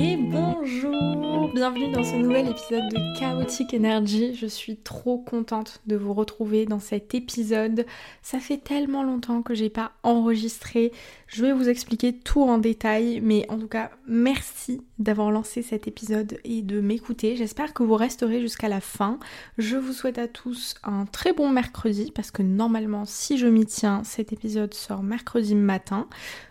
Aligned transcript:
et 0.00 0.16
bonjour 0.16 1.29
Bienvenue 1.30 1.92
dans 1.92 2.02
ce 2.02 2.16
nouvel 2.16 2.48
épisode 2.48 2.88
de 2.90 3.18
Chaotic 3.18 3.74
Energy. 3.74 4.34
Je 4.34 4.46
suis 4.46 4.76
trop 4.76 5.18
contente 5.18 5.80
de 5.86 5.94
vous 5.94 6.12
retrouver 6.12 6.66
dans 6.66 6.78
cet 6.80 7.14
épisode. 7.14 7.86
Ça 8.22 8.38
fait 8.40 8.58
tellement 8.58 9.02
longtemps 9.02 9.42
que 9.42 9.54
j'ai 9.54 9.70
pas 9.70 9.92
enregistré. 10.02 10.92
Je 11.26 11.42
vais 11.42 11.52
vous 11.52 11.68
expliquer 11.68 12.12
tout 12.12 12.42
en 12.42 12.58
détail, 12.58 13.20
mais 13.22 13.46
en 13.48 13.58
tout 13.58 13.68
cas, 13.68 13.90
merci 14.06 14.82
d'avoir 14.98 15.30
lancé 15.30 15.62
cet 15.62 15.86
épisode 15.86 16.38
et 16.44 16.62
de 16.62 16.80
m'écouter. 16.80 17.36
J'espère 17.36 17.74
que 17.74 17.82
vous 17.82 17.94
resterez 17.94 18.40
jusqu'à 18.40 18.68
la 18.68 18.80
fin. 18.80 19.18
Je 19.58 19.76
vous 19.76 19.92
souhaite 19.92 20.18
à 20.18 20.28
tous 20.28 20.74
un 20.82 21.06
très 21.06 21.32
bon 21.32 21.48
mercredi 21.48 22.12
parce 22.14 22.30
que 22.30 22.42
normalement, 22.42 23.04
si 23.04 23.38
je 23.38 23.46
m'y 23.46 23.66
tiens, 23.66 24.02
cet 24.04 24.32
épisode 24.32 24.74
sort 24.74 25.02
mercredi 25.02 25.54
matin. 25.54 26.08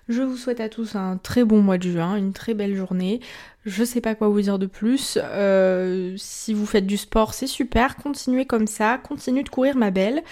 Je 0.08 0.24
vous 0.24 0.38
souhaite 0.38 0.60
à 0.60 0.70
tous 0.70 0.96
un 0.96 1.18
très 1.18 1.44
bon 1.44 1.62
mois 1.62 1.78
de 1.78 1.92
juin, 1.92 2.16
une 2.16 2.34
très 2.34 2.56
belle 2.56 2.76
journée. 2.76 3.20
Je 3.66 3.84
sais 3.84 4.02
pas 4.02 4.16
quoi 4.16 4.30
vous 4.30 4.42
dire 4.42 4.58
de 4.58 4.66
plus. 4.66 5.18
Euh, 5.22 6.16
si 6.18 6.54
vous 6.54 6.66
faites 6.66 6.88
du 6.88 6.98
sport, 6.98 7.34
c'est 7.34 7.48
super. 7.48 7.98
Continuez 7.98 8.46
comme 8.46 8.68
ça. 8.68 8.98
Continuez 8.98 9.44
de 9.44 9.50
courir, 9.50 9.76
ma 9.76 9.92
belle. 9.92 10.24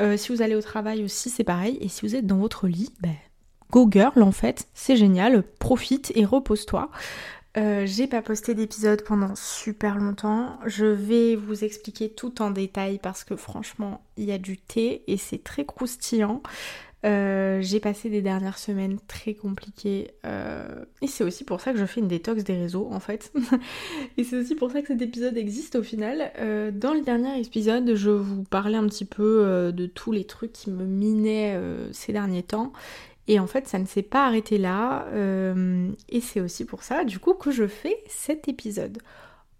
Euh, 0.00 0.16
si 0.16 0.32
vous 0.32 0.40
allez 0.40 0.54
au 0.54 0.62
travail 0.62 1.02
aussi, 1.02 1.28
c'est 1.28 1.44
pareil. 1.44 1.78
Et 1.80 1.88
si 1.88 2.06
vous 2.06 2.14
êtes 2.14 2.26
dans 2.26 2.38
votre 2.38 2.68
lit, 2.68 2.92
ben, 3.00 3.16
go 3.70 3.88
girl 3.90 4.22
en 4.22 4.32
fait. 4.32 4.68
C'est 4.74 4.96
génial. 4.96 5.42
Profite 5.58 6.12
et 6.14 6.24
repose-toi. 6.24 6.90
Euh, 7.56 7.86
j'ai 7.86 8.06
pas 8.06 8.20
posté 8.20 8.54
d'épisode 8.54 9.02
pendant 9.02 9.34
super 9.34 9.96
longtemps. 9.96 10.58
Je 10.66 10.84
vais 10.84 11.36
vous 11.36 11.64
expliquer 11.64 12.10
tout 12.10 12.42
en 12.42 12.50
détail 12.50 12.98
parce 13.02 13.24
que 13.24 13.34
franchement, 13.34 14.02
il 14.18 14.24
y 14.24 14.32
a 14.32 14.38
du 14.38 14.58
thé 14.58 15.02
et 15.06 15.16
c'est 15.16 15.42
très 15.42 15.64
croustillant. 15.64 16.42
Euh, 17.04 17.60
j'ai 17.60 17.78
passé 17.78 18.08
des 18.08 18.22
dernières 18.22 18.58
semaines 18.58 18.98
très 19.06 19.34
compliquées 19.34 20.12
euh, 20.24 20.84
et 21.02 21.06
c'est 21.06 21.22
aussi 21.22 21.44
pour 21.44 21.60
ça 21.60 21.72
que 21.72 21.78
je 21.78 21.84
fais 21.84 22.00
une 22.00 22.08
détox 22.08 22.42
des 22.42 22.54
réseaux 22.54 22.88
en 22.90 23.00
fait. 23.00 23.32
et 24.16 24.24
c'est 24.24 24.36
aussi 24.36 24.54
pour 24.54 24.70
ça 24.70 24.80
que 24.80 24.88
cet 24.88 25.02
épisode 25.02 25.36
existe 25.36 25.76
au 25.76 25.82
final. 25.82 26.32
Euh, 26.38 26.70
dans 26.70 26.94
le 26.94 27.02
dernier 27.02 27.38
épisode, 27.38 27.94
je 27.94 28.10
vous 28.10 28.44
parlais 28.44 28.78
un 28.78 28.86
petit 28.86 29.04
peu 29.04 29.72
de 29.72 29.86
tous 29.86 30.10
les 30.10 30.24
trucs 30.24 30.52
qui 30.52 30.70
me 30.70 30.84
minaient 30.84 31.60
ces 31.92 32.12
derniers 32.12 32.42
temps. 32.42 32.72
Et 33.28 33.40
en 33.40 33.46
fait, 33.46 33.66
ça 33.66 33.78
ne 33.78 33.86
s'est 33.86 34.02
pas 34.02 34.26
arrêté 34.26 34.56
là. 34.56 35.06
et 36.08 36.20
c'est 36.20 36.40
aussi 36.40 36.64
pour 36.64 36.82
ça, 36.82 37.04
du 37.04 37.18
coup, 37.18 37.34
que 37.34 37.50
je 37.50 37.66
fais 37.66 37.96
cet 38.08 38.48
épisode. 38.48 38.98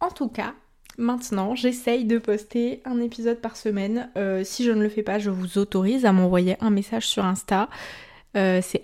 En 0.00 0.10
tout 0.10 0.28
cas, 0.28 0.54
Maintenant, 0.98 1.54
j'essaye 1.54 2.06
de 2.06 2.18
poster 2.18 2.80
un 2.84 3.00
épisode 3.00 3.40
par 3.40 3.56
semaine. 3.56 4.10
Euh, 4.16 4.42
si 4.44 4.64
je 4.64 4.70
ne 4.70 4.82
le 4.82 4.88
fais 4.88 5.02
pas, 5.02 5.18
je 5.18 5.30
vous 5.30 5.58
autorise 5.58 6.06
à 6.06 6.12
m'envoyer 6.12 6.56
un 6.60 6.70
message 6.70 7.06
sur 7.06 7.24
Insta. 7.24 7.68
Euh, 8.36 8.60
c'est 8.62 8.82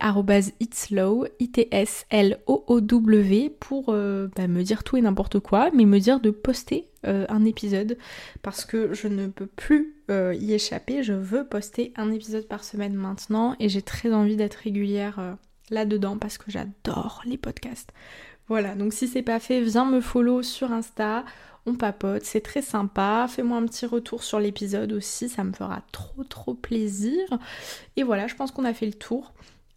itslow, 0.61 1.27
I-T-S-L-O-O-W, 1.39 3.51
pour 3.61 3.87
euh, 3.89 4.29
bah, 4.37 4.47
me 4.47 4.63
dire 4.63 4.85
tout 4.85 4.97
et 4.97 5.03
n'importe 5.03 5.41
quoi, 5.41 5.71
mais 5.75 5.85
me 5.85 5.99
dire 5.99 6.21
de 6.21 6.31
poster 6.31 6.89
un 7.05 7.45
épisode 7.45 7.99
parce 8.43 8.65
que 8.65 8.95
je 8.95 9.09
ne 9.09 9.27
peux 9.27 9.49
plus 9.49 9.97
y 10.09 10.53
échapper. 10.53 11.03
Je 11.03 11.15
veux 11.15 11.45
poster 11.45 11.93
un 11.97 12.13
épisode 12.13 12.47
par 12.47 12.63
semaine 12.63 12.95
maintenant 12.95 13.57
et 13.59 13.69
j'ai 13.69 13.83
très 13.83 14.13
envie 14.13 14.37
d'être 14.37 14.55
régulière 14.55 15.37
là-dedans 15.71 16.17
parce 16.17 16.39
que 16.39 16.53
j'adore 16.53 17.23
les 17.27 17.39
podcasts. 17.39 17.91
Voilà, 18.47 18.77
donc 18.77 18.93
si 18.93 19.09
c'est 19.09 19.23
pas 19.23 19.41
fait, 19.41 19.63
viens 19.63 19.85
me 19.85 20.01
follow 20.01 20.43
sur 20.43 20.71
Insta 20.71 21.25
on 21.67 21.75
papote, 21.75 22.25
c'est 22.25 22.41
très 22.41 22.63
sympa. 22.63 23.27
Fais-moi 23.29 23.59
un 23.59 23.67
petit 23.67 23.87
retour 23.87 24.25
sur 24.25 24.41
l'épisode 24.41 24.93
aussi, 24.93 25.29
ça 25.29 25.45
me 25.45 25.53
fera 25.53 25.83
trop 25.93 26.25
trop 26.25 26.55
plaisir. 26.55 27.21
Et 27.97 28.03
voilà, 28.03 28.27
je 28.27 28.35
pense 28.35 28.51
qu'on 28.51 28.65
a 28.65 28.75
fait 28.75 28.87
le 28.87 28.95
tour. 28.95 29.33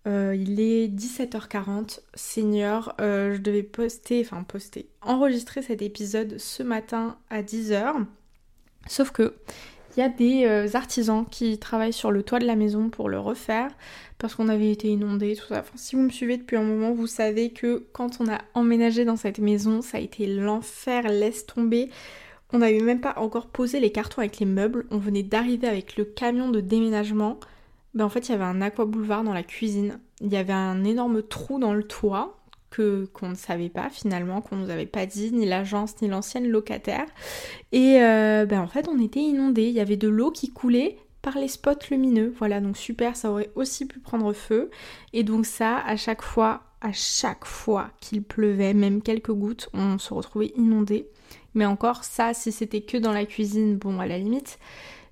Euh, 0.07 0.35
il 0.35 0.59
est 0.59 0.87
17h40, 0.87 1.99
Seigneur, 2.13 2.95
euh, 3.01 3.33
je 3.33 3.41
devais 3.41 3.63
poster, 3.63 4.21
enfin 4.23 4.43
poster, 4.43 4.87
enregistrer 5.01 5.63
cet 5.63 5.81
épisode 5.81 6.37
ce 6.37 6.61
matin 6.61 7.17
à 7.31 7.41
10h. 7.41 8.05
Sauf 8.87 9.09
que 9.09 9.35
il 9.97 10.01
y 10.01 10.03
a 10.03 10.09
des 10.09 10.45
euh, 10.45 10.67
artisans 10.75 11.25
qui 11.25 11.57
travaillent 11.57 11.93
sur 11.93 12.11
le 12.11 12.21
toit 12.21 12.39
de 12.39 12.45
la 12.45 12.55
maison 12.55 12.89
pour 12.89 13.09
le 13.09 13.17
refaire 13.17 13.71
parce 14.17 14.35
qu'on 14.35 14.47
avait 14.47 14.71
été 14.71 14.87
inondé, 14.87 15.35
tout 15.35 15.47
ça. 15.47 15.63
Si 15.75 15.95
vous 15.95 16.01
me 16.01 16.09
suivez 16.09 16.37
depuis 16.37 16.55
un 16.55 16.63
moment, 16.63 16.93
vous 16.93 17.07
savez 17.07 17.51
que 17.51 17.85
quand 17.91 18.21
on 18.21 18.27
a 18.27 18.39
emménagé 18.53 19.05
dans 19.05 19.17
cette 19.17 19.39
maison, 19.39 19.81
ça 19.81 19.97
a 19.97 20.01
été 20.01 20.25
l'enfer, 20.25 21.03
laisse 21.09 21.45
tomber. 21.45 21.89
On 22.53 22.59
n'avait 22.59 22.79
même 22.79 23.01
pas 23.01 23.15
encore 23.17 23.47
posé 23.47 23.79
les 23.79 23.91
cartons 23.91 24.19
avec 24.19 24.39
les 24.39 24.45
meubles. 24.45 24.85
On 24.91 24.97
venait 24.97 25.23
d'arriver 25.23 25.67
avec 25.67 25.97
le 25.97 26.05
camion 26.05 26.49
de 26.49 26.61
déménagement. 26.61 27.39
Ben, 27.93 28.05
en 28.05 28.09
fait, 28.09 28.29
il 28.29 28.31
y 28.31 28.35
avait 28.35 28.43
un 28.43 28.61
aqua 28.61 28.85
boulevard 28.85 29.23
dans 29.23 29.33
la 29.33 29.43
cuisine. 29.43 29.99
Il 30.21 30.31
y 30.31 30.37
avait 30.37 30.53
un 30.53 30.83
énorme 30.85 31.21
trou 31.21 31.59
dans 31.59 31.73
le 31.73 31.83
toit 31.83 32.37
qu'on 33.13 33.29
ne 33.29 33.35
savait 33.35 33.69
pas 33.69 33.89
finalement, 33.89 34.41
qu'on 34.41 34.57
nous 34.57 34.69
avait 34.69 34.85
pas 34.85 35.05
dit, 35.05 35.31
ni 35.31 35.45
l'agence, 35.45 36.01
ni 36.01 36.07
l'ancienne 36.07 36.47
locataire. 36.47 37.05
Et 37.71 38.01
euh, 38.01 38.45
ben 38.45 38.61
en 38.61 38.67
fait, 38.67 38.87
on 38.87 38.99
était 38.99 39.21
inondés. 39.21 39.67
Il 39.67 39.73
y 39.73 39.79
avait 39.79 39.97
de 39.97 40.07
l'eau 40.07 40.31
qui 40.31 40.51
coulait 40.51 40.97
les 41.33 41.47
spots 41.47 41.89
lumineux. 41.89 42.33
Voilà, 42.37 42.61
donc 42.61 42.77
super, 42.77 43.15
ça 43.15 43.31
aurait 43.31 43.49
aussi 43.55 43.87
pu 43.87 43.99
prendre 43.99 44.31
feu. 44.33 44.69
Et 45.13 45.23
donc 45.23 45.47
ça, 45.47 45.79
à 45.79 45.95
chaque 45.95 46.21
fois, 46.21 46.61
à 46.81 46.91
chaque 46.91 47.45
fois 47.45 47.89
qu'il 47.99 48.21
pleuvait, 48.21 48.75
même 48.75 49.01
quelques 49.01 49.31
gouttes, 49.33 49.69
on 49.73 49.97
se 49.97 50.13
retrouvait 50.13 50.53
inondé. 50.55 51.07
Mais 51.55 51.65
encore, 51.65 52.03
ça, 52.03 52.33
si 52.33 52.51
c'était 52.51 52.81
que 52.81 52.97
dans 52.97 53.13
la 53.13 53.25
cuisine, 53.25 53.77
bon, 53.77 53.99
à 53.99 54.05
la 54.05 54.19
limite. 54.19 54.59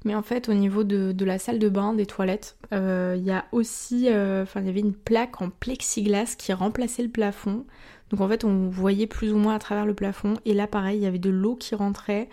Mais 0.05 0.15
en 0.15 0.21
fait, 0.21 0.49
au 0.49 0.53
niveau 0.53 0.83
de, 0.83 1.25
la 1.25 1.39
salle 1.39 1.59
de 1.59 1.69
bain, 1.69 1.93
des 1.93 2.05
toilettes, 2.05 2.57
euh, 2.73 3.15
il 3.17 3.23
y 3.23 3.31
a 3.31 3.45
aussi, 3.51 4.09
euh, 4.09 4.43
enfin, 4.43 4.59
il 4.59 4.67
y 4.67 4.69
avait 4.69 4.81
une 4.81 4.93
plaque 4.93 5.41
en 5.41 5.49
plexiglas 5.49 6.35
qui 6.37 6.51
remplaçait 6.51 7.03
le 7.03 7.09
plafond. 7.09 7.65
Donc 8.09 8.21
en 8.21 8.27
fait, 8.27 8.43
on 8.43 8.69
voyait 8.69 9.07
plus 9.07 9.33
ou 9.33 9.37
moins 9.37 9.55
à 9.55 9.59
travers 9.59 9.85
le 9.85 9.93
plafond. 9.93 10.35
Et 10.45 10.53
là, 10.53 10.67
pareil, 10.67 10.97
il 10.99 11.03
y 11.03 11.07
avait 11.07 11.19
de 11.19 11.29
l'eau 11.29 11.55
qui 11.55 11.73
rentrait. 11.73 12.29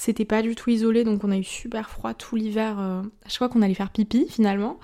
C'était 0.00 0.24
pas 0.24 0.42
du 0.42 0.54
tout 0.54 0.70
isolé, 0.70 1.02
donc 1.02 1.24
on 1.24 1.32
a 1.32 1.36
eu 1.36 1.42
super 1.42 1.90
froid 1.90 2.14
tout 2.14 2.36
l'hiver. 2.36 2.78
Euh, 2.78 3.02
à 3.24 3.28
chaque 3.28 3.38
fois 3.38 3.48
qu'on 3.48 3.62
allait 3.62 3.74
faire 3.74 3.90
pipi, 3.90 4.26
finalement. 4.28 4.78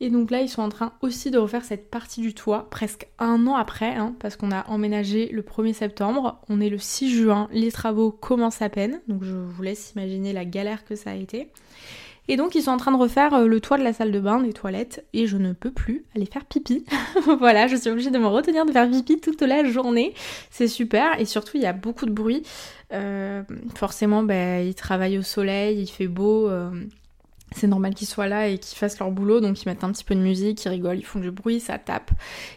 Et 0.00 0.10
donc 0.10 0.32
là, 0.32 0.40
ils 0.40 0.48
sont 0.48 0.60
en 0.60 0.70
train 0.70 0.92
aussi 1.02 1.30
de 1.30 1.38
refaire 1.38 1.64
cette 1.64 1.88
partie 1.88 2.20
du 2.20 2.34
toit, 2.34 2.68
presque 2.68 3.06
un 3.20 3.46
an 3.46 3.54
après, 3.54 3.94
hein, 3.94 4.16
parce 4.18 4.34
qu'on 4.34 4.50
a 4.50 4.66
emménagé 4.66 5.28
le 5.28 5.42
1er 5.42 5.72
septembre. 5.72 6.40
On 6.48 6.60
est 6.60 6.68
le 6.68 6.78
6 6.78 7.16
juin, 7.16 7.48
les 7.52 7.70
travaux 7.70 8.10
commencent 8.10 8.60
à 8.60 8.68
peine, 8.68 9.00
donc 9.06 9.22
je 9.22 9.36
vous 9.36 9.62
laisse 9.62 9.92
imaginer 9.92 10.32
la 10.32 10.44
galère 10.44 10.84
que 10.84 10.96
ça 10.96 11.12
a 11.12 11.14
été. 11.14 11.48
Et 12.28 12.36
donc 12.36 12.54
ils 12.54 12.62
sont 12.62 12.70
en 12.70 12.76
train 12.76 12.92
de 12.92 12.96
refaire 12.96 13.34
euh, 13.34 13.46
le 13.46 13.60
toit 13.60 13.78
de 13.78 13.84
la 13.84 13.92
salle 13.92 14.12
de 14.12 14.20
bain, 14.20 14.40
des 14.40 14.52
toilettes, 14.52 15.04
et 15.12 15.26
je 15.26 15.36
ne 15.36 15.52
peux 15.52 15.70
plus 15.70 16.04
aller 16.14 16.26
faire 16.26 16.44
pipi. 16.44 16.84
voilà, 17.38 17.66
je 17.66 17.76
suis 17.76 17.90
obligée 17.90 18.10
de 18.10 18.18
me 18.18 18.26
retenir 18.26 18.66
de 18.66 18.72
faire 18.72 18.90
pipi 18.90 19.20
toute 19.20 19.42
la 19.42 19.64
journée. 19.64 20.14
C'est 20.50 20.68
super, 20.68 21.20
et 21.20 21.24
surtout 21.24 21.56
il 21.56 21.62
y 21.62 21.66
a 21.66 21.72
beaucoup 21.72 22.06
de 22.06 22.12
bruit. 22.12 22.42
Euh, 22.92 23.42
forcément, 23.74 24.22
ben, 24.22 24.66
ils 24.66 24.74
travaillent 24.74 25.18
au 25.18 25.22
soleil, 25.22 25.80
il 25.80 25.86
fait 25.86 26.08
beau. 26.08 26.48
Euh, 26.48 26.70
c'est 27.52 27.68
normal 27.68 27.94
qu'ils 27.94 28.08
soient 28.08 28.26
là 28.26 28.48
et 28.48 28.58
qu'ils 28.58 28.76
fassent 28.76 28.98
leur 28.98 29.12
boulot, 29.12 29.40
donc 29.40 29.62
ils 29.62 29.68
mettent 29.68 29.84
un 29.84 29.92
petit 29.92 30.02
peu 30.04 30.16
de 30.16 30.20
musique, 30.20 30.64
ils 30.64 30.68
rigolent, 30.68 30.98
ils 30.98 31.04
font 31.04 31.20
du 31.20 31.30
bruit, 31.30 31.60
ça 31.60 31.78
tape. 31.78 32.10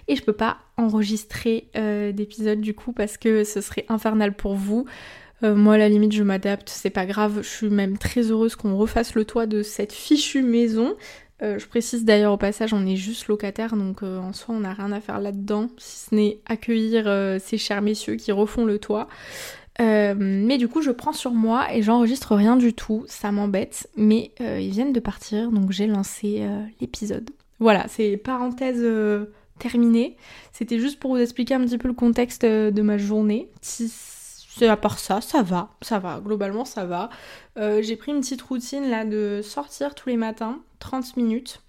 Et 0.08 0.16
je 0.16 0.24
peux 0.24 0.34
pas 0.34 0.58
enregistrer 0.78 1.70
d'épisode 2.14 2.60
du 2.60 2.74
coup 2.74 2.92
parce 2.92 3.18
que 3.18 3.44
ce 3.44 3.62
serait 3.62 3.86
infernal 3.88 4.34
pour 4.34 4.56
vous. 4.56 4.88
Euh, 5.44 5.56
moi, 5.56 5.76
à 5.76 5.78
la 5.78 5.90
limite, 5.90 6.12
je 6.12 6.24
m'adapte, 6.24 6.70
c'est 6.70 6.90
pas 6.90 7.06
grave. 7.06 7.40
Je 7.42 7.48
suis 7.48 7.70
même 7.70 7.98
très 7.98 8.32
heureuse 8.32 8.56
qu'on 8.56 8.76
refasse 8.76 9.16
le 9.16 9.26
toit 9.26 9.46
de 9.46 9.64
cette 9.64 9.94
fichue 9.94 10.42
maison. 10.42 10.96
Euh, 11.42 11.58
je 11.58 11.68
précise 11.68 12.04
d'ailleurs 12.04 12.34
au 12.34 12.38
passage, 12.38 12.74
on 12.74 12.86
est 12.86 12.98
juste 12.98 13.28
locataire, 13.28 13.78
donc 13.78 14.04
en 14.04 14.34
soi, 14.34 14.56
on 14.56 14.60
n'a 14.60 14.74
rien 14.74 14.92
à 14.92 15.00
faire 15.00 15.22
là-dedans, 15.22 15.70
si 15.78 16.10
ce 16.10 16.16
n'est 16.16 16.40
accueillir 16.46 17.06
ces 17.40 17.58
chers 17.58 17.82
messieurs 17.82 18.16
qui 18.16 18.34
refont 18.34 18.66
le 18.66 18.78
toit. 18.78 19.08
Euh, 19.80 20.14
mais 20.18 20.58
du 20.58 20.68
coup, 20.68 20.82
je 20.82 20.92
prends 20.92 21.14
sur 21.14 21.32
moi 21.32 21.74
et 21.74 21.82
j'enregistre 21.82 22.36
rien 22.36 22.58
du 22.58 22.74
tout. 22.74 23.06
Ça 23.08 23.32
m'embête. 23.32 23.90
Mais 23.96 24.32
euh, 24.42 24.60
ils 24.60 24.72
viennent 24.72 24.94
de 24.94 25.00
partir, 25.00 25.52
donc 25.52 25.72
j'ai 25.72 25.88
lancé 25.88 26.40
euh, 26.42 26.64
l'épisode. 26.82 27.30
Voilà, 27.60 27.86
c'est 27.88 28.18
parenthèse 28.18 28.86
terminée. 29.58 30.16
C'était 30.54 30.80
juste 30.80 31.00
pour 31.00 31.12
vous 31.12 31.22
expliquer 31.22 31.56
un 31.56 31.66
petit 31.66 31.78
peu 31.78 31.90
le 31.90 31.94
contexte 31.94 32.46
de 32.46 32.82
ma 32.82 32.98
journée. 32.98 33.50
À 34.62 34.78
part 34.78 35.00
ça, 35.00 35.22
ça 35.22 35.42
va, 35.42 35.70
ça 35.82 36.00
va, 36.00 36.20
globalement 36.24 36.66
ça 36.66 36.86
va. 36.86 37.10
j'ai 37.56 37.96
pris 37.96 38.12
une 38.12 38.22
petite 38.22 38.42
routine 38.42 38.90
là 38.90 39.06
de 39.06 39.42
sortir 39.44 39.96
tous 39.96 40.10
les 40.10 40.18
matins, 40.18 40.60
30 40.80 41.18
minutes, 41.18 41.62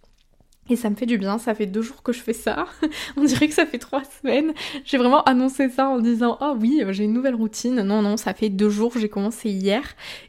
et 0.70 0.76
ça 0.76 0.88
me 0.88 0.94
fait 0.94 1.06
du 1.06 1.18
bien, 1.18 1.38
ça 1.38 1.52
fait 1.52 1.66
deux 1.66 1.82
jours 1.82 2.02
que 2.04 2.12
je 2.12 2.20
fais 2.20 2.32
ça. 2.32 2.66
On 3.16 3.24
dirait 3.24 3.48
que 3.48 3.54
ça 3.54 3.66
fait 3.66 3.78
trois 3.78 4.02
semaines. 4.04 4.54
J'ai 4.84 4.98
vraiment 4.98 5.22
annoncé 5.24 5.68
ça 5.68 5.88
en 5.88 5.98
disant 5.98 6.38
Oh 6.40 6.54
oui, 6.58 6.82
j'ai 6.90 7.04
une 7.04 7.12
nouvelle 7.12 7.34
routine. 7.34 7.82
Non, 7.82 8.02
non, 8.02 8.16
ça 8.16 8.34
fait 8.34 8.50
deux 8.50 8.70
jours, 8.70 8.92
j'ai 8.96 9.08
commencé 9.08 9.50
hier. 9.50 9.82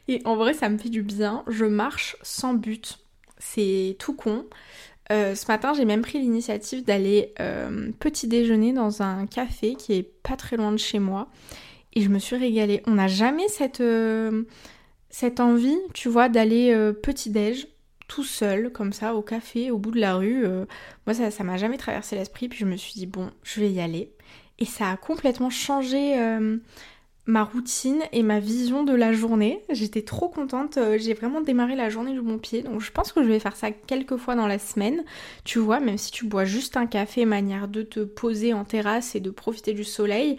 Et 0.08 0.20
en 0.24 0.34
vrai, 0.34 0.52
ça 0.52 0.68
me 0.68 0.78
fait 0.78 0.88
du 0.88 1.02
bien. 1.02 1.44
Je 1.46 1.64
marche 1.64 2.16
sans 2.22 2.54
but. 2.54 2.98
C'est 3.38 3.96
tout 4.00 4.14
con. 4.14 4.44
Euh, 5.12 5.36
ce 5.36 5.46
matin, 5.46 5.74
j'ai 5.74 5.84
même 5.84 6.02
pris 6.02 6.18
l'initiative 6.18 6.84
d'aller 6.84 7.34
euh, 7.38 7.92
petit 8.00 8.26
déjeuner 8.26 8.72
dans 8.72 9.00
un 9.00 9.26
café 9.26 9.76
qui 9.76 9.92
est 9.92 10.02
pas 10.02 10.36
très 10.36 10.56
loin 10.56 10.72
de 10.72 10.76
chez 10.76 10.98
moi. 10.98 11.28
Et 11.94 12.02
je 12.02 12.08
me 12.08 12.18
suis 12.18 12.36
régalée. 12.36 12.82
On 12.86 12.92
n'a 12.92 13.08
jamais 13.08 13.48
cette, 13.48 13.80
euh, 13.80 14.44
envie, 15.38 15.78
tu 15.94 16.08
vois, 16.08 16.28
d'aller 16.28 16.74
petit 17.02 17.30
déj 17.30 17.66
tout 18.12 18.24
seul, 18.24 18.70
comme 18.70 18.92
ça, 18.92 19.14
au 19.14 19.22
café, 19.22 19.70
au 19.70 19.78
bout 19.78 19.90
de 19.90 19.98
la 19.98 20.16
rue. 20.16 20.44
Euh, 20.44 20.66
moi, 21.06 21.14
ça, 21.14 21.30
ça 21.30 21.44
m'a 21.44 21.56
jamais 21.56 21.78
traversé 21.78 22.14
l'esprit, 22.14 22.46
puis 22.48 22.58
je 22.58 22.66
me 22.66 22.76
suis 22.76 22.92
dit, 22.92 23.06
bon, 23.06 23.30
je 23.42 23.60
vais 23.60 23.70
y 23.70 23.80
aller. 23.80 24.12
et 24.58 24.66
ça 24.66 24.90
a 24.90 24.96
complètement 24.98 25.48
changé 25.48 26.18
euh, 26.20 26.58
ma 27.26 27.42
routine 27.42 28.02
et 28.12 28.22
ma 28.22 28.38
vision 28.38 28.84
de 28.84 28.92
la 28.94 29.14
journée. 29.14 29.62
J'étais 29.70 30.02
trop 30.02 30.28
contente, 30.28 30.76
euh, 30.76 30.98
j'ai 30.98 31.14
vraiment 31.14 31.40
démarré 31.40 31.74
la 31.74 31.88
journée 31.88 32.14
de 32.14 32.20
mon 32.20 32.36
pied, 32.36 32.62
donc 32.62 32.82
je 32.82 32.92
pense 32.92 33.12
que 33.12 33.22
je 33.22 33.28
vais 33.28 33.40
faire 33.40 33.56
ça 33.56 33.70
quelques 33.70 34.18
fois 34.18 34.34
dans 34.34 34.46
la 34.46 34.58
semaine. 34.58 35.04
Tu 35.44 35.58
vois, 35.58 35.80
même 35.80 35.96
si 35.96 36.10
tu 36.10 36.26
bois 36.26 36.44
juste 36.44 36.76
un 36.76 36.86
café, 36.86 37.24
manière 37.24 37.66
de 37.66 37.82
te 37.82 38.00
poser 38.00 38.52
en 38.52 38.64
terrasse 38.64 39.14
et 39.14 39.20
de 39.20 39.30
profiter 39.30 39.72
du 39.72 39.84
soleil, 39.84 40.36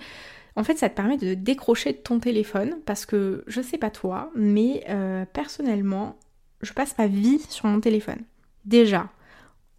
en 0.55 0.63
fait 0.63 0.77
ça 0.77 0.89
te 0.89 0.95
permet 0.95 1.17
de 1.17 1.33
décrocher 1.33 1.93
ton 1.93 2.19
téléphone 2.19 2.77
parce 2.85 3.05
que 3.05 3.43
je 3.47 3.61
sais 3.61 3.77
pas 3.77 3.89
toi, 3.89 4.31
mais 4.35 4.83
euh, 4.89 5.25
personnellement, 5.31 6.17
je 6.61 6.73
passe 6.73 6.97
ma 6.97 7.07
vie 7.07 7.39
sur 7.49 7.65
mon 7.67 7.79
téléphone. 7.79 8.21
Déjà, 8.65 9.09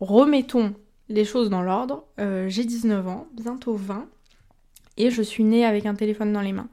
remettons 0.00 0.74
les 1.08 1.24
choses 1.24 1.50
dans 1.50 1.62
l'ordre. 1.62 2.04
Euh, 2.18 2.48
j'ai 2.48 2.64
19 2.64 3.06
ans, 3.08 3.26
bientôt 3.34 3.74
20 3.76 4.06
et 4.96 5.10
je 5.10 5.22
suis 5.22 5.44
née 5.44 5.64
avec 5.64 5.86
un 5.86 5.94
téléphone 5.94 6.32
dans 6.32 6.40
les 6.40 6.52
mains. 6.52 6.68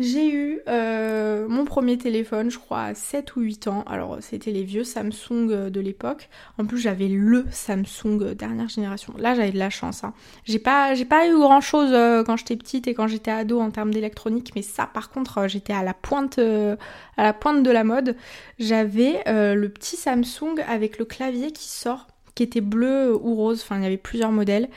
J'ai 0.00 0.28
eu 0.28 0.60
euh, 0.66 1.46
mon 1.48 1.64
premier 1.64 1.96
téléphone, 1.96 2.50
je 2.50 2.58
crois, 2.58 2.82
à 2.82 2.94
7 2.94 3.36
ou 3.36 3.42
8 3.42 3.68
ans. 3.68 3.84
Alors, 3.86 4.18
c'était 4.20 4.50
les 4.50 4.64
vieux 4.64 4.82
Samsung 4.82 5.50
euh, 5.50 5.70
de 5.70 5.78
l'époque. 5.78 6.28
En 6.58 6.64
plus, 6.64 6.78
j'avais 6.78 7.06
le 7.06 7.44
Samsung 7.52 8.18
euh, 8.20 8.34
dernière 8.34 8.68
génération. 8.68 9.14
Là, 9.18 9.36
j'avais 9.36 9.52
de 9.52 9.58
la 9.58 9.70
chance. 9.70 10.02
Hein. 10.02 10.12
J'ai 10.44 10.58
pas, 10.58 10.96
eu 10.96 11.38
grand 11.38 11.60
chose 11.60 11.92
quand 12.26 12.36
j'étais 12.36 12.56
petite 12.56 12.88
et 12.88 12.94
quand 12.94 13.06
j'étais 13.06 13.30
ado 13.30 13.60
en 13.60 13.70
termes 13.70 13.94
d'électronique, 13.94 14.50
mais 14.56 14.62
ça, 14.62 14.86
par 14.92 15.10
contre, 15.10 15.46
j'étais 15.46 15.72
à 15.72 15.84
la 15.84 15.94
pointe, 15.94 16.40
à 16.40 17.22
la 17.22 17.32
pointe 17.32 17.62
de 17.62 17.70
la 17.70 17.84
mode. 17.84 18.16
J'avais 18.58 19.22
le 19.26 19.68
petit 19.68 19.96
Samsung 19.96 20.56
avec 20.66 20.98
le 20.98 21.04
clavier 21.04 21.52
qui 21.52 21.68
sort, 21.68 22.08
qui 22.34 22.42
était 22.42 22.60
bleu 22.60 23.14
ou 23.14 23.36
rose. 23.36 23.60
Enfin, 23.62 23.76
il 23.76 23.84
y 23.84 23.86
avait 23.86 23.96
plusieurs 23.96 24.32
modèles. 24.32 24.68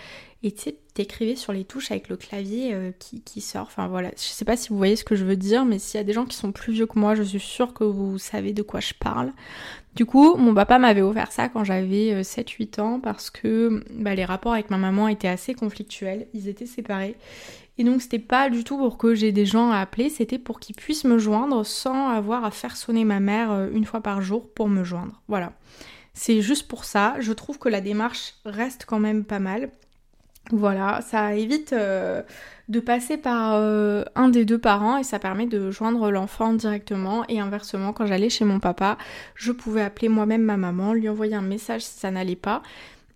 Et 0.44 0.52
tu 0.52 0.64
sais, 0.64 0.78
t'écrivais 0.98 1.36
sur 1.36 1.54
les 1.54 1.64
touches 1.64 1.92
avec 1.92 2.10
le 2.10 2.18
clavier 2.18 2.74
euh, 2.74 2.92
qui, 2.98 3.22
qui, 3.22 3.40
sort. 3.40 3.68
Enfin 3.68 3.88
voilà, 3.88 4.10
je 4.18 4.22
sais 4.22 4.46
pas 4.46 4.58
si 4.58 4.70
vous 4.70 4.78
voyez 4.78 4.96
ce 4.96 5.04
que 5.04 5.16
je 5.16 5.24
veux 5.24 5.36
dire, 5.36 5.64
mais 5.64 5.78
s'il 5.78 6.00
y 6.00 6.02
a 6.02 6.04
des 6.04 6.14
gens 6.14 6.26
qui 6.26 6.36
sont 6.36 6.52
plus 6.52 6.74
vieux 6.74 6.88
que 6.88 6.98
moi, 6.98 7.14
je 7.14 7.22
suis 7.22 7.40
sûre 7.40 7.74
que 7.74 7.84
vous 7.84 8.18
savez 8.18 8.52
de 8.52 8.64
quoi 8.64 8.80
je 8.80 8.94
parle. 8.94 9.32
Du 9.96 10.06
coup, 10.06 10.36
mon 10.38 10.54
papa 10.54 10.80
m'avait 10.80 11.02
offert 11.02 11.32
ça 11.32 11.50
quand 11.50 11.64
j'avais 11.64 12.22
7-8 12.22 12.80
euh, 12.80 12.84
ans 12.84 13.00
parce 13.00 13.30
que 13.30 13.84
bah, 13.92 14.16
les 14.16 14.26
rapports 14.26 14.54
avec 14.54 14.70
ma 14.72 14.78
maman 14.78 15.08
étaient 15.08 15.28
assez 15.28 15.54
conflictuels, 15.54 16.28
ils 16.34 16.48
étaient 16.48 16.66
séparés. 16.66 17.16
Et 17.78 17.84
donc 17.84 18.02
c'était 18.02 18.18
pas 18.18 18.50
du 18.50 18.64
tout 18.64 18.78
pour 18.78 18.98
que 18.98 19.14
j'ai 19.14 19.32
des 19.32 19.46
gens 19.46 19.70
à 19.70 19.78
appeler, 19.78 20.10
c'était 20.10 20.40
pour 20.40 20.60
qu'ils 20.60 20.76
puissent 20.76 21.04
me 21.04 21.20
joindre 21.20 21.64
sans 21.64 22.10
avoir 22.10 22.44
à 22.44 22.50
faire 22.50 22.76
sonner 22.76 23.06
ma 23.06 23.20
mère 23.20 23.52
euh, 23.52 23.70
une 23.72 23.86
fois 23.86 24.02
par 24.02 24.22
jour 24.22 24.50
pour 24.50 24.68
me 24.68 24.84
joindre. 24.84 25.22
Voilà. 25.28 25.54
C'est 26.16 26.42
juste 26.42 26.68
pour 26.68 26.86
ça, 26.86 27.16
je 27.20 27.34
trouve 27.34 27.60
que 27.60 27.70
la 27.70 27.82
démarche 27.82 28.34
reste 28.46 28.86
quand 28.88 29.00
même 29.00 29.24
pas 29.24 29.38
mal. 29.38 29.70
Voilà, 30.52 31.02
ça 31.02 31.36
évite 31.36 31.74
euh, 31.74 32.22
de 32.70 32.80
passer 32.80 33.18
par 33.18 33.56
euh, 33.56 34.04
un 34.16 34.30
des 34.30 34.46
deux 34.46 34.58
parents 34.58 34.98
et 34.98 35.04
ça 35.04 35.20
permet 35.20 35.46
de 35.46 35.72
joindre 35.72 36.10
l'enfant 36.10 36.54
directement 36.54 37.26
et 37.28 37.40
inversement 37.40 37.92
quand 37.92 38.06
j'allais 38.06 38.30
chez 38.30 38.46
mon 38.46 38.60
papa, 38.60 38.98
je 39.36 39.52
pouvais 39.52 39.82
appeler 39.82 40.08
moi-même 40.08 40.44
ma 40.44 40.56
maman, 40.56 40.94
lui 40.94 41.10
envoyer 41.10 41.36
un 41.36 41.42
message 41.42 41.84
si 41.84 42.00
ça 42.00 42.12
n'allait 42.12 42.36
pas. 42.36 42.62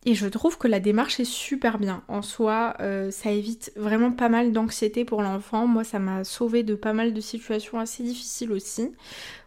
Et 0.03 0.15
je 0.15 0.27
trouve 0.27 0.57
que 0.57 0.67
la 0.67 0.79
démarche 0.79 1.19
est 1.19 1.25
super 1.25 1.77
bien. 1.77 2.01
En 2.07 2.23
soi, 2.23 2.73
euh, 2.79 3.11
ça 3.11 3.31
évite 3.31 3.71
vraiment 3.75 4.11
pas 4.11 4.29
mal 4.29 4.51
d'anxiété 4.51 5.05
pour 5.05 5.21
l'enfant. 5.21 5.67
Moi, 5.67 5.83
ça 5.83 5.99
m'a 5.99 6.23
sauvé 6.23 6.63
de 6.63 6.73
pas 6.73 6.93
mal 6.93 7.13
de 7.13 7.21
situations 7.21 7.79
assez 7.79 8.01
difficiles 8.01 8.51
aussi, 8.51 8.91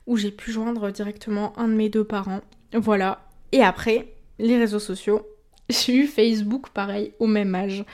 où 0.06 0.16
j'ai 0.16 0.31
pu 0.31 0.52
joindre 0.52 0.92
directement 0.92 1.58
un 1.58 1.66
de 1.66 1.75
mes 1.75 1.88
deux 1.88 2.04
parents. 2.04 2.40
Voilà. 2.72 3.26
Et 3.50 3.62
après, 3.62 4.14
les 4.38 4.56
réseaux 4.56 4.78
sociaux, 4.78 5.26
j'ai 5.69 5.94
eu 5.94 6.06
Facebook 6.06 6.70
pareil 6.70 7.12
au 7.19 7.26
même 7.26 7.55
âge. 7.55 7.84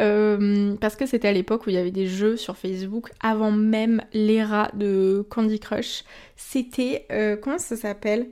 Euh, 0.00 0.74
parce 0.80 0.96
que 0.96 1.06
c'était 1.06 1.28
à 1.28 1.32
l'époque 1.32 1.66
où 1.66 1.70
il 1.70 1.74
y 1.74 1.78
avait 1.78 1.92
des 1.92 2.06
jeux 2.06 2.36
sur 2.36 2.56
Facebook 2.56 3.10
avant 3.20 3.52
même 3.52 4.02
l'ère 4.12 4.70
de 4.74 5.24
Candy 5.30 5.60
Crush. 5.60 6.04
C'était. 6.36 7.06
Euh, 7.12 7.36
comment 7.36 7.58
ça 7.58 7.76
s'appelle? 7.76 8.28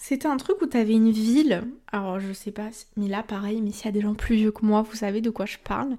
C'était 0.00 0.28
un 0.28 0.36
truc 0.36 0.62
où 0.62 0.66
t'avais 0.66 0.92
une 0.92 1.10
ville. 1.10 1.64
Alors 1.90 2.20
je 2.20 2.32
sais 2.32 2.52
pas, 2.52 2.68
mais 2.96 3.08
là 3.08 3.24
pareil, 3.24 3.60
mais 3.60 3.72
s'il 3.72 3.86
y 3.86 3.88
a 3.88 3.92
des 3.92 4.00
gens 4.00 4.14
plus 4.14 4.36
vieux 4.36 4.52
que 4.52 4.64
moi, 4.64 4.82
vous 4.82 4.94
savez 4.94 5.20
de 5.20 5.30
quoi 5.30 5.44
je 5.44 5.58
parle. 5.58 5.96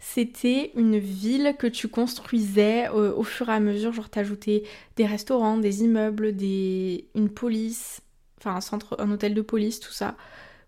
C'était 0.00 0.72
une 0.74 0.98
ville 0.98 1.54
que 1.58 1.66
tu 1.66 1.88
construisais 1.88 2.88
euh, 2.88 3.14
au 3.14 3.22
fur 3.22 3.48
et 3.48 3.52
à 3.52 3.60
mesure. 3.60 3.92
Genre 3.92 4.10
t'ajoutais 4.10 4.64
des 4.96 5.06
restaurants, 5.06 5.56
des 5.56 5.82
immeubles, 5.82 6.36
des... 6.36 7.08
une 7.14 7.30
police, 7.30 8.02
enfin 8.38 8.56
un 8.56 8.60
centre, 8.60 8.96
un 8.98 9.10
hôtel 9.10 9.34
de 9.34 9.42
police, 9.42 9.80
tout 9.80 9.92
ça. 9.92 10.16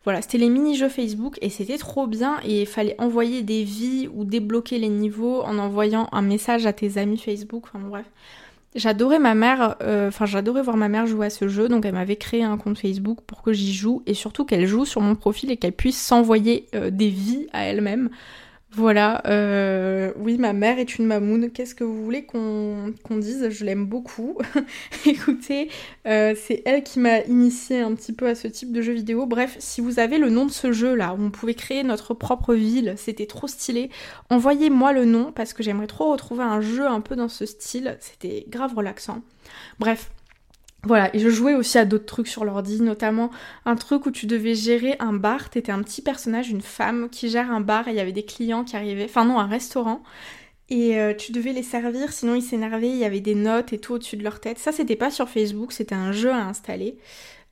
Voilà, 0.05 0.23
c'était 0.23 0.38
les 0.38 0.49
mini-jeux 0.49 0.88
Facebook 0.88 1.37
et 1.43 1.50
c'était 1.50 1.76
trop 1.76 2.06
bien 2.06 2.38
et 2.43 2.62
il 2.62 2.67
fallait 2.67 2.97
envoyer 2.99 3.43
des 3.43 3.64
vies 3.64 4.08
ou 4.14 4.25
débloquer 4.25 4.79
les 4.79 4.88
niveaux 4.88 5.43
en 5.43 5.58
envoyant 5.58 6.08
un 6.12 6.23
message 6.23 6.64
à 6.64 6.73
tes 6.73 6.97
amis 6.97 7.19
Facebook, 7.19 7.64
enfin 7.67 7.81
bref. 7.87 8.06
J'adorais 8.76 9.19
ma 9.19 9.35
mère, 9.35 9.76
euh, 9.82 10.08
enfin 10.08 10.26
j'adorais 10.26 10.62
voir 10.62 10.76
ma 10.76 10.88
mère 10.88 11.06
jouer 11.06 11.26
à 11.26 11.31
ce 11.31 11.49
jeu, 11.49 11.69
donc 11.69 11.85
elle 11.85 11.94
m'avait 11.94 12.17
créé 12.17 12.44
un 12.44 12.56
compte 12.56 12.79
Facebook 12.79 13.19
pour 13.26 13.43
que 13.43 13.52
j'y 13.52 13.75
joue 13.75 14.02
et 14.06 14.14
surtout 14.14 14.44
qu'elle 14.44 14.67
joue 14.67 14.85
sur 14.85 15.00
mon 15.00 15.17
profil 15.17 15.50
et 15.50 15.56
qu'elle 15.56 15.73
puisse 15.73 16.00
s'envoyer 16.00 16.67
euh, 16.75 16.91
des 16.91 17.08
vies 17.08 17.49
à 17.52 17.64
elle-même. 17.64 18.11
Voilà, 18.72 19.20
euh, 19.26 20.12
oui, 20.17 20.38
ma 20.38 20.52
mère 20.52 20.78
est 20.78 20.96
une 20.96 21.05
mamoune. 21.05 21.50
Qu'est-ce 21.50 21.75
que 21.75 21.82
vous 21.82 22.05
voulez 22.05 22.25
qu'on 22.25 22.93
dise? 23.11 23.49
Je 23.50 23.64
l'aime 23.64 23.84
beaucoup. 23.84 24.38
Écoutez, 25.06 25.70
euh, 26.06 26.37
c'est 26.40 26.62
elle 26.64 26.84
qui 26.84 27.00
m'a 27.00 27.19
initié 27.22 27.81
un 27.81 27.93
petit 27.94 28.12
peu 28.12 28.28
à 28.28 28.37
ce 28.37 28.46
type 28.46 28.70
de 28.70 28.81
jeu 28.81 28.93
vidéo. 28.93 29.26
Bref, 29.26 29.56
si 29.58 29.81
vous 29.81 29.99
avez 29.99 30.19
le 30.19 30.31
nom 30.31 30.46
de 30.46 30.52
ce 30.52 30.70
jeu 30.70 30.94
là, 30.94 31.14
où 31.14 31.22
on 31.22 31.31
pouvait 31.31 31.55
créer 31.55 31.82
notre 31.82 32.14
propre 32.14 32.55
ville, 32.55 32.94
c'était 32.96 33.26
trop 33.26 33.49
stylé. 33.49 33.90
Envoyez-moi 34.31 34.93
le 34.93 35.05
nom 35.05 35.32
parce 35.32 35.52
que 35.52 35.64
j'aimerais 35.64 35.88
trop 35.88 36.12
retrouver 36.12 36.44
un 36.44 36.61
jeu 36.61 36.87
un 36.87 37.00
peu 37.00 37.16
dans 37.16 37.28
ce 37.28 37.46
style. 37.46 37.99
C'était 38.00 38.44
grave 38.49 38.75
relaxant. 38.76 39.23
Bref, 39.81 40.12
voilà, 40.85 41.15
et 41.15 41.19
je 41.19 41.29
jouais 41.29 41.55
aussi 41.55 41.77
à 41.77 41.85
d'autres 41.85 42.06
trucs 42.06 42.29
sur 42.29 42.44
l'ordi, 42.44 42.81
notamment 42.81 43.31
un 43.67 43.77
truc 43.77 44.06
où 44.06 44.11
tu 44.11 44.27
devais 44.27 44.55
gérer 44.55 44.97
un 44.99 45.12
bar, 45.12 45.50
t'étais 45.50 45.73
un 45.73 45.82
petit 45.82 46.00
personnage, 46.00 46.50
une 46.50 46.62
femme 46.62 47.11
qui 47.11 47.29
gère 47.29 47.50
un 47.50 47.61
bar 47.61 47.88
et 47.88 47.91
il 47.91 47.97
y 47.97 48.00
avait 48.00 48.12
des 48.12 48.25
clients 48.25 48.65
qui 48.65 48.77
arrivaient, 48.77 49.05
enfin 49.05 49.27
non, 49.27 49.38
un 49.38 49.47
restaurant, 49.47 50.03
et 50.71 50.99
euh, 50.99 51.15
tu 51.15 51.32
devais 51.32 51.53
les 51.53 51.62
servir, 51.62 52.12
sinon 52.12 52.35
ils 52.35 52.43
s'énervaient, 52.43 52.88
il 52.88 52.97
y 52.97 53.05
avait 53.05 53.21
des 53.21 53.35
notes 53.35 53.73
et 53.73 53.79
tout 53.79 53.94
au-dessus 53.94 54.17
de 54.17 54.23
leur 54.23 54.41
tête. 54.41 54.59
Ça, 54.59 54.73
c'était 54.73 54.97
pas 54.97 55.11
sur 55.11 55.29
Facebook, 55.29 55.73
c'était 55.73 55.97
un 55.97 56.12
jeu 56.12 56.31
à 56.31 56.47
installer. 56.47 56.97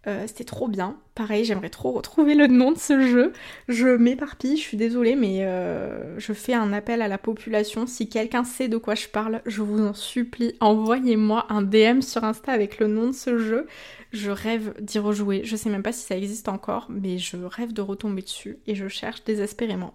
Euh, 0.08 0.24
c'était 0.26 0.44
trop 0.44 0.68
bien. 0.68 0.96
Pareil, 1.14 1.44
j'aimerais 1.44 1.68
trop 1.68 1.92
retrouver 1.92 2.34
le 2.34 2.46
nom 2.46 2.72
de 2.72 2.78
ce 2.78 3.06
jeu. 3.06 3.32
Je 3.68 3.88
m'éparpille, 3.88 4.56
je 4.56 4.62
suis 4.62 4.78
désolée, 4.78 5.16
mais 5.16 5.40
euh, 5.42 6.18
je 6.18 6.32
fais 6.32 6.54
un 6.54 6.72
appel 6.72 7.02
à 7.02 7.08
la 7.08 7.18
population. 7.18 7.86
Si 7.86 8.08
quelqu'un 8.08 8.42
sait 8.42 8.68
de 8.68 8.78
quoi 8.78 8.94
je 8.94 9.08
parle, 9.08 9.42
je 9.44 9.60
vous 9.60 9.84
en 9.84 9.92
supplie, 9.92 10.54
envoyez-moi 10.60 11.46
un 11.50 11.60
DM 11.60 12.00
sur 12.00 12.24
Insta 12.24 12.52
avec 12.52 12.78
le 12.78 12.86
nom 12.86 13.08
de 13.08 13.12
ce 13.12 13.36
jeu. 13.38 13.66
Je 14.12 14.30
rêve 14.30 14.72
d'y 14.80 14.98
rejouer. 14.98 15.42
Je 15.44 15.56
sais 15.56 15.68
même 15.68 15.82
pas 15.82 15.92
si 15.92 16.06
ça 16.06 16.16
existe 16.16 16.48
encore, 16.48 16.86
mais 16.88 17.18
je 17.18 17.36
rêve 17.36 17.74
de 17.74 17.82
retomber 17.82 18.22
dessus 18.22 18.58
et 18.66 18.74
je 18.74 18.88
cherche 18.88 19.24
désespérément. 19.24 19.94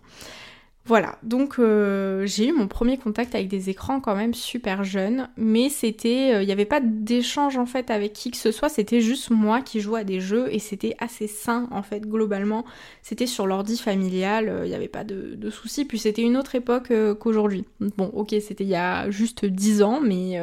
Voilà, 0.85 1.17
donc 1.23 1.59
euh, 1.59 2.25
j'ai 2.25 2.49
eu 2.49 2.51
mon 2.51 2.67
premier 2.67 2.97
contact 2.97 3.35
avec 3.35 3.47
des 3.47 3.69
écrans 3.69 4.01
quand 4.01 4.17
même 4.17 4.33
super 4.33 4.83
jeune, 4.83 5.29
mais 5.37 5.69
c'était, 5.69 6.27
il 6.27 6.33
euh, 6.33 6.45
n'y 6.45 6.51
avait 6.51 6.65
pas 6.65 6.81
d'échange 6.81 7.55
en 7.55 7.65
fait 7.65 7.89
avec 7.89 8.11
qui 8.11 8.31
que 8.31 8.37
ce 8.37 8.51
soit, 8.51 8.67
c'était 8.67 8.99
juste 8.99 9.29
moi 9.29 9.61
qui 9.61 9.79
jouais 9.79 10.01
à 10.01 10.03
des 10.03 10.19
jeux 10.19 10.53
et 10.53 10.59
c'était 10.59 10.97
assez 10.99 11.27
sain 11.27 11.69
en 11.71 11.83
fait 11.83 12.01
globalement. 12.01 12.65
C'était 13.01 13.27
sur 13.27 13.47
l'ordi 13.47 13.77
familial, 13.77 14.43
il 14.47 14.49
euh, 14.49 14.67
n'y 14.67 14.75
avait 14.75 14.89
pas 14.89 15.05
de, 15.05 15.49
soucis, 15.49 15.85
puis 15.85 15.99
c'était 15.99 16.21
une 16.21 16.35
autre 16.35 16.53
époque 16.55 16.91
qu'aujourd'hui. 17.17 17.63
Bon, 17.79 18.07
ok, 18.07 18.35
c'était 18.41 18.65
il 18.65 18.69
y 18.69 18.75
a 18.75 19.09
juste 19.09 19.45
10 19.45 19.83
ans, 19.83 20.01
mais 20.01 20.39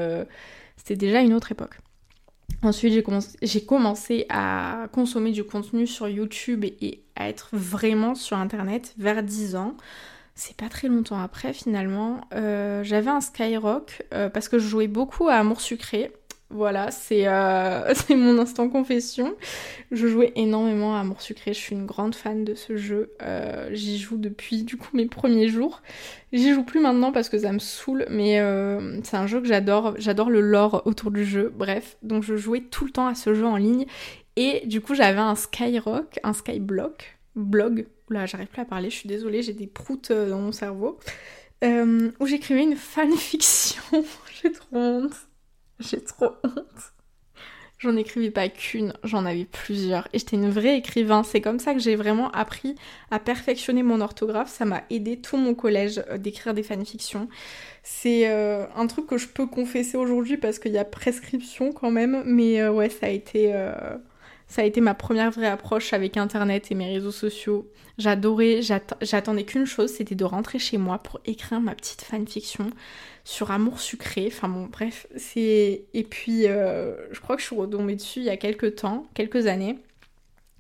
c'était 0.77 0.97
déjà 0.97 1.21
une 1.21 1.35
autre 1.35 1.53
époque. 1.53 1.81
Ensuite, 2.63 2.93
j'ai 2.93 3.03
commencé, 3.03 3.67
commencé, 3.67 4.27
à 4.29 4.89
consommer 4.93 5.33
du 5.33 5.45
contenu 5.45 5.87
sur 5.87 6.09
YouTube 6.09 6.65
et 6.65 7.03
à 7.17 7.29
être 7.29 7.51
vraiment 7.53 8.15
sur 8.15 8.37
Internet 8.37 8.95
vers 8.99 9.23
10 9.23 9.57
ans 9.57 9.77
c'est 10.41 10.57
pas 10.57 10.71
très 10.71 10.89
longtemps 10.89 11.21
après 11.21 11.53
finalement, 11.53 12.23
euh, 12.33 12.83
j'avais 12.83 13.11
un 13.11 13.21
Skyrock 13.21 14.03
euh, 14.15 14.31
parce 14.31 14.49
que 14.49 14.59
je 14.59 14.67
jouais 14.67 14.89
beaucoup 14.89 15.29
à 15.29 15.35
Amour 15.35 15.61
Sucré. 15.61 16.13
Voilà, 16.49 16.89
euh, 17.13 17.95
c'est 17.95 18.17
mon 18.17 18.39
instant 18.39 18.71
confession. 18.71 19.35
Je 19.93 20.07
jouais 20.07 20.33
énormément 20.37 20.97
à 20.97 21.01
Amour 21.01 21.21
Sucré, 21.21 21.53
je 21.53 21.59
suis 21.59 21.77
une 21.77 21.85
grande 21.85 22.15
fan 22.15 22.43
de 22.43 22.55
ce 22.55 22.79
jeu. 22.79 23.13
J'y 23.73 23.99
joue 23.99 24.17
depuis 24.17 24.63
du 24.63 24.79
coup 24.79 24.97
mes 24.97 25.05
premiers 25.05 25.49
jours. 25.49 25.83
J'y 26.33 26.55
joue 26.55 26.65
plus 26.65 26.81
maintenant 26.81 27.13
parce 27.13 27.29
que 27.29 27.39
ça 27.39 27.53
me 27.53 27.59
saoule, 27.59 28.07
mais 28.09 28.43
c'est 29.05 29.19
un 29.19 29.27
jeu 29.27 29.43
que 29.43 29.47
j'adore. 29.47 29.95
J'adore 29.99 30.31
le 30.31 30.41
lore 30.41 30.83
autour 30.87 31.11
du 31.11 31.27
jeu. 31.27 31.53
Bref, 31.55 31.99
donc 32.03 32.23
je 32.25 32.37
jouais 32.37 32.63
tout 32.63 32.87
le 32.87 32.93
temps 32.93 33.07
à 33.07 33.15
ce 33.15 33.35
jeu 33.35 33.45
en 33.45 33.57
ligne. 33.57 33.85
Et 34.37 34.63
du 34.67 34.81
coup 34.81 34.95
j'avais 34.95 35.21
un 35.21 35.35
Skyrock, 35.35 36.19
un 36.25 36.33
Skyblock, 36.33 37.19
blog, 37.37 37.87
Là, 38.11 38.27
j'arrive 38.27 38.49
plus 38.49 38.61
à 38.61 38.65
parler, 38.65 38.91
je 38.91 38.97
suis 38.97 39.09
désolée, 39.09 39.43
j'ai 39.43 39.53
des 39.53 39.69
proutes 39.69 40.11
euh, 40.11 40.29
dans 40.29 40.41
mon 40.41 40.53
cerveau. 40.53 40.99
Euh, 41.63 42.11
où 42.19 42.27
j'écrivais 42.27 42.63
une 42.63 42.77
fanfiction. 42.77 43.83
j'ai 44.43 44.53
trop 44.53 44.77
honte. 44.77 45.15
J'ai 45.79 46.03
trop 46.03 46.33
honte. 46.43 46.93
j'en 47.79 47.97
écrivais 47.97 48.31
pas 48.31 48.49
qu'une, 48.49 48.95
j'en 49.05 49.27
avais 49.27 49.45
plusieurs. 49.45 50.09
Et 50.13 50.19
j'étais 50.19 50.37
une 50.37 50.51
vraie 50.51 50.79
écrivain. 50.79 51.23
C'est 51.23 51.43
comme 51.43 51.59
ça 51.59 51.75
que 51.75 51.81
j'ai 51.81 51.97
vraiment 51.97 52.31
appris 52.31 52.77
à 53.11 53.19
perfectionner 53.19 53.83
mon 53.83 54.01
orthographe. 54.01 54.51
Ça 54.51 54.65
m'a 54.65 54.85
aidé 54.91 55.21
tout 55.21 55.37
mon 55.37 55.55
collège 55.55 56.03
euh, 56.09 56.17
d'écrire 56.17 56.55
des 56.55 56.63
fanfictions. 56.63 57.29
C'est 57.83 58.31
euh, 58.31 58.67
un 58.75 58.87
truc 58.87 59.07
que 59.07 59.19
je 59.19 59.29
peux 59.29 59.47
confesser 59.47 59.99
aujourd'hui 59.99 60.39
parce 60.39 60.59
qu'il 60.59 60.73
y 60.73 60.79
a 60.79 60.85
prescription 60.85 61.73
quand 61.73 61.91
même. 61.91 62.23
Mais 62.25 62.67
ouais, 62.69 62.89
ça 62.89 63.07
a 63.07 63.11
été... 63.11 63.55
Ça 64.51 64.63
a 64.63 64.65
été 64.65 64.81
ma 64.81 64.95
première 64.95 65.31
vraie 65.31 65.47
approche 65.47 65.93
avec 65.93 66.17
Internet 66.17 66.73
et 66.73 66.75
mes 66.75 66.93
réseaux 66.93 67.13
sociaux. 67.13 67.71
J'adorais, 67.99 68.63
j'attendais 69.01 69.45
qu'une 69.45 69.65
chose, 69.65 69.93
c'était 69.93 70.17
de 70.17 70.25
rentrer 70.25 70.59
chez 70.59 70.77
moi 70.77 70.99
pour 70.99 71.21
écrire 71.25 71.61
ma 71.61 71.73
petite 71.77 72.03
fanfiction 72.03 72.69
sur 73.23 73.53
Amour 73.53 73.79
sucré. 73.79 74.25
Enfin 74.27 74.49
bon, 74.49 74.67
bref, 74.67 75.07
c'est... 75.15 75.85
Et 75.95 76.03
puis, 76.03 76.49
euh, 76.49 76.97
je 77.13 77.21
crois 77.21 77.37
que 77.37 77.43
je 77.43 77.47
suis 77.47 77.55
retombée 77.55 77.95
dessus 77.95 78.19
il 78.19 78.25
y 78.25 78.29
a 78.31 78.37
quelques 78.37 78.75
temps, 78.75 79.07
quelques 79.15 79.47
années. 79.47 79.79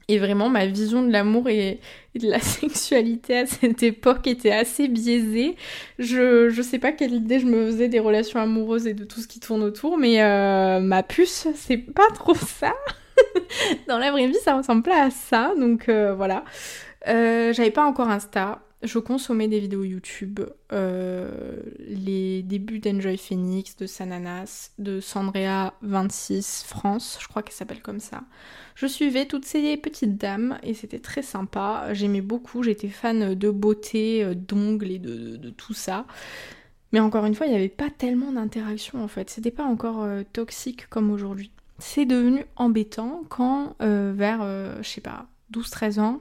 Et 0.07 0.21
vraiment, 0.21 0.49
ma 0.49 0.67
vision 0.67 1.03
de 1.03 1.11
l'amour 1.11 1.49
et, 1.49 1.81
de 2.15 2.31
la 2.31 2.39
sexualité 2.41 3.39
à 3.39 3.47
cette 3.47 3.83
époque 3.83 4.29
était 4.29 4.53
assez 4.53 4.87
biaisée. 4.87 5.57
Je, 5.99 6.63
sais 6.63 6.79
pas 6.79 6.93
quelle 6.93 7.15
idée 7.15 7.41
je 7.41 7.47
me 7.47 7.67
faisais 7.67 7.89
des 7.89 7.99
relations 7.99 8.39
amoureuses 8.39 8.87
et 8.87 8.95
de 8.95 9.03
tout 9.03 9.21
ce 9.21 9.27
qui 9.27 9.41
tourne 9.41 9.65
autour, 9.65 9.99
mais 9.99 10.23
euh, 10.23 10.79
ma 10.79 11.03
puce, 11.03 11.49
c'est 11.57 11.79
pas 11.79 12.09
trop 12.15 12.37
ça. 12.37 12.73
Dans 13.89 13.99
la 13.99 14.11
vraie 14.11 14.27
vie, 14.27 14.39
ça 14.43 14.57
ressemble 14.57 14.83
pas 14.83 15.05
à 15.05 15.11
ça, 15.11 15.53
donc 15.59 15.89
euh, 15.89 16.15
voilà. 16.15 16.45
Euh, 17.09 17.53
j'avais 17.53 17.71
pas 17.71 17.85
encore 17.85 18.09
Insta. 18.09 18.63
Je 18.83 18.99
consommais 18.99 19.47
des 19.47 19.61
vidéos 19.61 19.85
YouTube, 19.85 20.41
euh, 20.73 21.61
les 21.81 22.43
débuts 22.43 22.79
d'Enjoy 22.79 23.19
Phoenix, 23.19 23.77
de 23.77 23.85
Sananas, 23.85 24.71
de 24.79 25.01
Sandrea26 25.01 26.65
France, 26.67 27.19
je 27.21 27.29
crois 27.29 27.43
qu'elle 27.43 27.55
s'appelle 27.55 27.83
comme 27.83 28.01
ça. 28.01 28.23
Je 28.77 28.87
suivais 28.87 29.27
toutes 29.27 29.45
ces 29.45 29.77
petites 29.77 30.17
dames 30.17 30.59
et 30.63 30.73
c'était 30.73 30.99
très 30.99 31.21
sympa. 31.21 31.93
J'aimais 31.93 32.23
beaucoup, 32.23 32.63
j'étais 32.63 32.89
fan 32.89 33.35
de 33.35 33.51
beauté, 33.51 34.35
d'ongles 34.35 34.93
et 34.93 34.99
de, 34.99 35.51
tout 35.51 35.75
ça. 35.75 36.07
Mais 36.93 37.01
encore 37.01 37.27
une 37.27 37.35
fois, 37.35 37.47
il 37.47 37.51
n'y 37.51 37.59
avait 37.59 37.69
pas 37.69 37.91
tellement 37.91 38.33
d'interaction 38.33 39.05
en 39.05 39.09
fait. 39.09 39.29
C'était 39.29 39.51
pas 39.51 39.65
encore 39.65 40.07
toxique 40.33 40.89
comme 40.89 41.11
aujourd'hui 41.11 41.51
c'est 41.81 42.05
devenu 42.05 42.45
embêtant 42.57 43.23
quand 43.29 43.75
euh, 43.83 44.13
vers, 44.15 44.41
euh, 44.43 44.77
je 44.83 44.89
sais 44.89 45.01
pas, 45.01 45.27
12-13 45.53 46.01
ans, 46.01 46.21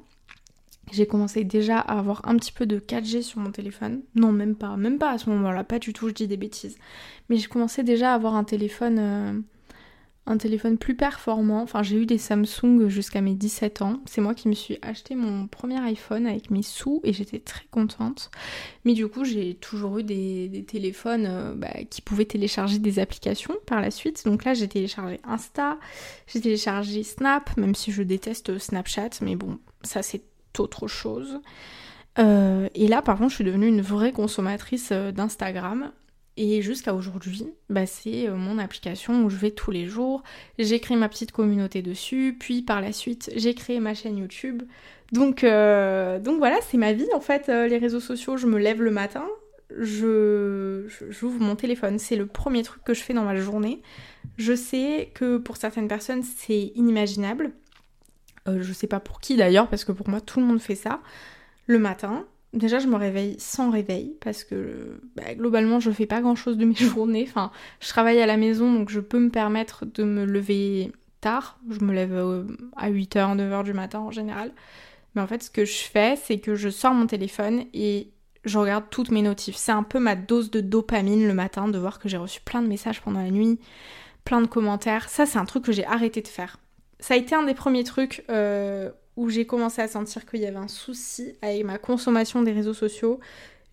j'ai 0.91 1.05
commencé 1.05 1.43
déjà 1.43 1.77
à 1.77 1.99
avoir 1.99 2.27
un 2.27 2.35
petit 2.37 2.51
peu 2.51 2.65
de 2.65 2.79
4G 2.79 3.21
sur 3.21 3.39
mon 3.39 3.51
téléphone. 3.51 4.01
Non, 4.15 4.31
même 4.31 4.55
pas, 4.55 4.75
même 4.75 4.97
pas 4.97 5.11
à 5.11 5.17
ce 5.17 5.29
moment-là, 5.29 5.63
pas 5.63 5.77
du 5.79 5.93
tout, 5.93 6.09
je 6.09 6.13
dis 6.13 6.27
des 6.27 6.37
bêtises. 6.37 6.77
Mais 7.29 7.37
j'ai 7.37 7.47
commencé 7.47 7.83
déjà 7.83 8.11
à 8.11 8.15
avoir 8.15 8.35
un 8.35 8.43
téléphone 8.43 8.97
euh, 8.99 9.39
un 10.29 10.37
téléphone 10.37 10.77
plus 10.77 10.95
performant. 10.95 11.63
Enfin, 11.63 11.81
j'ai 11.81 11.97
eu 11.97 12.05
des 12.05 12.19
Samsung 12.19 12.87
jusqu'à 12.87 13.19
mes 13.19 13.33
17 13.33 13.81
ans. 13.81 13.99
C'est 14.05 14.21
moi 14.21 14.35
qui 14.35 14.47
me 14.47 14.53
suis 14.53 14.77
acheté 14.83 15.15
mon 15.15 15.47
premier 15.47 15.79
iPhone 15.79 16.27
avec 16.27 16.51
mes 16.51 16.61
sous 16.61 17.01
et 17.03 17.13
j'étais 17.13 17.39
très 17.39 17.65
contente. 17.71 18.29
Mais 18.85 18.93
du 18.93 19.07
coup, 19.07 19.25
j'ai 19.25 19.55
toujours 19.55 19.97
eu 19.97 20.03
des, 20.03 20.63
téléphones 20.67 21.25
euh, 21.27 21.53
bah, 21.55 21.73
qui 21.89 22.01
pouvaient 22.01 22.25
télécharger 22.25 22.77
des 22.77 22.99
applications 22.99 23.55
par 23.65 23.81
la 23.81 23.89
suite. 23.89 24.23
Donc 24.25 24.45
là, 24.45 24.53
j'ai 24.53 24.67
téléchargé 24.67 25.19
Insta, 25.23 25.79
j'ai 26.27 26.39
téléchargé 26.39 27.01
Snap, 27.01 27.57
même 27.57 27.73
si 27.73 27.91
je 27.91 28.03
déteste 28.03 28.59
Snapchat. 28.59 29.09
Mais 29.21 29.35
bon, 29.35 29.57
ça 29.81 30.03
c'est 30.03 30.21
autre 30.59 30.87
chose. 30.87 31.39
Euh, 32.19 32.69
et 32.75 32.87
là, 32.87 33.01
par 33.01 33.17
contre, 33.17 33.31
je 33.31 33.35
suis 33.35 33.43
devenue 33.43 33.67
une 33.67 33.81
vraie 33.81 34.11
consommatrice 34.11 34.89
euh, 34.91 35.11
d'Instagram. 35.11 35.91
Et 36.41 36.61
jusqu'à 36.61 36.93
aujourd'hui, 36.93 37.45
bah, 37.69 37.85
c'est 37.85 38.29
euh, 38.29 38.35
mon 38.37 38.59
application 38.59 39.25
où 39.25 39.29
je 39.29 39.35
vais 39.35 39.51
tous 39.51 39.71
les 39.71 39.87
jours. 39.87 40.23
J'ai 40.57 40.79
créé 40.79 40.95
ma 40.95 41.09
petite 41.09 41.33
communauté 41.33 41.81
dessus, 41.81 42.37
puis 42.39 42.61
par 42.61 42.79
la 42.79 42.93
suite, 42.93 43.29
j'ai 43.35 43.53
créé 43.53 43.81
ma 43.81 43.93
chaîne 43.93 44.17
YouTube. 44.17 44.63
Donc, 45.11 45.43
euh, 45.43 46.17
voilà, 46.37 46.55
c'est 46.61 46.77
ma 46.77 46.93
vie 46.93 47.09
en 47.13 47.19
fait, 47.19 47.49
euh, 47.49 47.67
les 47.67 47.77
réseaux 47.77 47.99
sociaux. 47.99 48.37
Je 48.37 48.47
me 48.47 48.57
lève 48.57 48.81
le 48.81 48.89
matin, 48.89 49.27
je 49.77 50.85
j'ouvre 51.09 51.41
mon 51.41 51.57
téléphone, 51.57 51.99
c'est 51.99 52.15
le 52.15 52.25
premier 52.25 52.63
truc 52.63 52.85
que 52.85 52.93
je 52.93 53.01
fais 53.01 53.13
dans 53.13 53.25
ma 53.25 53.35
journée. 53.35 53.81
Je 54.37 54.55
sais 54.55 55.11
que 55.13 55.39
pour 55.39 55.57
certaines 55.57 55.89
personnes, 55.89 56.23
c'est 56.23 56.71
inimaginable. 56.73 57.51
je 58.47 58.71
sais 58.71 58.87
pas 58.87 59.01
pour 59.01 59.19
qui 59.19 59.35
d'ailleurs, 59.35 59.67
parce 59.67 59.83
que 59.83 59.91
pour 59.91 60.07
moi, 60.07 60.21
tout 60.21 60.39
le 60.39 60.45
monde 60.45 60.61
fait 60.61 60.75
ça. 60.75 61.01
Le 61.67 61.79
matin, 61.79 62.25
Déjà, 62.53 62.79
je 62.79 62.87
me 62.87 62.95
réveille 62.95 63.35
sans 63.37 63.69
réveil 63.69 64.15
parce 64.21 64.43
que 64.43 64.99
bah, 65.15 65.35
globalement, 65.35 65.79
je 65.79 65.91
fais 65.91 66.07
pas 66.07 66.21
grand 66.21 66.35
chose 66.35 66.57
de 66.57 66.65
mes 66.65 66.75
journées. 66.75 67.25
Enfin, 67.27 67.51
je 67.79 67.89
travaille 67.89 68.21
à 68.21 68.25
la 68.25 68.37
maison 68.37 68.73
donc 68.73 68.89
je 68.89 68.99
peux 68.99 69.19
me 69.19 69.29
permettre 69.29 69.85
de 69.85 70.03
me 70.03 70.25
lever 70.25 70.91
tard. 71.21 71.59
Je 71.69 71.83
me 71.83 71.93
lève 71.93 72.13
euh, 72.13 72.43
à 72.75 72.89
8h, 72.89 73.37
9h 73.37 73.63
du 73.63 73.73
matin 73.73 73.99
en 73.99 74.11
général. 74.11 74.51
Mais 75.15 75.21
en 75.21 75.27
fait, 75.27 75.43
ce 75.43 75.51
que 75.51 75.65
je 75.65 75.77
fais, 75.77 76.15
c'est 76.15 76.39
que 76.39 76.55
je 76.55 76.69
sors 76.69 76.93
mon 76.93 77.07
téléphone 77.07 77.65
et 77.73 78.11
je 78.45 78.57
regarde 78.57 78.85
toutes 78.89 79.11
mes 79.11 79.21
notifs. 79.21 79.55
C'est 79.55 79.71
un 79.71 79.83
peu 79.83 79.99
ma 79.99 80.15
dose 80.15 80.49
de 80.49 80.61
dopamine 80.61 81.27
le 81.27 81.33
matin 81.33 81.67
de 81.67 81.77
voir 81.77 81.99
que 81.99 82.09
j'ai 82.09 82.17
reçu 82.17 82.41
plein 82.41 82.61
de 82.61 82.67
messages 82.67 83.01
pendant 83.01 83.21
la 83.21 83.31
nuit, 83.31 83.59
plein 84.23 84.41
de 84.41 84.47
commentaires. 84.47 85.09
Ça, 85.09 85.25
c'est 85.25 85.37
un 85.37 85.45
truc 85.45 85.65
que 85.65 85.71
j'ai 85.71 85.85
arrêté 85.85 86.21
de 86.21 86.27
faire. 86.27 86.57
Ça 86.99 87.13
a 87.13 87.17
été 87.17 87.35
un 87.35 87.43
des 87.43 87.53
premiers 87.53 87.83
trucs 87.83 88.23
euh, 88.29 88.91
où 89.19 89.29
j'ai 89.29 89.45
commencé 89.45 89.81
à 89.81 89.89
sentir 89.89 90.25
qu'il 90.25 90.39
y 90.39 90.45
avait 90.45 90.55
un 90.55 90.69
souci 90.69 91.33
avec 91.41 91.65
ma 91.65 91.77
consommation 91.77 92.41
des 92.41 92.53
réseaux 92.53 92.73
sociaux, 92.73 93.19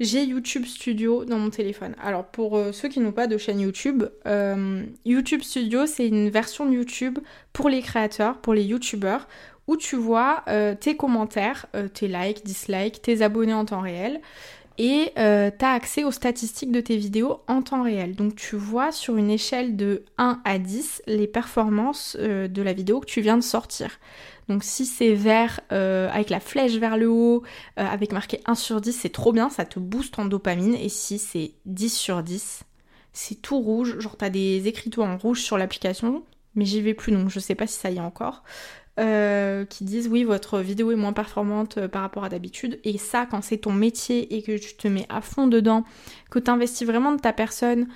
j'ai 0.00 0.24
YouTube 0.24 0.64
Studio 0.64 1.24
dans 1.24 1.38
mon 1.38 1.50
téléphone. 1.50 1.94
Alors 2.02 2.24
pour 2.24 2.56
euh, 2.56 2.72
ceux 2.72 2.88
qui 2.88 2.98
n'ont 2.98 3.12
pas 3.12 3.28
de 3.28 3.38
chaîne 3.38 3.60
YouTube, 3.60 4.02
euh, 4.26 4.82
YouTube 5.04 5.42
Studio 5.42 5.86
c'est 5.86 6.08
une 6.08 6.30
version 6.30 6.66
de 6.66 6.74
YouTube 6.74 7.20
pour 7.52 7.68
les 7.68 7.80
créateurs, 7.80 8.38
pour 8.38 8.54
les 8.54 8.64
YouTubeurs, 8.64 9.28
où 9.68 9.76
tu 9.76 9.94
vois 9.94 10.42
euh, 10.48 10.74
tes 10.74 10.96
commentaires, 10.96 11.66
tes 11.94 12.08
likes, 12.08 12.44
dislikes, 12.44 13.00
tes 13.00 13.22
abonnés 13.22 13.54
en 13.54 13.64
temps 13.64 13.82
réel. 13.82 14.20
Et 14.78 15.12
tu 15.14 15.21
as 15.21 15.73
accès 15.73 16.04
aux 16.04 16.11
statistiques 16.11 16.73
de 16.73 16.80
tes 16.80 16.97
vidéos 16.97 17.40
en 17.49 17.62
temps 17.62 17.83
réel. 17.83 18.14
Donc 18.14 18.37
tu 18.37 18.56
vois 18.56 18.92
sur 18.92 19.16
une 19.16 19.30
échelle 19.30 19.76
de 19.76 20.04
1 20.18 20.40
à 20.45 20.59
10 20.59 21.02
les 21.06 21.26
performances 21.26 22.16
de 22.16 22.62
la 22.62 22.73
vidéo 22.73 23.00
que 23.00 23.06
tu 23.06 23.21
viens 23.21 23.37
de 23.37 23.42
sortir. 23.42 23.99
Donc 24.49 24.62
si 24.62 24.87
c'est 24.87 25.14
vert 25.14 25.61
euh, 25.73 26.09
avec 26.11 26.30
la 26.30 26.40
flèche 26.40 26.76
vers 26.76 26.97
le 26.97 27.09
haut, 27.09 27.42
euh, 27.78 27.85
avec 27.85 28.12
marqué 28.12 28.40
1 28.47 28.54
sur 28.54 28.80
10, 28.80 28.92
c'est 28.92 29.11
trop 29.11 29.33
bien, 29.33 29.50
ça 29.50 29.64
te 29.64 29.78
booste 29.78 30.18
en 30.18 30.25
dopamine. 30.25 30.75
Et 30.75 30.88
si 30.88 31.18
c'est 31.18 31.52
10 31.66 31.90
sur 31.90 32.23
10, 32.23 32.62
c'est 33.12 33.40
tout 33.42 33.59
rouge, 33.59 33.99
genre 33.99 34.16
t'as 34.16 34.30
des 34.30 34.68
écriteaux 34.68 35.02
en 35.02 35.16
rouge 35.16 35.40
sur 35.40 35.59
l'application, 35.59 36.23
mais 36.54 36.64
j'y 36.64 36.80
vais 36.80 36.95
plus 36.95 37.12
donc 37.12 37.28
je 37.28 37.40
sais 37.40 37.54
pas 37.54 37.66
si 37.66 37.78
ça 37.78 37.90
y 37.90 37.97
est 37.97 38.00
encore. 38.00 38.45
Euh, 38.98 39.66
qui 39.66 39.84
disent 39.84 40.08
oui 40.08 40.24
votre 40.24 40.60
vidéo 40.60 40.90
est 40.90 40.96
moins 40.96 41.12
performante 41.12 41.86
par 41.88 42.00
rapport 42.00 42.24
à 42.24 42.30
d'habitude 42.30 42.80
et 42.82 42.96
ça 42.96 43.26
quand 43.30 43.42
c'est 43.42 43.58
ton 43.58 43.72
métier 43.74 44.34
et 44.34 44.40
que 44.40 44.56
tu 44.56 44.74
te 44.74 44.88
mets 44.88 45.04
à 45.10 45.20
fond 45.20 45.46
dedans, 45.48 45.84
que 46.30 46.38
tu 46.38 46.50
investis 46.50 46.86
vraiment 46.86 47.12
de 47.12 47.20
ta 47.20 47.34
personne, 47.34 47.88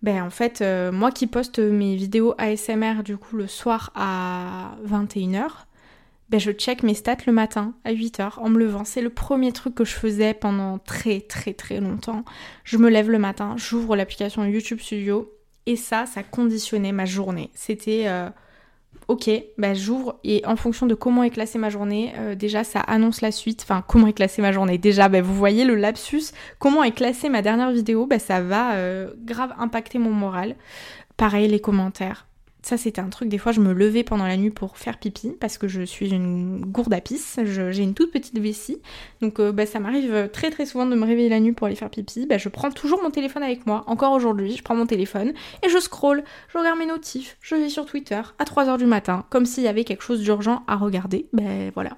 ben 0.00 0.22
en 0.22 0.30
fait 0.30 0.64
moi 0.92 1.10
qui 1.10 1.26
poste 1.26 1.58
mes 1.58 1.94
vidéos 1.94 2.34
ASMR 2.38 3.02
du 3.04 3.18
coup 3.18 3.36
le 3.36 3.48
soir 3.48 3.92
à 3.94 4.76
21h, 4.88 5.66
ben 6.28 6.40
je 6.40 6.50
check 6.50 6.82
mes 6.82 6.94
stats 6.94 7.18
le 7.26 7.32
matin 7.32 7.74
à 7.84 7.92
8h 7.92 8.38
en 8.38 8.48
me 8.48 8.58
levant. 8.58 8.84
C'est 8.84 9.02
le 9.02 9.10
premier 9.10 9.52
truc 9.52 9.74
que 9.74 9.84
je 9.84 9.94
faisais 9.94 10.34
pendant 10.34 10.78
très 10.78 11.20
très 11.20 11.52
très 11.52 11.80
longtemps. 11.80 12.24
Je 12.64 12.78
me 12.78 12.88
lève 12.88 13.10
le 13.10 13.18
matin, 13.18 13.54
j'ouvre 13.56 13.94
l'application 13.94 14.44
YouTube 14.44 14.80
Studio 14.80 15.32
et 15.66 15.76
ça, 15.76 16.06
ça 16.06 16.22
conditionnait 16.22 16.92
ma 16.92 17.04
journée. 17.04 17.50
C'était 17.54 18.04
euh, 18.06 18.30
ok, 19.08 19.30
ben 19.58 19.74
j'ouvre 19.74 20.18
et 20.24 20.42
en 20.46 20.56
fonction 20.56 20.86
de 20.86 20.94
comment 20.94 21.22
est 21.22 21.30
classée 21.30 21.58
ma 21.58 21.70
journée, 21.70 22.12
euh, 22.18 22.34
déjà 22.34 22.64
ça 22.64 22.80
annonce 22.80 23.20
la 23.20 23.30
suite. 23.30 23.62
Enfin, 23.62 23.84
comment 23.86 24.06
est 24.06 24.12
classée 24.12 24.42
ma 24.42 24.52
journée 24.52 24.78
Déjà, 24.78 25.08
ben, 25.08 25.22
vous 25.22 25.34
voyez 25.34 25.64
le 25.64 25.74
lapsus, 25.74 26.32
comment 26.58 26.82
est 26.82 26.92
classée 26.92 27.28
ma 27.28 27.42
dernière 27.42 27.70
vidéo, 27.70 28.06
ben, 28.06 28.18
ça 28.18 28.40
va 28.40 28.74
euh, 28.74 29.12
grave 29.24 29.54
impacter 29.58 29.98
mon 29.98 30.10
moral. 30.10 30.56
Pareil, 31.16 31.48
les 31.48 31.60
commentaires. 31.60 32.26
Ça, 32.66 32.76
c'était 32.76 33.00
un 33.00 33.10
truc, 33.10 33.28
des 33.28 33.38
fois, 33.38 33.52
je 33.52 33.60
me 33.60 33.72
levais 33.72 34.02
pendant 34.02 34.26
la 34.26 34.36
nuit 34.36 34.50
pour 34.50 34.76
faire 34.76 34.98
pipi, 34.98 35.36
parce 35.38 35.56
que 35.56 35.68
je 35.68 35.82
suis 35.82 36.10
une 36.10 36.64
gourde 36.66 36.92
à 36.92 37.00
pisse, 37.00 37.38
j'ai 37.44 37.80
une 37.80 37.94
toute 37.94 38.10
petite 38.10 38.36
vessie. 38.40 38.82
Donc, 39.20 39.38
euh, 39.38 39.52
bah, 39.52 39.66
ça 39.66 39.78
m'arrive 39.78 40.28
très 40.32 40.50
très 40.50 40.66
souvent 40.66 40.84
de 40.84 40.96
me 40.96 41.06
réveiller 41.06 41.28
la 41.28 41.38
nuit 41.38 41.52
pour 41.52 41.68
aller 41.68 41.76
faire 41.76 41.90
pipi. 41.90 42.26
Bah, 42.26 42.38
je 42.38 42.48
prends 42.48 42.72
toujours 42.72 43.00
mon 43.04 43.10
téléphone 43.10 43.44
avec 43.44 43.68
moi. 43.68 43.84
Encore 43.86 44.10
aujourd'hui, 44.14 44.56
je 44.56 44.64
prends 44.64 44.74
mon 44.74 44.86
téléphone 44.86 45.32
et 45.64 45.68
je 45.68 45.78
scroll, 45.78 46.24
je 46.52 46.58
regarde 46.58 46.76
mes 46.80 46.86
notifs, 46.86 47.36
je 47.40 47.54
vais 47.54 47.68
sur 47.68 47.86
Twitter 47.86 48.20
à 48.40 48.42
3h 48.42 48.78
du 48.78 48.86
matin, 48.86 49.26
comme 49.30 49.46
s'il 49.46 49.62
y 49.62 49.68
avait 49.68 49.84
quelque 49.84 50.02
chose 50.02 50.20
d'urgent 50.22 50.64
à 50.66 50.74
regarder. 50.74 51.28
Ben 51.32 51.70
voilà. 51.72 51.96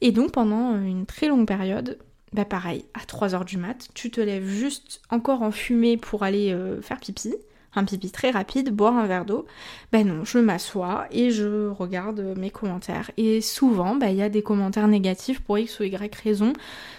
Et 0.00 0.10
donc, 0.10 0.32
pendant 0.32 0.74
une 0.82 1.06
très 1.06 1.28
longue 1.28 1.46
période, 1.46 1.96
bah 2.32 2.44
pareil, 2.44 2.86
à 2.94 3.04
3h 3.04 3.44
du 3.44 3.56
mat, 3.56 3.88
tu 3.94 4.10
te 4.10 4.20
lèves 4.20 4.48
juste 4.48 5.00
encore 5.10 5.42
en 5.42 5.52
fumée 5.52 5.96
pour 5.96 6.24
aller 6.24 6.50
euh, 6.50 6.82
faire 6.82 6.98
pipi 6.98 7.36
un 7.74 7.84
pipi 7.84 8.10
très 8.10 8.30
rapide, 8.30 8.70
boire 8.70 8.96
un 8.96 9.06
verre 9.06 9.24
d'eau. 9.24 9.46
Ben 9.92 10.06
non, 10.06 10.24
je 10.24 10.38
m'assois 10.38 11.06
et 11.10 11.30
je 11.30 11.68
regarde 11.68 12.20
mes 12.36 12.50
commentaires. 12.50 13.10
Et 13.16 13.40
souvent, 13.40 13.94
ben, 13.94 14.08
il 14.08 14.16
y 14.16 14.22
a 14.22 14.28
des 14.28 14.42
commentaires 14.42 14.88
négatifs 14.88 15.40
pour 15.40 15.58
X 15.58 15.80
ou 15.80 15.84
Y 15.84 16.14
raison. 16.22 16.52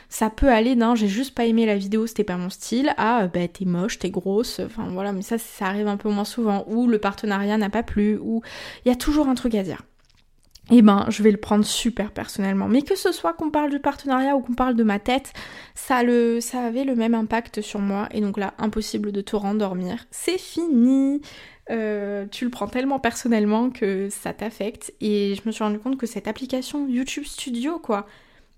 Ça 0.09 0.29
peut 0.29 0.49
aller 0.49 0.75
d'un 0.75 0.95
j'ai 0.95 1.07
juste 1.07 1.35
pas 1.35 1.45
aimé 1.45 1.65
la 1.65 1.77
vidéo, 1.77 2.07
c'était 2.07 2.23
pas 2.23 2.37
mon 2.37 2.49
style, 2.49 2.93
à 2.97 3.27
ben 3.27 3.47
t'es 3.47 3.65
moche, 3.65 3.99
t'es 3.99 4.09
grosse, 4.09 4.59
enfin 4.59 4.87
voilà, 4.89 5.13
mais 5.13 5.21
ça, 5.21 5.37
ça 5.37 5.67
arrive 5.67 5.87
un 5.87 5.97
peu 5.97 6.09
moins 6.09 6.25
souvent. 6.25 6.65
Ou 6.67 6.87
le 6.87 6.97
partenariat 6.97 7.57
n'a 7.57 7.69
pas 7.69 7.83
plu, 7.83 8.17
ou 8.17 8.41
il 8.85 8.89
y 8.89 8.91
a 8.91 8.95
toujours 8.95 9.27
un 9.27 9.35
truc 9.35 9.53
à 9.55 9.63
dire 9.63 9.83
eh 10.71 10.81
ben, 10.81 11.05
je 11.09 11.23
vais 11.23 11.31
le 11.31 11.37
prendre 11.37 11.65
super 11.65 12.11
personnellement. 12.11 12.67
Mais 12.67 12.81
que 12.81 12.95
ce 12.95 13.11
soit 13.11 13.33
qu'on 13.33 13.49
parle 13.49 13.71
du 13.71 13.79
partenariat 13.79 14.35
ou 14.35 14.41
qu'on 14.41 14.53
parle 14.53 14.75
de 14.75 14.83
ma 14.83 14.99
tête, 14.99 15.33
ça, 15.75 16.03
le, 16.03 16.41
ça 16.41 16.61
avait 16.61 16.83
le 16.83 16.95
même 16.95 17.15
impact 17.15 17.61
sur 17.61 17.79
moi. 17.79 18.07
Et 18.11 18.21
donc 18.21 18.37
là, 18.37 18.53
impossible 18.57 19.11
de 19.11 19.21
te 19.21 19.35
rendormir. 19.35 20.05
C'est 20.11 20.37
fini. 20.37 21.21
Euh, 21.71 22.25
tu 22.31 22.45
le 22.45 22.51
prends 22.51 22.67
tellement 22.67 22.99
personnellement 22.99 23.69
que 23.69 24.09
ça 24.09 24.33
t'affecte. 24.33 24.93
Et 25.01 25.35
je 25.35 25.41
me 25.45 25.51
suis 25.51 25.63
rendu 25.63 25.79
compte 25.79 25.97
que 25.97 26.07
cette 26.07 26.27
application 26.27 26.87
YouTube 26.87 27.25
Studio, 27.25 27.79
quoi, 27.79 28.07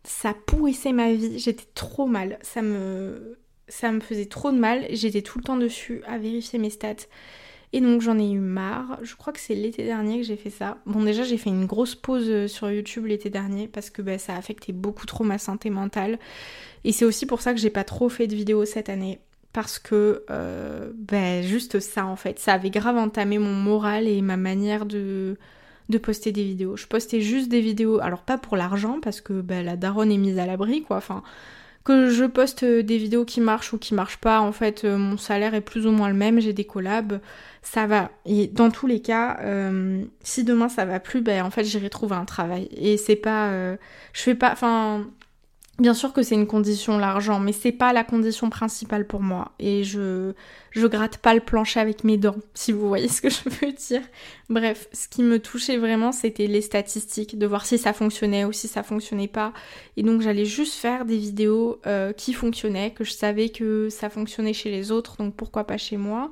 ça 0.04 0.34
pourrissait 0.46 0.94
ma 0.94 1.14
vie. 1.14 1.40
J'étais 1.40 1.68
trop 1.76 2.08
mal. 2.08 2.40
Ça 2.42 2.62
me, 2.62 3.38
ça 3.68 3.92
me 3.92 4.02
faisait 4.02 4.26
trop 4.26 4.52
de 4.52 4.58
mal. 4.58 4.86
J'étais 4.90 5.22
tout 5.22 5.38
le 5.40 5.44
temps 5.44 5.58
dessus 5.58 6.02
à 6.08 6.18
vérifier 6.18 6.60
mes 6.60 6.70
stats. 6.70 7.08
Et 7.74 7.80
donc 7.80 8.02
j'en 8.02 8.20
ai 8.20 8.30
eu 8.30 8.40
marre. 8.40 9.00
Je 9.02 9.16
crois 9.16 9.32
que 9.32 9.40
c'est 9.40 9.56
l'été 9.56 9.84
dernier 9.84 10.18
que 10.18 10.24
j'ai 10.24 10.36
fait 10.36 10.50
ça. 10.50 10.78
Bon 10.86 11.04
déjà 11.04 11.24
j'ai 11.24 11.38
fait 11.38 11.50
une 11.50 11.66
grosse 11.66 11.96
pause 11.96 12.30
euh, 12.30 12.48
sur 12.48 12.70
YouTube 12.70 13.06
l'été 13.06 13.30
dernier 13.30 13.68
parce 13.68 13.90
que 13.90 14.02
bah, 14.02 14.18
ça 14.18 14.34
a 14.34 14.38
affecté 14.38 14.74
beaucoup 14.74 15.06
trop 15.06 15.24
ma 15.24 15.38
santé 15.38 15.70
mentale. 15.70 16.20
Et 16.84 16.92
c'est 16.92 17.06
aussi 17.06 17.26
pour 17.26 17.42
ça 17.42 17.54
que 17.54 17.60
j'ai 17.60 17.70
pas 17.70 17.84
trop 17.84 18.10
fait 18.10 18.28
de 18.28 18.36
vidéos 18.36 18.66
cette 18.66 18.90
année. 18.90 19.20
Parce 19.54 19.80
que 19.80 20.24
euh, 20.30 20.92
bah, 20.96 21.42
juste 21.42 21.80
ça 21.80 22.06
en 22.06 22.16
fait. 22.16 22.40
Ça 22.40 22.54
avait 22.54 22.70
grave 22.70 22.98
entamé 22.98 23.38
mon 23.38 23.54
moral 23.54 24.08
et 24.08 24.22
ma 24.22 24.38
manière 24.38 24.86
de 24.86 25.38
de 25.90 25.98
poster 25.98 26.32
des 26.32 26.44
vidéos. 26.44 26.78
Je 26.78 26.88
postais 26.88 27.22
juste 27.22 27.50
des 27.50 27.62
vidéos, 27.62 28.00
alors 28.00 28.22
pas 28.22 28.38
pour 28.38 28.58
l'argent 28.58 29.00
parce 29.02 29.22
que 29.22 29.42
bah, 29.42 29.62
la 29.62 29.76
daronne 29.76 30.12
est 30.12 30.18
mise 30.18 30.40
à 30.40 30.46
l'abri 30.46 30.84
quoi. 30.84 30.98
Enfin, 30.98 31.22
que 31.84 32.10
je 32.10 32.26
poste 32.26 32.64
des 32.64 32.98
vidéos 32.98 33.26
qui 33.26 33.42
marchent 33.42 33.74
ou 33.74 33.78
qui 33.78 33.94
marchent 33.94 34.18
pas, 34.18 34.40
en 34.40 34.52
fait, 34.52 34.84
euh, 34.86 34.98
mon 34.98 35.18
salaire 35.18 35.54
est 35.56 35.62
plus 35.62 35.88
ou 35.88 35.92
moins 35.92 36.10
le 36.10 36.16
même, 36.16 36.40
j'ai 36.40 36.54
des 36.54 36.66
collabs, 36.66 37.20
ça 37.62 37.88
va. 37.88 38.12
Et 38.26 38.48
dans 38.48 38.70
tous 38.70 38.88
les 38.88 39.02
cas, 39.02 39.40
euh, 39.42 40.04
si 40.22 40.44
demain 40.44 40.70
ça 40.70 40.86
va 40.86 41.00
plus, 41.00 41.22
ben 41.22 41.44
en 41.44 41.50
fait 41.50 41.64
j'irai 41.64 41.90
trouver 41.90 42.16
un 42.16 42.26
travail. 42.26 42.70
Et 42.72 42.98
c'est 42.98 43.16
pas, 43.16 43.50
euh, 43.50 43.78
je 44.14 44.22
fais 44.22 44.36
pas, 44.36 44.52
enfin, 44.52 45.08
Bien 45.82 45.96
sûr 45.96 46.14
que 46.14 46.22
c'est 46.22 46.36
une 46.36 46.46
condition 46.46 47.00
l'argent, 47.00 47.40
mais 47.40 47.54
c'est 47.54 47.72
pas 47.72 47.92
la 47.92 48.04
condition 48.04 48.52
principale 48.52 49.08
pour 49.08 49.22
moi. 49.22 49.52
Et 49.58 49.84
je 49.84 50.34
je 50.70 50.86
gratte 50.86 51.18
pas 51.18 51.34
le 51.34 51.40
plancher 51.40 51.80
avec 51.80 52.04
mes 52.04 52.18
dents, 52.18 52.36
si 52.54 52.72
vous 52.72 52.88
voyez 52.88 53.08
ce 53.08 53.20
que 53.20 53.32
je 53.32 53.50
veux 53.50 53.72
dire. 53.72 54.04
Bref, 54.48 54.88
ce 54.94 55.08
qui 55.08 55.24
me 55.24 55.40
touchait 55.40 55.78
vraiment, 55.78 56.12
c'était 56.12 56.46
les 56.46 56.62
statistiques, 56.62 57.40
de 57.40 57.48
voir 57.48 57.66
si 57.66 57.80
ça 57.80 57.94
fonctionnait 57.94 58.46
ou 58.46 58.52
si 58.52 58.68
ça 58.68 58.84
fonctionnait 58.84 59.28
pas. 59.28 59.54
Et 59.98 60.04
donc 60.04 60.22
j'allais 60.22 60.46
juste 60.46 60.76
faire 60.76 61.04
des 61.04 61.18
vidéos 61.18 61.82
euh, 61.88 62.14
qui 62.14 62.34
fonctionnaient, 62.34 62.92
que 62.92 63.04
je 63.04 63.14
savais 63.14 63.50
que 63.50 63.90
ça 63.90 64.12
fonctionnait 64.12 64.54
chez 64.54 64.70
les 64.70 64.92
autres, 64.92 65.18
donc 65.18 65.36
pourquoi 65.36 65.64
pas 65.64 65.78
chez 65.78 65.98
moi. 65.98 66.32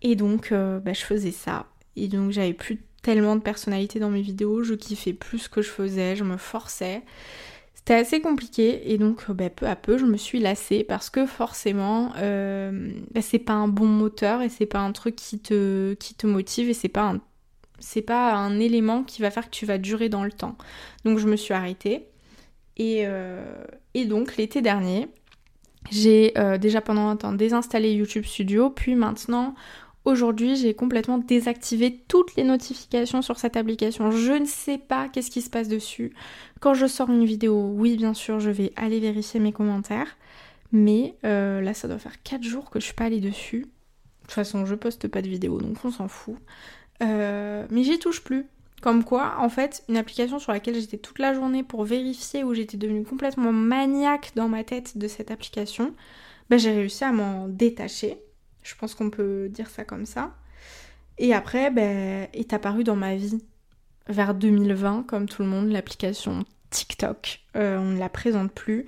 Et 0.00 0.16
donc 0.16 0.52
euh, 0.52 0.80
bah, 0.80 0.94
je 0.94 1.04
faisais 1.04 1.32
ça. 1.32 1.66
Et 1.96 2.08
donc 2.08 2.30
j'avais 2.30 2.54
plus 2.54 2.80
tellement 3.02 3.36
de 3.36 3.42
personnalité 3.42 3.98
dans 3.98 4.10
mes 4.10 4.22
vidéos, 4.22 4.62
je 4.62 4.72
kiffais 4.72 5.12
plus 5.12 5.40
ce 5.40 5.48
que 5.50 5.60
je 5.60 5.68
faisais, 5.68 6.16
je 6.16 6.24
me 6.24 6.38
forçais. 6.38 7.02
C'était 7.80 7.94
assez 7.94 8.20
compliqué 8.20 8.92
et 8.92 8.98
donc 8.98 9.30
bah, 9.30 9.48
peu 9.48 9.66
à 9.66 9.74
peu 9.74 9.96
je 9.96 10.04
me 10.04 10.18
suis 10.18 10.38
lassée 10.38 10.84
parce 10.84 11.08
que 11.08 11.24
forcément 11.24 12.12
euh, 12.18 12.92
bah, 13.10 13.22
c'est 13.22 13.38
pas 13.38 13.54
un 13.54 13.68
bon 13.68 13.86
moteur 13.86 14.42
et 14.42 14.50
c'est 14.50 14.66
pas 14.66 14.80
un 14.80 14.92
truc 14.92 15.16
qui 15.16 15.38
te, 15.38 15.94
qui 15.94 16.14
te 16.14 16.26
motive 16.26 16.68
et 16.68 16.74
c'est 16.74 16.90
pas 16.90 17.04
un 17.04 17.20
c'est 17.78 18.02
pas 18.02 18.34
un 18.34 18.60
élément 18.60 19.02
qui 19.02 19.22
va 19.22 19.30
faire 19.30 19.46
que 19.46 19.54
tu 19.54 19.64
vas 19.64 19.78
durer 19.78 20.10
dans 20.10 20.24
le 20.24 20.30
temps. 20.30 20.58
Donc 21.06 21.18
je 21.18 21.26
me 21.26 21.36
suis 21.36 21.54
arrêtée 21.54 22.04
et, 22.76 23.06
euh, 23.06 23.64
et 23.94 24.04
donc 24.04 24.36
l'été 24.36 24.60
dernier 24.60 25.08
j'ai 25.90 26.36
euh, 26.36 26.58
déjà 26.58 26.82
pendant 26.82 27.08
un 27.08 27.16
temps 27.16 27.32
désinstallé 27.32 27.94
YouTube 27.94 28.26
Studio 28.26 28.68
puis 28.68 28.94
maintenant 28.94 29.54
Aujourd'hui, 30.10 30.56
j'ai 30.56 30.74
complètement 30.74 31.18
désactivé 31.18 32.02
toutes 32.08 32.34
les 32.34 32.42
notifications 32.42 33.22
sur 33.22 33.38
cette 33.38 33.56
application. 33.56 34.10
Je 34.10 34.32
ne 34.32 34.44
sais 34.44 34.76
pas 34.76 35.08
qu'est-ce 35.08 35.30
qui 35.30 35.40
se 35.40 35.48
passe 35.48 35.68
dessus. 35.68 36.12
Quand 36.58 36.74
je 36.74 36.86
sors 36.86 37.10
une 37.10 37.24
vidéo, 37.24 37.70
oui, 37.76 37.96
bien 37.96 38.12
sûr, 38.12 38.40
je 38.40 38.50
vais 38.50 38.72
aller 38.74 38.98
vérifier 38.98 39.38
mes 39.38 39.52
commentaires. 39.52 40.16
Mais 40.72 41.14
euh, 41.24 41.60
là, 41.60 41.74
ça 41.74 41.86
doit 41.86 42.00
faire 42.00 42.20
4 42.24 42.42
jours 42.42 42.70
que 42.70 42.80
je 42.80 42.86
suis 42.86 42.94
pas 42.94 43.04
allée 43.04 43.20
dessus. 43.20 43.60
De 43.60 44.22
toute 44.22 44.32
façon, 44.32 44.66
je 44.66 44.74
poste 44.74 45.06
pas 45.06 45.22
de 45.22 45.28
vidéos, 45.28 45.60
donc 45.60 45.76
on 45.84 45.92
s'en 45.92 46.08
fout. 46.08 46.34
Euh, 47.04 47.64
mais 47.70 47.84
j'y 47.84 48.00
touche 48.00 48.24
plus. 48.24 48.46
Comme 48.82 49.04
quoi, 49.04 49.36
en 49.38 49.48
fait, 49.48 49.84
une 49.88 49.96
application 49.96 50.40
sur 50.40 50.50
laquelle 50.50 50.74
j'étais 50.74 50.98
toute 50.98 51.20
la 51.20 51.34
journée 51.34 51.62
pour 51.62 51.84
vérifier 51.84 52.42
où 52.42 52.52
j'étais 52.52 52.76
devenue 52.76 53.04
complètement 53.04 53.52
maniaque 53.52 54.32
dans 54.34 54.48
ma 54.48 54.64
tête 54.64 54.98
de 54.98 55.06
cette 55.06 55.30
application, 55.30 55.94
ben, 56.48 56.58
j'ai 56.58 56.72
réussi 56.72 57.04
à 57.04 57.12
m'en 57.12 57.46
détacher. 57.46 58.18
Je 58.62 58.74
pense 58.74 58.94
qu'on 58.94 59.10
peut 59.10 59.48
dire 59.48 59.68
ça 59.70 59.84
comme 59.84 60.06
ça. 60.06 60.34
Et 61.18 61.34
après, 61.34 61.70
ben, 61.70 62.28
est 62.32 62.52
apparue 62.52 62.84
dans 62.84 62.96
ma 62.96 63.14
vie 63.14 63.42
vers 64.08 64.34
2020, 64.34 65.04
comme 65.06 65.28
tout 65.28 65.42
le 65.42 65.48
monde, 65.48 65.68
l'application 65.70 66.44
TikTok. 66.70 67.40
Euh, 67.56 67.78
on 67.78 67.90
ne 67.90 67.98
la 67.98 68.08
présente 68.08 68.52
plus. 68.52 68.86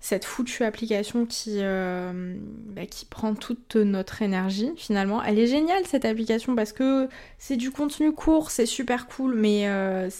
Cette 0.00 0.24
foutue 0.24 0.64
application 0.64 1.26
qui, 1.26 1.58
euh, 1.58 2.36
bah, 2.68 2.86
qui 2.86 3.04
prend 3.04 3.34
toute 3.34 3.76
notre 3.76 4.22
énergie 4.22 4.70
finalement. 4.76 5.22
Elle 5.22 5.38
est 5.38 5.46
géniale 5.46 5.86
cette 5.86 6.04
application 6.04 6.56
parce 6.56 6.72
que 6.72 7.08
c'est 7.38 7.56
du 7.56 7.70
contenu 7.70 8.12
court, 8.12 8.50
c'est 8.50 8.66
super 8.66 9.06
cool, 9.06 9.34
mais 9.34 9.68
euh, 9.68 10.10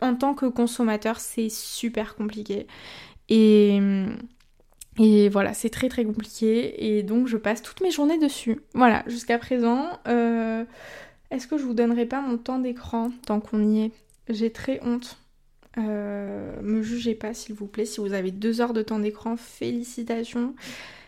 en 0.00 0.14
tant 0.14 0.34
que 0.34 0.46
consommateur, 0.46 1.18
c'est 1.18 1.48
super 1.48 2.14
compliqué. 2.14 2.66
Et 3.28 3.80
et 5.02 5.30
voilà, 5.30 5.54
c'est 5.54 5.70
très 5.70 5.88
très 5.88 6.04
compliqué 6.04 6.98
et 6.98 7.02
donc 7.02 7.26
je 7.26 7.38
passe 7.38 7.62
toutes 7.62 7.80
mes 7.80 7.90
journées 7.90 8.18
dessus. 8.18 8.60
Voilà, 8.74 9.02
jusqu'à 9.06 9.38
présent, 9.38 9.88
euh, 10.06 10.62
est-ce 11.30 11.46
que 11.46 11.56
je 11.56 11.64
vous 11.64 11.72
donnerai 11.72 12.04
pas 12.04 12.20
mon 12.20 12.36
temps 12.36 12.58
d'écran 12.58 13.10
tant 13.24 13.40
qu'on 13.40 13.66
y 13.66 13.84
est? 13.86 13.92
J'ai 14.28 14.52
très 14.52 14.78
honte. 14.84 15.16
Euh, 15.78 16.60
me 16.60 16.82
jugez 16.82 17.14
pas 17.14 17.32
s'il 17.32 17.54
vous 17.54 17.66
plaît. 17.66 17.86
Si 17.86 17.98
vous 17.98 18.12
avez 18.12 18.30
deux 18.30 18.60
heures 18.60 18.74
de 18.74 18.82
temps 18.82 18.98
d'écran, 18.98 19.38
félicitations. 19.38 20.54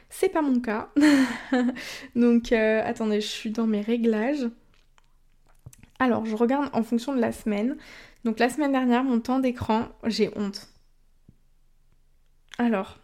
C'est 0.09 0.31
pas 0.31 0.41
mon 0.41 0.59
cas. 0.61 0.91
donc 2.17 2.51
euh, 2.53 2.81
attendez, 2.87 3.21
je 3.21 3.27
suis 3.27 3.51
dans 3.51 3.67
mes 3.67 3.83
réglages. 3.83 4.49
Alors, 5.99 6.25
je 6.25 6.35
regarde 6.35 6.71
en 6.73 6.83
fonction 6.83 7.15
de 7.15 7.21
la 7.21 7.31
semaine. 7.31 7.77
Donc 8.25 8.39
la 8.39 8.49
semaine 8.49 8.73
dernière, 8.73 9.05
mon 9.05 9.21
temps 9.21 9.39
d'écran, 9.39 9.89
j'ai 10.07 10.31
honte. 10.35 10.71
Alors, 12.57 13.02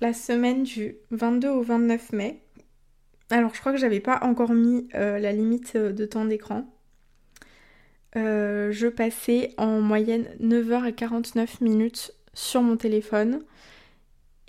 la 0.00 0.12
semaine 0.12 0.62
du 0.62 0.96
22 1.10 1.48
au 1.48 1.62
29 1.62 2.12
mai. 2.12 2.42
Alors 3.30 3.54
je 3.54 3.60
crois 3.60 3.72
que 3.72 3.78
j'avais 3.78 4.00
pas 4.00 4.20
encore 4.22 4.52
mis 4.52 4.88
euh, 4.94 5.18
la 5.18 5.32
limite 5.32 5.74
euh, 5.76 5.92
de 5.92 6.04
temps 6.06 6.24
d'écran. 6.24 6.66
Euh, 8.16 8.70
je 8.72 8.86
passais 8.86 9.52
en 9.58 9.80
moyenne 9.80 10.28
9h49 10.40 11.62
minutes 11.62 12.12
sur 12.34 12.62
mon 12.62 12.76
téléphone. 12.76 13.42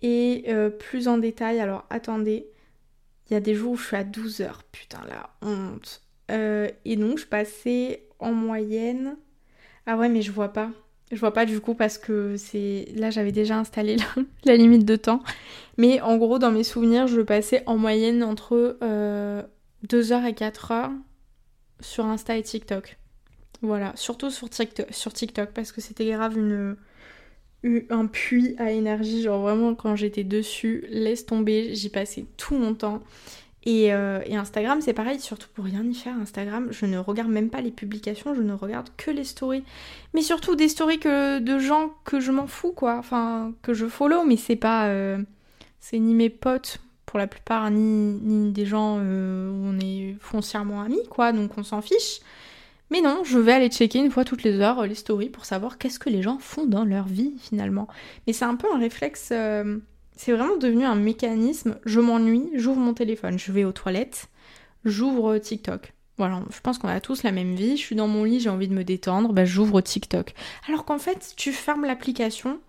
Et 0.03 0.53
plus 0.77 1.07
en 1.07 1.17
détail, 1.17 1.59
alors 1.59 1.87
attendez, 1.89 2.45
il 3.27 3.33
y 3.33 3.35
a 3.35 3.39
des 3.39 3.55
jours 3.55 3.71
où 3.71 3.77
je 3.77 3.83
suis 3.83 3.95
à 3.95 4.03
12h, 4.03 4.59
putain 4.71 5.01
la 5.09 5.31
honte. 5.41 6.03
et 6.29 6.95
donc 6.95 7.17
je 7.17 7.25
passais 7.25 8.03
en 8.19 8.31
moyenne... 8.31 9.17
Ah 9.87 9.97
ouais 9.97 10.07
mais 10.07 10.21
je 10.21 10.31
vois 10.31 10.53
pas. 10.53 10.69
Je 11.11 11.17
vois 11.17 11.33
pas 11.33 11.45
du 11.45 11.61
coup 11.61 11.73
parce 11.73 11.97
que 11.97 12.35
c'est 12.35 12.87
là 12.95 13.09
j'avais 13.09 13.31
déjà 13.31 13.57
installé 13.57 13.95
la, 14.43 14.55
limite 14.57 14.85
de 14.85 14.95
temps. 14.95 15.21
Mais 15.77 16.01
en 16.01 16.17
gros 16.17 16.39
dans 16.39 16.51
mes 16.51 16.63
souvenirs 16.63 17.07
je 17.07 17.21
passais 17.21 17.63
en 17.65 17.77
moyenne 17.77 18.23
entre 18.23 18.77
2h 18.81 18.83
euh, 18.83 20.25
et 20.25 20.33
4h 20.33 20.91
sur 21.79 22.05
Insta 22.05 22.37
et 22.37 22.43
TikTok. 22.43 22.97
Voilà, 23.61 23.93
surtout 23.95 24.29
sur 24.29 24.49
TikTok, 24.49 25.51
parce 25.53 25.71
que 25.71 25.81
c'était 25.81 26.05
grave 26.05 26.37
une, 26.37 26.75
un 27.89 28.05
puits 28.05 28.55
à 28.59 28.71
énergie. 28.71 29.23
Genre 29.23 29.41
vraiment 29.41 29.73
quand 29.75 29.95
j'étais 29.95 30.23
dessus, 30.23 30.85
laisse 30.89 31.25
tomber, 31.25 31.73
j'y 31.73 31.89
passais 31.89 32.25
tout 32.37 32.55
mon 32.55 32.73
temps. 32.73 33.01
Euh, 33.67 34.21
et, 34.25 34.35
Instagram, 34.35 34.79
c'est 34.81 34.93
pareil, 34.93 35.19
surtout 35.19 35.47
pour 35.53 35.65
rien 35.65 35.83
y 35.83 35.93
faire. 35.93 36.15
Instagram, 36.15 36.67
je 36.71 36.85
ne 36.85 36.97
regarde 36.97 37.29
même 37.29 37.49
pas 37.49 37.61
les 37.61 37.71
publications, 37.71 38.33
je 38.33 38.41
ne 38.41 38.53
regarde 38.53 38.89
que 38.97 39.11
les 39.11 39.25
stories. 39.25 39.63
Mais 40.13 40.21
surtout 40.21 40.55
des 40.55 40.69
stories 40.69 40.99
de 40.99 41.59
gens 41.59 41.91
que 42.05 42.19
je 42.19 42.31
m'en 42.31 42.47
fous, 42.47 42.71
quoi. 42.71 42.97
Enfin, 42.97 43.53
que 43.61 43.73
je 43.73 43.87
follow, 43.87 44.23
mais 44.23 44.37
c'est 44.37 44.55
pas. 44.55 44.87
Euh, 44.87 45.17
c'est 45.79 45.99
ni 45.99 46.13
mes 46.13 46.29
potes, 46.29 46.79
pour 47.05 47.19
la 47.19 47.27
plupart, 47.27 47.69
ni, 47.71 48.19
ni 48.21 48.51
des 48.51 48.65
gens 48.65 48.97
euh, 48.99 49.49
où 49.49 49.75
on 49.75 49.79
est 49.79 50.15
foncièrement 50.19 50.81
amis, 50.81 51.03
quoi. 51.09 51.31
Donc 51.33 51.57
on 51.57 51.63
s'en 51.63 51.81
fiche. 51.81 52.19
Mais 52.89 53.01
non, 53.01 53.23
je 53.25 53.37
vais 53.37 53.51
aller 53.51 53.69
checker 53.69 53.99
une 53.99 54.11
fois 54.11 54.23
toutes 54.23 54.43
les 54.43 54.61
heures 54.61 54.87
les 54.87 54.95
stories 54.95 55.27
pour 55.27 55.43
savoir 55.43 55.77
qu'est-ce 55.77 55.99
que 55.99 56.09
les 56.09 56.21
gens 56.21 56.37
font 56.39 56.65
dans 56.65 56.85
leur 56.85 57.05
vie, 57.05 57.33
finalement. 57.37 57.87
Mais 58.25 58.33
c'est 58.33 58.45
un 58.45 58.55
peu 58.55 58.67
un 58.73 58.79
réflexe 58.79 59.33
c'est 60.17 60.33
vraiment 60.33 60.57
devenu 60.57 60.83
un 60.83 60.95
mécanisme. 60.95 61.77
Je 61.85 61.99
m'ennuie, 61.99 62.49
j'ouvre 62.53 62.79
mon 62.79 62.93
téléphone, 62.93 63.39
je 63.39 63.51
vais 63.51 63.63
aux 63.63 63.71
toilettes, 63.71 64.27
j'ouvre 64.83 65.37
TikTok. 65.37 65.93
Voilà, 66.17 66.41
je 66.49 66.59
pense 66.61 66.79
qu'on 66.79 66.87
a 66.87 66.99
tous 66.99 67.21
la 67.21 67.31
même 67.31 67.55
vie. 67.55 67.77
Je 67.77 67.81
suis 67.81 67.95
dans 67.95 68.07
mon 68.07 68.23
lit, 68.23 68.39
j'ai 68.39 68.49
envie 68.49 68.67
de 68.67 68.73
me 68.73 68.83
détendre, 68.83 69.33
bah, 69.33 69.45
j'ouvre 69.45 69.81
TikTok. 69.81 70.33
Alors 70.67 70.83
qu'en 70.83 70.97
fait, 70.97 71.33
tu 71.37 71.51
fermes 71.51 71.85
l'application, 71.85 72.59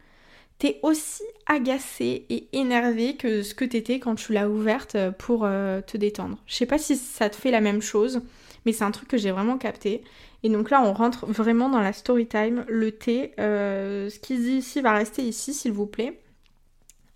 t'es 0.58 0.78
aussi 0.82 1.22
agacé 1.46 2.26
et 2.28 2.48
énervé 2.52 3.16
que 3.16 3.42
ce 3.42 3.54
que 3.54 3.64
t'étais 3.64 4.00
quand 4.00 4.16
tu 4.16 4.34
l'as 4.34 4.50
ouverte 4.50 4.96
pour 5.18 5.44
euh, 5.44 5.80
te 5.80 5.96
détendre. 5.96 6.36
Je 6.46 6.54
sais 6.54 6.66
pas 6.66 6.78
si 6.78 6.96
ça 6.96 7.30
te 7.30 7.36
fait 7.36 7.50
la 7.50 7.62
même 7.62 7.80
chose, 7.80 8.20
mais 8.66 8.72
c'est 8.72 8.84
un 8.84 8.90
truc 8.90 9.08
que 9.08 9.16
j'ai 9.16 9.30
vraiment 9.30 9.56
capté. 9.56 10.02
Et 10.42 10.50
donc 10.50 10.70
là, 10.70 10.82
on 10.82 10.92
rentre 10.92 11.26
vraiment 11.26 11.70
dans 11.70 11.80
la 11.80 11.94
story 11.94 12.26
time. 12.26 12.64
Le 12.68 12.92
thé, 12.92 13.32
euh, 13.40 14.10
ce 14.10 14.18
qu'il 14.18 14.42
dit 14.42 14.58
ici 14.58 14.82
va 14.82 14.92
rester 14.92 15.22
ici, 15.22 15.54
s'il 15.54 15.72
vous 15.72 15.86
plaît. 15.86 16.20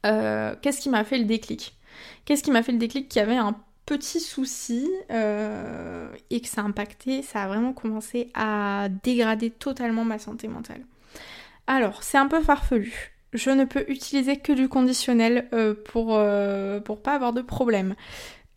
Euh, 0.07 0.55
qu'est-ce 0.61 0.81
qui 0.81 0.89
m'a 0.89 1.05
fait 1.05 1.19
le 1.19 1.25
déclic? 1.25 1.77
Qu'est-ce 2.25 2.43
qui 2.43 2.51
m'a 2.51 2.63
fait 2.63 2.73
le 2.73 2.79
déclic? 2.79 3.09
Qu'il 3.09 3.21
y 3.21 3.23
avait 3.23 3.37
un 3.37 3.57
petit 3.87 4.21
souci 4.21 4.89
et 5.11 6.41
que 6.41 6.47
ça 6.49 6.63
a 6.63 6.65
impacté, 6.65 7.23
ça 7.23 7.43
a 7.43 7.49
vraiment 7.49 7.73
commencé 7.73 8.31
à 8.35 8.89
dégrader 9.03 9.51
totalement 9.51 10.05
ma 10.05 10.19
santé 10.19 10.49
mentale. 10.49 10.83
Alors, 11.67 12.03
c'est 12.03 12.19
un 12.19 12.29
peu 12.29 12.41
farfelu 12.41 13.13
je 13.33 13.51
ne 13.51 13.65
peux 13.65 13.85
utiliser 13.89 14.37
que 14.37 14.53
du 14.53 14.69
conditionnel 14.69 15.49
euh, 15.53 15.75
pour, 15.75 16.17
euh, 16.17 16.81
pour 16.81 17.01
pas 17.01 17.15
avoir 17.15 17.33
de 17.33 17.43
problème. 17.43 17.95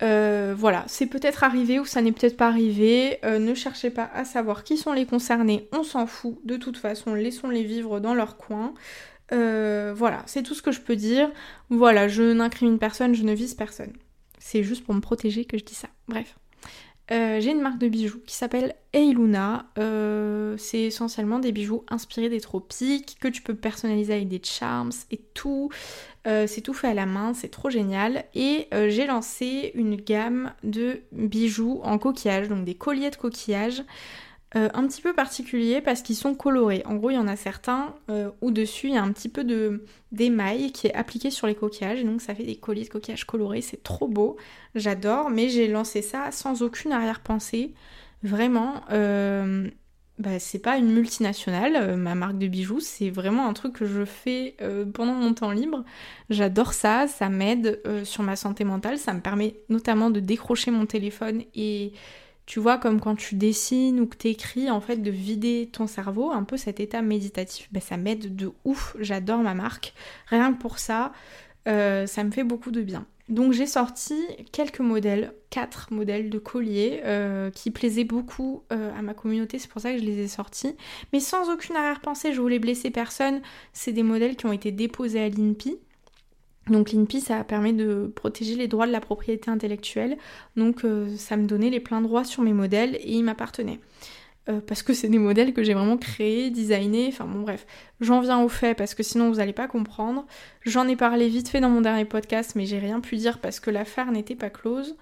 Euh, 0.04 0.54
voilà, 0.58 0.84
c'est 0.88 1.06
peut-être 1.06 1.46
arrivé 1.46 1.80
ou 1.80 1.86
ça 1.86 2.02
n'est 2.02 2.12
peut-être 2.12 2.36
pas 2.36 2.48
arrivé. 2.48 3.20
ne 3.24 3.54
cherchez 3.54 3.90
pas 3.90 4.10
à 4.14 4.26
savoir 4.26 4.64
qui 4.64 4.78
sont 4.78 4.92
les 4.92 5.06
concernés, 5.06 5.70
on 5.72 5.84
s'en 5.84 6.06
fout. 6.06 6.38
De 6.44 6.58
toute 6.58 6.78
façon, 6.78 7.14
laissons-les 7.14 7.64
vivre 7.64 8.00
dans 8.00 8.14
leur 8.14 8.36
coin. 8.36 8.74
Voilà, 9.32 10.24
c'est 10.26 10.44
tout 10.44 10.54
ce 10.54 10.62
que 10.62 10.72
je 10.72 10.82
peux 10.82 10.96
dire. 10.96 11.30
Voilà, 11.70 12.08
je 12.08 12.24
n'incrimine 12.34 12.80
personne, 12.80 13.16
je 13.16 13.24
ne 13.24 13.34
vise 13.34 13.54
personne. 13.54 13.94
C'est 14.40 14.64
juste 14.64 14.86
pour 14.86 14.94
me 14.94 15.02
protéger 15.02 15.46
que 15.46 15.58
je 15.58 15.64
dis 15.64 15.76
ça. 15.76 15.90
Bref. 16.08 16.36
Euh, 17.12 17.40
j'ai 17.40 17.52
une 17.52 17.62
marque 17.62 17.78
de 17.78 17.88
bijoux 17.88 18.20
qui 18.26 18.36
s'appelle 18.36 18.74
Eiluna. 18.94 19.66
Euh, 19.78 20.56
c'est 20.58 20.82
essentiellement 20.82 21.38
des 21.38 21.52
bijoux 21.52 21.84
inspirés 21.90 22.30
des 22.30 22.42
tropiques 22.42 23.18
que 23.20 23.28
tu 23.28 23.44
peux 23.44 23.54
personnaliser 23.54 24.14
avec 24.14 24.28
des 24.28 24.42
charms 24.44 24.92
et 25.12 25.20
tout. 25.34 25.70
Euh, 26.26 26.48
c'est 26.48 26.62
tout 26.62 26.74
fait 26.74 26.88
à 26.88 26.94
la 26.96 27.06
main, 27.06 27.36
c'est 27.36 27.50
trop 27.50 27.70
génial. 27.70 28.26
Et 28.34 28.68
j'ai 28.72 29.06
lancé 29.06 29.72
une 29.76 29.96
gamme 29.96 30.52
de 30.64 31.02
bijoux 31.12 31.80
en 31.84 32.00
coquillage, 32.00 32.50
donc 32.50 32.66
des 32.66 32.76
colliers 32.76 33.12
de 33.12 33.16
coquillage. 33.16 33.84
Euh, 34.58 34.70
un 34.74 34.88
petit 34.88 35.02
peu 35.02 35.14
particulier 35.14 35.82
parce 35.82 36.02
qu'ils 36.02 36.16
sont 36.16 36.34
colorés. 36.34 36.82
En 36.86 36.96
gros, 36.96 37.10
il 37.10 37.16
y 37.16 37.18
en 37.18 37.28
a 37.28 37.36
certains 37.36 37.94
euh, 38.10 38.30
où 38.42 38.52
dessus 38.52 38.88
il 38.88 38.94
y 38.94 38.98
a 38.98 39.04
un 39.04 39.12
petit 39.12 39.28
peu 39.28 39.44
de 39.44 39.84
d'émail 40.14 40.72
qui 40.72 40.88
est 40.88 40.94
appliqué 40.94 41.30
sur 41.30 41.46
les 41.46 41.56
coquillages, 41.56 42.00
et 42.00 42.06
donc 42.06 42.22
ça 42.22 42.34
fait 42.34 42.44
des 42.44 42.56
colliers 42.56 42.86
de 42.86 42.90
coquillages 42.90 43.26
colorés, 43.26 43.60
c'est 43.60 43.84
trop 43.84 44.08
beau, 44.08 44.38
j'adore, 44.74 45.30
mais 45.30 45.50
j'ai 45.50 45.68
lancé 45.68 46.02
ça 46.02 46.32
sans 46.32 46.62
aucune 46.62 46.94
arrière-pensée. 46.94 47.74
Vraiment, 48.24 48.76
euh, 48.92 49.70
bah, 50.20 50.40
c'est 50.40 50.60
pas 50.60 50.78
une 50.78 50.94
multinationale, 50.94 51.98
ma 51.98 52.16
marque 52.16 52.38
de 52.38 52.48
bijoux, 52.48 52.80
c'est 52.80 53.10
vraiment 53.10 53.50
un 53.50 53.54
truc 53.54 53.74
que 53.74 53.86
je 53.86 54.06
fais 54.06 54.56
pendant 54.94 55.16
mon 55.16 55.34
temps 55.34 55.52
libre. 55.52 55.84
J'adore 56.30 56.72
ça, 56.74 57.08
ça 57.08 57.28
m'aide 57.28 57.82
sur 58.06 58.24
ma 58.24 58.38
santé 58.38 58.64
mentale, 58.64 58.98
ça 58.98 59.14
me 59.14 59.20
permet 59.20 59.58
notamment 59.68 60.10
de 60.10 60.22
décrocher 60.22 60.72
mon 60.72 60.86
téléphone 60.86 61.44
et 61.56 61.92
tu 62.46 62.60
vois, 62.60 62.78
comme 62.78 63.00
quand 63.00 63.16
tu 63.16 63.36
dessines 63.36 64.00
ou 64.00 64.06
que 64.06 64.18
tu 64.18 64.28
écris, 64.28 64.70
en 64.70 64.82
fait, 64.82 64.98
de 64.98 65.12
vider 65.12 65.70
ton 65.72 65.88
cerveau, 65.88 66.32
un 66.32 66.44
peu 66.44 66.58
cet 66.58 66.80
état 66.80 67.02
méditatif, 67.02 67.68
ben, 67.72 67.82
ça 67.82 67.98
m'aide 67.98 68.36
de 68.36 68.52
ouf. 68.66 68.96
J'adore 69.00 69.40
ma 69.40 69.56
marque. 69.56 69.94
Rien 70.28 70.54
que 70.54 70.60
pour 70.60 70.78
ça, 70.78 71.12
euh, 71.68 72.06
ça 72.06 72.24
me 72.24 72.32
fait 72.32 72.44
beaucoup 72.44 72.72
de 72.72 72.82
bien. 72.82 73.08
Donc 73.28 73.54
j'ai 73.54 73.66
sorti 73.66 74.16
quelques 74.52 74.82
modèles, 74.82 75.34
quatre 75.50 75.92
modèles 75.92 76.30
de 76.30 76.38
colliers 76.38 77.02
euh, 77.06 77.50
qui 77.50 77.72
plaisaient 77.72 78.04
beaucoup 78.04 78.62
euh, 78.72 78.96
à 78.96 79.02
ma 79.02 79.16
communauté, 79.16 79.58
c'est 79.58 79.68
pour 79.68 79.82
ça 79.82 79.92
que 79.92 79.98
je 79.98 80.04
les 80.04 80.20
ai 80.20 80.28
sortis. 80.28 80.76
Mais 81.12 81.20
sans 81.20 81.50
aucune 81.50 81.76
arrière-pensée, 81.76 82.34
je 82.34 82.42
voulais 82.42 82.60
blesser 82.60 82.92
personne. 82.92 83.42
C'est 83.74 83.94
des 83.94 84.04
modèles 84.04 84.36
qui 84.36 84.46
ont 84.46 84.52
été 84.52 84.72
déposés 84.72 85.22
à 85.22 85.30
l'INPI. 85.30 85.80
Donc 86.68 86.92
l'INPI, 86.92 87.22
ça 87.22 87.44
permet 87.44 87.74
de 87.74 88.12
protéger 88.16 88.56
les 88.56 88.68
droits 88.68 88.88
de 88.88 88.92
la 88.92 89.02
propriété 89.02 89.52
intellectuelle. 89.52 90.18
Donc 90.56 90.84
euh, 90.84 91.16
ça 91.18 91.38
me 91.38 91.46
donnait 91.46 91.70
les 91.70 91.80
pleins 91.80 92.02
droits 92.02 92.24
sur 92.24 92.42
mes 92.42 92.54
modèles 92.54 92.96
et 92.96 93.14
ils 93.14 93.24
m'appartenaient. 93.24 93.80
Euh, 94.48 94.62
parce 94.66 94.84
que 94.84 94.94
c'est 94.94 95.08
des 95.08 95.18
modèles 95.18 95.54
que 95.54 95.64
j'ai 95.64 95.74
vraiment 95.74 95.98
créés, 95.98 96.52
designés, 96.52 97.08
enfin 97.08 97.26
bon 97.26 97.42
bref. 97.42 97.66
J'en 98.00 98.20
viens 98.20 98.42
au 98.42 98.50
fait 98.50 98.76
parce 98.76 98.94
que 98.94 99.04
sinon 99.04 99.30
vous 99.30 99.38
n'allez 99.38 99.54
pas 99.54 99.68
comprendre. 99.68 100.26
J'en 100.62 100.88
ai 100.88 100.96
parlé 100.96 101.30
vite 101.30 101.50
fait 101.50 101.62
dans 101.62 101.70
mon 101.70 101.82
dernier 101.82 102.06
podcast 102.06 102.54
mais 102.56 102.66
j'ai 102.66 102.80
rien 102.80 103.00
pu 103.00 103.16
dire 103.18 103.40
parce 103.40 103.60
que 103.60 103.72
l'affaire 103.72 104.12
n'était 104.12 104.36
pas 104.36 104.50
close. 104.50 104.96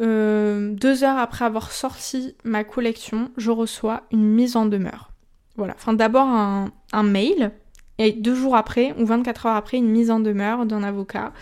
Euh, 0.00 0.72
deux 0.72 1.04
heures 1.04 1.18
après 1.18 1.44
avoir 1.44 1.70
sorti 1.70 2.34
ma 2.42 2.64
collection, 2.64 3.30
je 3.36 3.52
reçois 3.52 4.02
une 4.10 4.24
mise 4.24 4.56
en 4.56 4.66
demeure. 4.66 5.12
Voilà, 5.56 5.74
enfin 5.76 5.92
d'abord 5.92 6.26
un, 6.26 6.72
un 6.92 7.02
mail 7.04 7.52
et 7.98 8.12
deux 8.12 8.34
jours 8.34 8.56
après, 8.56 8.94
ou 8.98 9.06
24 9.06 9.46
heures 9.46 9.56
après, 9.56 9.76
une 9.76 9.90
mise 9.90 10.10
en 10.10 10.20
demeure 10.20 10.66
d'un 10.66 10.82
avocat. 10.82 11.32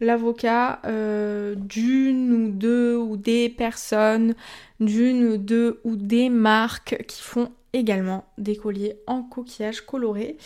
L'avocat 0.00 0.80
euh, 0.84 1.54
d'une 1.56 2.32
ou 2.32 2.50
deux 2.50 2.96
ou 2.96 3.16
des 3.16 3.48
personnes, 3.48 4.34
d'une 4.80 5.24
ou 5.24 5.36
deux 5.36 5.80
ou 5.84 5.96
des 5.96 6.28
marques 6.28 7.04
qui 7.08 7.20
font 7.22 7.50
également 7.72 8.24
des 8.38 8.56
colliers 8.56 8.96
en 9.06 9.22
coquillage 9.22 9.80
coloré. 9.80 10.36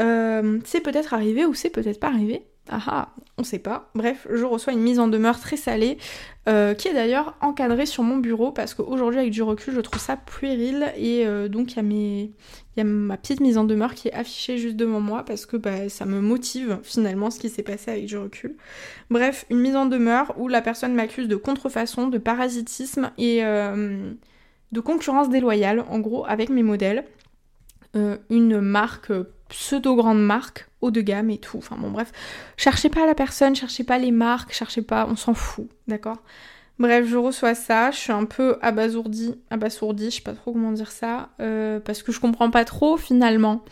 Euh, 0.00 0.58
c'est 0.64 0.80
peut-être 0.80 1.14
arrivé 1.14 1.46
ou 1.46 1.54
c'est 1.54 1.70
peut-être 1.70 2.00
pas 2.00 2.08
arrivé. 2.08 2.42
Ah 2.68 2.82
ah, 2.86 3.08
on 3.38 3.44
sait 3.44 3.60
pas. 3.60 3.90
Bref, 3.94 4.26
je 4.30 4.44
reçois 4.44 4.72
une 4.72 4.80
mise 4.80 4.98
en 4.98 5.06
demeure 5.06 5.38
très 5.38 5.56
salée, 5.56 5.98
euh, 6.48 6.74
qui 6.74 6.88
est 6.88 6.94
d'ailleurs 6.94 7.36
encadrée 7.40 7.86
sur 7.86 8.02
mon 8.02 8.16
bureau, 8.16 8.50
parce 8.50 8.74
qu'aujourd'hui, 8.74 9.20
avec 9.20 9.32
du 9.32 9.42
recul, 9.42 9.72
je 9.72 9.80
trouve 9.80 10.00
ça 10.00 10.16
puéril, 10.16 10.92
et 10.96 11.26
euh, 11.26 11.48
donc 11.48 11.72
il 11.76 12.32
y, 12.76 12.80
a 12.80 12.84
ma 12.84 13.16
petite 13.16 13.40
mise 13.40 13.56
en 13.56 13.64
demeure 13.64 13.94
qui 13.94 14.08
est 14.08 14.12
affichée 14.12 14.58
juste 14.58 14.74
devant 14.74 15.00
moi, 15.00 15.24
parce 15.24 15.46
que 15.46 15.56
bah, 15.56 15.88
ça 15.88 16.06
me 16.06 16.20
motive 16.20 16.80
finalement 16.82 17.30
ce 17.30 17.38
qui 17.38 17.48
s'est 17.48 17.62
passé 17.62 17.92
avec 17.92 18.06
du 18.06 18.16
recul. 18.16 18.56
Bref, 19.10 19.46
une 19.50 19.60
mise 19.60 19.76
en 19.76 19.86
demeure 19.86 20.34
où 20.36 20.48
la 20.48 20.60
personne 20.60 20.94
m'accuse 20.94 21.28
de 21.28 21.36
contrefaçon, 21.36 22.08
de 22.08 22.18
parasitisme 22.18 23.12
et 23.16 23.44
euh, 23.44 24.12
de 24.72 24.80
concurrence 24.80 25.28
déloyale, 25.28 25.84
en 25.88 26.00
gros, 26.00 26.26
avec 26.26 26.48
mes 26.48 26.64
modèles. 26.64 27.04
une 28.28 28.60
marque 28.60 29.12
pseudo-grande 29.48 30.20
marque 30.22 30.68
de 30.90 31.00
gamme 31.00 31.30
et 31.30 31.38
tout. 31.38 31.58
Enfin 31.58 31.76
bon 31.78 31.90
bref, 31.90 32.12
cherchez 32.56 32.88
pas 32.88 33.06
la 33.06 33.14
personne, 33.14 33.54
cherchez 33.54 33.84
pas 33.84 33.98
les 33.98 34.10
marques, 34.10 34.52
cherchez 34.52 34.82
pas, 34.82 35.06
on 35.08 35.16
s'en 35.16 35.34
fout, 35.34 35.68
d'accord? 35.88 36.22
Bref, 36.78 37.06
je 37.06 37.16
reçois 37.16 37.54
ça, 37.54 37.90
je 37.90 37.96
suis 37.96 38.12
un 38.12 38.26
peu 38.26 38.58
abasourdie, 38.60 39.34
abasourdie, 39.50 40.10
je 40.10 40.16
sais 40.16 40.20
pas 40.20 40.34
trop 40.34 40.52
comment 40.52 40.72
dire 40.72 40.90
ça, 40.90 41.30
euh, 41.40 41.80
parce 41.80 42.02
que 42.02 42.12
je 42.12 42.20
comprends 42.20 42.50
pas 42.50 42.64
trop 42.64 42.96
finalement. 42.96 43.64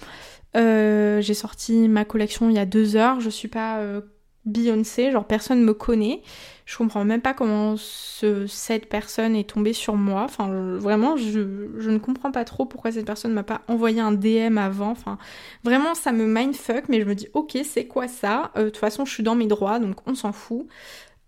Euh, 0.57 1.20
j'ai 1.20 1.35
sorti 1.35 1.88
ma 1.88 2.05
collection 2.05 2.48
il 2.48 2.57
y 2.57 2.59
a 2.59 2.64
deux 2.64 2.96
heures, 2.96 3.20
je 3.20 3.29
suis 3.29 3.48
pas 3.48 3.79
euh, 3.79 4.00
Beyoncé, 4.46 5.11
genre 5.11 5.26
personne 5.26 5.62
me 5.62 5.74
connaît. 5.74 6.22
Je 6.66 6.76
comprends 6.76 7.04
même 7.04 7.20
pas 7.20 7.35
comment 7.35 7.76
cette 7.76 8.88
personne 8.88 9.37
est 9.37 9.48
tombée 9.48 9.72
sur 9.72 9.96
moi. 9.96 10.22
Enfin, 10.22 10.48
vraiment, 10.78 11.16
je, 11.16 11.40
ne 11.40 11.98
comprends 11.98 12.30
pas 12.30 12.44
trop 12.44 12.64
pourquoi 12.64 12.92
cette 12.92 13.07
personne 13.07 13.33
m'a 13.33 13.42
pas 13.42 13.62
envoyé 13.68 14.00
un 14.00 14.12
DM 14.12 14.57
avant. 14.59 14.90
Enfin, 14.90 15.18
vraiment, 15.62 15.94
ça 15.94 16.12
me 16.12 16.26
mindfuck, 16.26 16.85
mais 16.88 17.00
je 17.00 17.07
me 17.07 17.14
dis, 17.14 17.28
ok, 17.35 17.59
c'est 17.64 17.87
quoi 17.87 18.09
ça? 18.09 18.50
Euh, 18.57 18.64
De 18.64 18.68
toute 18.70 18.78
façon, 18.78 19.04
je 19.04 19.12
suis 19.12 19.22
dans 19.22 19.35
mes 19.35 19.46
droits, 19.46 19.78
donc 19.78 19.96
on 20.07 20.14
s'en 20.14 20.33
fout. 20.33 20.66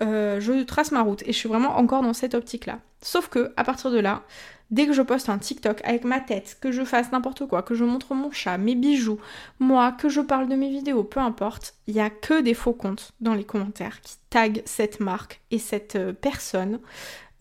Euh, 0.03 0.41
je 0.41 0.63
trace 0.65 0.93
ma 0.93 1.03
route 1.03 1.23
et 1.23 1.33
je 1.33 1.39
suis 1.39 1.49
vraiment 1.49 1.77
encore 1.79 2.03
dans 2.03 2.13
cette 2.13 2.35
optique-là. 2.35 2.81
Sauf 3.01 3.29
que, 3.29 3.53
à 3.57 3.65
partir 3.65 3.91
de 3.91 3.99
là, 3.99 4.23
Dès 4.71 4.87
que 4.87 4.93
je 4.93 5.03
poste 5.03 5.29
un 5.29 5.39
TikTok 5.39 5.81
avec 5.85 6.05
ma 6.05 6.21
tête, 6.21 6.59
que 6.61 6.73
je 6.73 6.85
fasse 6.85 7.13
n'importe 7.13 7.47
quoi, 7.47 7.63
que 7.63 7.75
je 7.75 7.85
montre 7.85 8.15
mon 8.15 8.33
chat, 8.33 8.59
mes 8.59 8.75
bijoux, 8.75 9.19
moi, 9.61 9.93
que 9.93 10.09
je 10.09 10.21
parle 10.21 10.49
de 10.49 10.57
mes 10.57 10.71
vidéos, 10.71 11.05
peu 11.05 11.21
importe, 11.21 11.75
il 11.87 11.95
n'y 11.95 12.01
a 12.01 12.11
que 12.11 12.41
des 12.41 12.55
faux 12.55 12.73
comptes 12.73 13.13
dans 13.21 13.35
les 13.35 13.45
commentaires 13.45 14.01
qui 14.01 14.17
taguent 14.31 14.63
cette 14.65 14.99
marque 14.99 15.41
et 15.51 15.59
cette 15.59 15.97
euh, 15.97 16.13
personne 16.13 16.81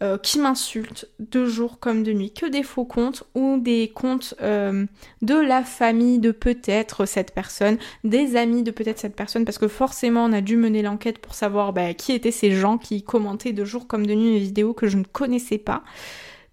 euh, 0.03 0.17
qui 0.17 0.39
m'insultent 0.39 1.07
de 1.19 1.45
jour 1.45 1.79
comme 1.79 2.03
de 2.03 2.11
nuit. 2.11 2.33
Que 2.33 2.45
des 2.45 2.63
faux 2.63 2.83
comptes 2.83 3.23
ou 3.33 3.59
des 3.59 3.93
comptes 3.95 4.35
euh, 4.41 4.85
de 5.21 5.35
la 5.35 5.63
famille 5.63 6.19
de 6.19 6.31
peut-être 6.31 7.05
cette 7.05 7.33
personne, 7.33 7.77
des 8.03 8.35
amis 8.35 8.61
de 8.61 8.71
peut-être 8.71 8.99
cette 8.99 9.15
personne, 9.15 9.45
parce 9.45 9.57
que 9.57 9.69
forcément 9.69 10.25
on 10.25 10.33
a 10.33 10.41
dû 10.41 10.57
mener 10.57 10.81
l'enquête 10.81 11.19
pour 11.19 11.33
savoir 11.33 11.71
bah, 11.71 11.93
qui 11.93 12.11
étaient 12.11 12.31
ces 12.31 12.51
gens 12.51 12.77
qui 12.77 13.03
commentaient 13.03 13.53
de 13.53 13.63
jour 13.63 13.87
comme 13.87 14.05
de 14.05 14.13
nuit 14.13 14.33
mes 14.33 14.39
vidéos 14.39 14.73
que 14.73 14.87
je 14.87 14.97
ne 14.97 15.05
connaissais 15.05 15.57
pas. 15.57 15.81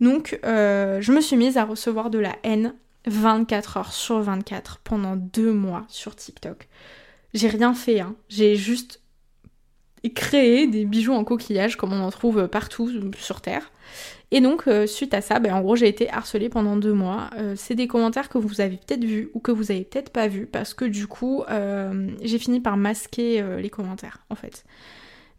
Donc 0.03 0.41
euh, 0.45 1.01
je 1.01 1.13
me 1.13 1.21
suis 1.21 1.37
mise 1.37 1.57
à 1.57 1.65
recevoir 1.65 2.11
de 2.11 2.19
la 2.19 2.35
haine 2.43 2.75
24 3.07 3.77
heures 3.77 3.93
sur 3.93 4.21
24 4.21 4.81
pendant 4.83 5.15
deux 5.15 5.53
mois 5.53 5.85
sur 5.89 6.17
TikTok. 6.17 6.69
J'ai 7.35 7.49
rien 7.49 7.73
fait, 7.73 8.01
hein. 8.01 8.17
j'ai 8.29 8.57
juste 8.57 9.01
créé 10.17 10.67
des 10.67 10.85
bijoux 10.87 11.13
en 11.13 11.23
coquillage 11.23 11.77
comme 11.77 11.93
on 11.93 12.03
en 12.03 12.11
trouve 12.11 12.49
partout 12.49 12.91
sur 13.17 13.41
Terre. 13.41 13.71
Et 14.33 14.41
donc, 14.41 14.67
euh, 14.67 14.87
suite 14.87 15.15
à 15.15 15.21
ça, 15.21 15.39
ben, 15.39 15.55
en 15.55 15.61
gros, 15.61 15.77
j'ai 15.77 15.89
été 15.89 16.11
harcelée 16.11 16.49
pendant 16.49 16.77
deux 16.77 16.95
mois. 16.95 17.31
Euh, 17.37 17.55
c'est 17.57 17.75
des 17.75 17.87
commentaires 17.87 18.29
que 18.29 18.39
vous 18.39 18.61
avez 18.61 18.79
peut-être 18.79 19.05
vus 19.05 19.31
ou 19.35 19.41
que 19.41 19.53
vous 19.53 19.71
avez 19.71 19.85
peut-être 19.85 20.11
pas 20.11 20.27
vus 20.27 20.47
parce 20.47 20.75
que 20.75 20.85
du 20.85 21.07
coup, 21.07 21.45
j'ai 22.23 22.39
fini 22.39 22.59
par 22.59 22.77
masquer 22.77 23.45
les 23.61 23.71
commentaires, 23.71 24.19
en 24.31 24.35
fait. 24.35 24.65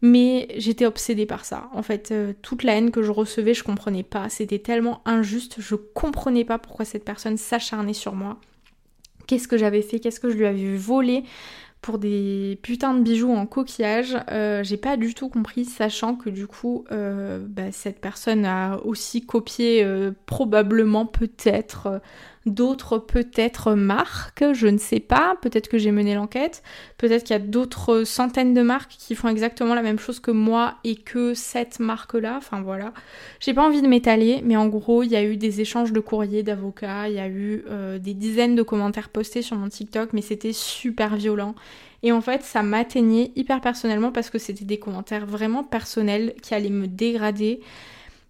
Mais 0.06 0.48
j'étais 0.58 0.84
obsédée 0.84 1.24
par 1.24 1.46
ça. 1.46 1.70
En 1.72 1.82
fait, 1.82 2.10
euh, 2.10 2.34
toute 2.42 2.62
la 2.62 2.74
haine 2.74 2.90
que 2.90 3.02
je 3.02 3.10
recevais, 3.10 3.54
je 3.54 3.64
comprenais 3.64 4.02
pas. 4.02 4.28
C'était 4.28 4.58
tellement 4.58 5.00
injuste. 5.06 5.54
Je 5.60 5.76
comprenais 5.76 6.44
pas 6.44 6.58
pourquoi 6.58 6.84
cette 6.84 7.06
personne 7.06 7.38
s'acharnait 7.38 7.94
sur 7.94 8.14
moi. 8.14 8.36
Qu'est-ce 9.26 9.48
que 9.48 9.56
j'avais 9.56 9.80
fait? 9.80 10.00
Qu'est-ce 10.00 10.20
que 10.20 10.28
je 10.28 10.36
lui 10.36 10.44
avais 10.44 10.76
volé? 10.76 11.24
Pour 11.80 11.96
des 11.96 12.58
putains 12.60 12.92
de 12.92 13.00
bijoux 13.00 13.32
en 13.32 13.46
coquillage. 13.46 14.18
Euh, 14.30 14.62
j'ai 14.62 14.76
pas 14.76 14.98
du 14.98 15.14
tout 15.14 15.30
compris, 15.30 15.64
sachant 15.64 16.16
que 16.16 16.28
du 16.28 16.46
coup, 16.46 16.84
euh, 16.92 17.42
bah, 17.48 17.72
cette 17.72 18.02
personne 18.02 18.44
a 18.44 18.76
aussi 18.84 19.24
copié 19.24 19.88
probablement 20.26 21.06
peut-être 21.06 22.02
d'autres 22.46 22.98
peut-être 22.98 23.74
marques, 23.74 24.44
je 24.52 24.66
ne 24.66 24.78
sais 24.78 25.00
pas, 25.00 25.36
peut-être 25.40 25.68
que 25.68 25.78
j'ai 25.78 25.90
mené 25.90 26.14
l'enquête, 26.14 26.62
peut-être 26.98 27.24
qu'il 27.24 27.34
y 27.34 27.36
a 27.36 27.42
d'autres 27.42 28.04
centaines 28.04 28.54
de 28.54 28.62
marques 28.62 28.92
qui 28.98 29.14
font 29.14 29.28
exactement 29.28 29.74
la 29.74 29.82
même 29.82 29.98
chose 29.98 30.20
que 30.20 30.30
moi 30.30 30.74
et 30.84 30.96
que 30.96 31.34
cette 31.34 31.80
marque-là, 31.80 32.34
enfin 32.36 32.60
voilà. 32.60 32.92
J'ai 33.40 33.54
pas 33.54 33.66
envie 33.66 33.82
de 33.82 33.88
m'étaler, 33.88 34.42
mais 34.44 34.56
en 34.56 34.68
gros, 34.68 35.02
il 35.02 35.10
y 35.10 35.16
a 35.16 35.24
eu 35.24 35.36
des 35.36 35.60
échanges 35.60 35.92
de 35.92 36.00
courriers 36.00 36.42
d'avocats, 36.42 37.08
il 37.08 37.14
y 37.14 37.20
a 37.20 37.28
eu 37.28 37.64
euh, 37.70 37.98
des 37.98 38.14
dizaines 38.14 38.54
de 38.54 38.62
commentaires 38.62 39.08
postés 39.08 39.42
sur 39.42 39.56
mon 39.56 39.68
TikTok, 39.68 40.12
mais 40.12 40.22
c'était 40.22 40.52
super 40.52 41.16
violent. 41.16 41.54
Et 42.02 42.12
en 42.12 42.20
fait, 42.20 42.42
ça 42.42 42.62
m'atteignait 42.62 43.32
hyper 43.34 43.62
personnellement 43.62 44.12
parce 44.12 44.28
que 44.28 44.38
c'était 44.38 44.66
des 44.66 44.78
commentaires 44.78 45.24
vraiment 45.24 45.64
personnels 45.64 46.34
qui 46.42 46.54
allaient 46.54 46.68
me 46.68 46.86
dégrader. 46.86 47.60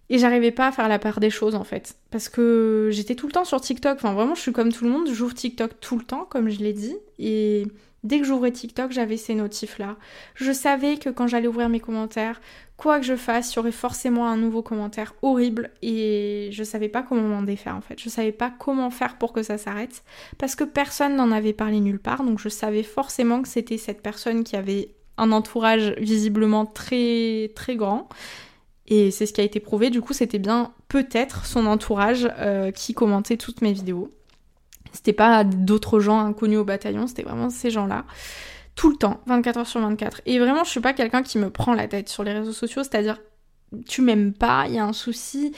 Et 0.09 0.19
j'arrivais 0.19 0.51
pas 0.51 0.67
à 0.67 0.71
faire 0.71 0.87
la 0.87 0.99
part 0.99 1.19
des 1.19 1.29
choses 1.29 1.55
en 1.55 1.63
fait. 1.63 1.95
Parce 2.11 2.29
que 2.29 2.89
j'étais 2.91 3.15
tout 3.15 3.27
le 3.27 3.31
temps 3.31 3.45
sur 3.45 3.59
TikTok. 3.59 3.97
Enfin, 3.97 4.13
vraiment, 4.13 4.35
je 4.35 4.41
suis 4.41 4.51
comme 4.51 4.71
tout 4.71 4.85
le 4.85 4.91
monde. 4.91 5.09
J'ouvre 5.11 5.33
TikTok 5.33 5.79
tout 5.79 5.97
le 5.97 6.03
temps, 6.03 6.25
comme 6.29 6.49
je 6.49 6.59
l'ai 6.59 6.73
dit. 6.73 6.95
Et 7.17 7.65
dès 8.03 8.19
que 8.19 8.25
j'ouvrais 8.25 8.51
TikTok, 8.51 8.91
j'avais 8.91 9.17
ces 9.17 9.33
notifs-là. 9.33 9.97
Je 10.35 10.51
savais 10.51 10.97
que 10.97 11.09
quand 11.09 11.25
j'allais 11.27 11.47
ouvrir 11.47 11.69
mes 11.69 11.79
commentaires, 11.79 12.39
quoi 12.77 12.99
que 12.99 13.05
je 13.05 13.15
fasse, 13.15 13.53
il 13.53 13.55
y 13.55 13.59
aurait 13.59 13.71
forcément 13.71 14.27
un 14.27 14.37
nouveau 14.37 14.61
commentaire 14.61 15.15
horrible. 15.23 15.71
Et 15.81 16.49
je 16.51 16.63
savais 16.63 16.89
pas 16.89 17.01
comment 17.01 17.27
m'en 17.27 17.41
défaire 17.41 17.75
en 17.75 17.81
fait. 17.81 17.99
Je 17.99 18.09
savais 18.09 18.31
pas 18.31 18.53
comment 18.57 18.91
faire 18.91 19.17
pour 19.17 19.33
que 19.33 19.41
ça 19.41 19.57
s'arrête. 19.57 20.03
Parce 20.37 20.55
que 20.55 20.63
personne 20.63 21.15
n'en 21.15 21.31
avait 21.31 21.53
parlé 21.53 21.79
nulle 21.79 21.99
part. 21.99 22.23
Donc 22.23 22.37
je 22.37 22.49
savais 22.49 22.83
forcément 22.83 23.41
que 23.41 23.47
c'était 23.47 23.79
cette 23.79 24.03
personne 24.03 24.43
qui 24.43 24.55
avait 24.55 24.89
un 25.17 25.31
entourage 25.31 25.95
visiblement 25.97 26.65
très 26.65 27.51
très 27.55 27.75
grand 27.75 28.09
et 28.87 29.11
c'est 29.11 29.25
ce 29.25 29.33
qui 29.33 29.41
a 29.41 29.43
été 29.43 29.59
prouvé, 29.59 29.89
du 29.89 30.01
coup 30.01 30.13
c'était 30.13 30.39
bien 30.39 30.73
peut-être 30.87 31.45
son 31.45 31.65
entourage 31.65 32.29
euh, 32.39 32.71
qui 32.71 32.93
commentait 32.93 33.37
toutes 33.37 33.61
mes 33.61 33.73
vidéos. 33.73 34.09
C'était 34.93 35.13
pas 35.13 35.43
d'autres 35.43 35.99
gens 35.99 36.19
inconnus 36.19 36.59
au 36.59 36.63
bataillon, 36.63 37.07
c'était 37.07 37.23
vraiment 37.23 37.49
ces 37.49 37.69
gens-là. 37.69 38.05
Tout 38.75 38.89
le 38.89 38.95
temps, 38.95 39.21
24 39.25 39.57
heures 39.57 39.67
sur 39.67 39.81
24. 39.81 40.21
Et 40.25 40.39
vraiment, 40.39 40.63
je 40.63 40.69
suis 40.69 40.79
pas 40.79 40.93
quelqu'un 40.93 41.23
qui 41.23 41.37
me 41.37 41.49
prend 41.49 41.73
la 41.73 41.87
tête 41.87 42.09
sur 42.09 42.23
les 42.23 42.33
réseaux 42.33 42.53
sociaux, 42.53 42.83
c'est-à-dire 42.83 43.19
tu 43.87 44.01
m'aimes 44.01 44.33
pas, 44.33 44.65
il 44.67 44.75
y 44.75 44.79
a 44.79 44.85
un 44.85 44.93
souci, 44.93 45.53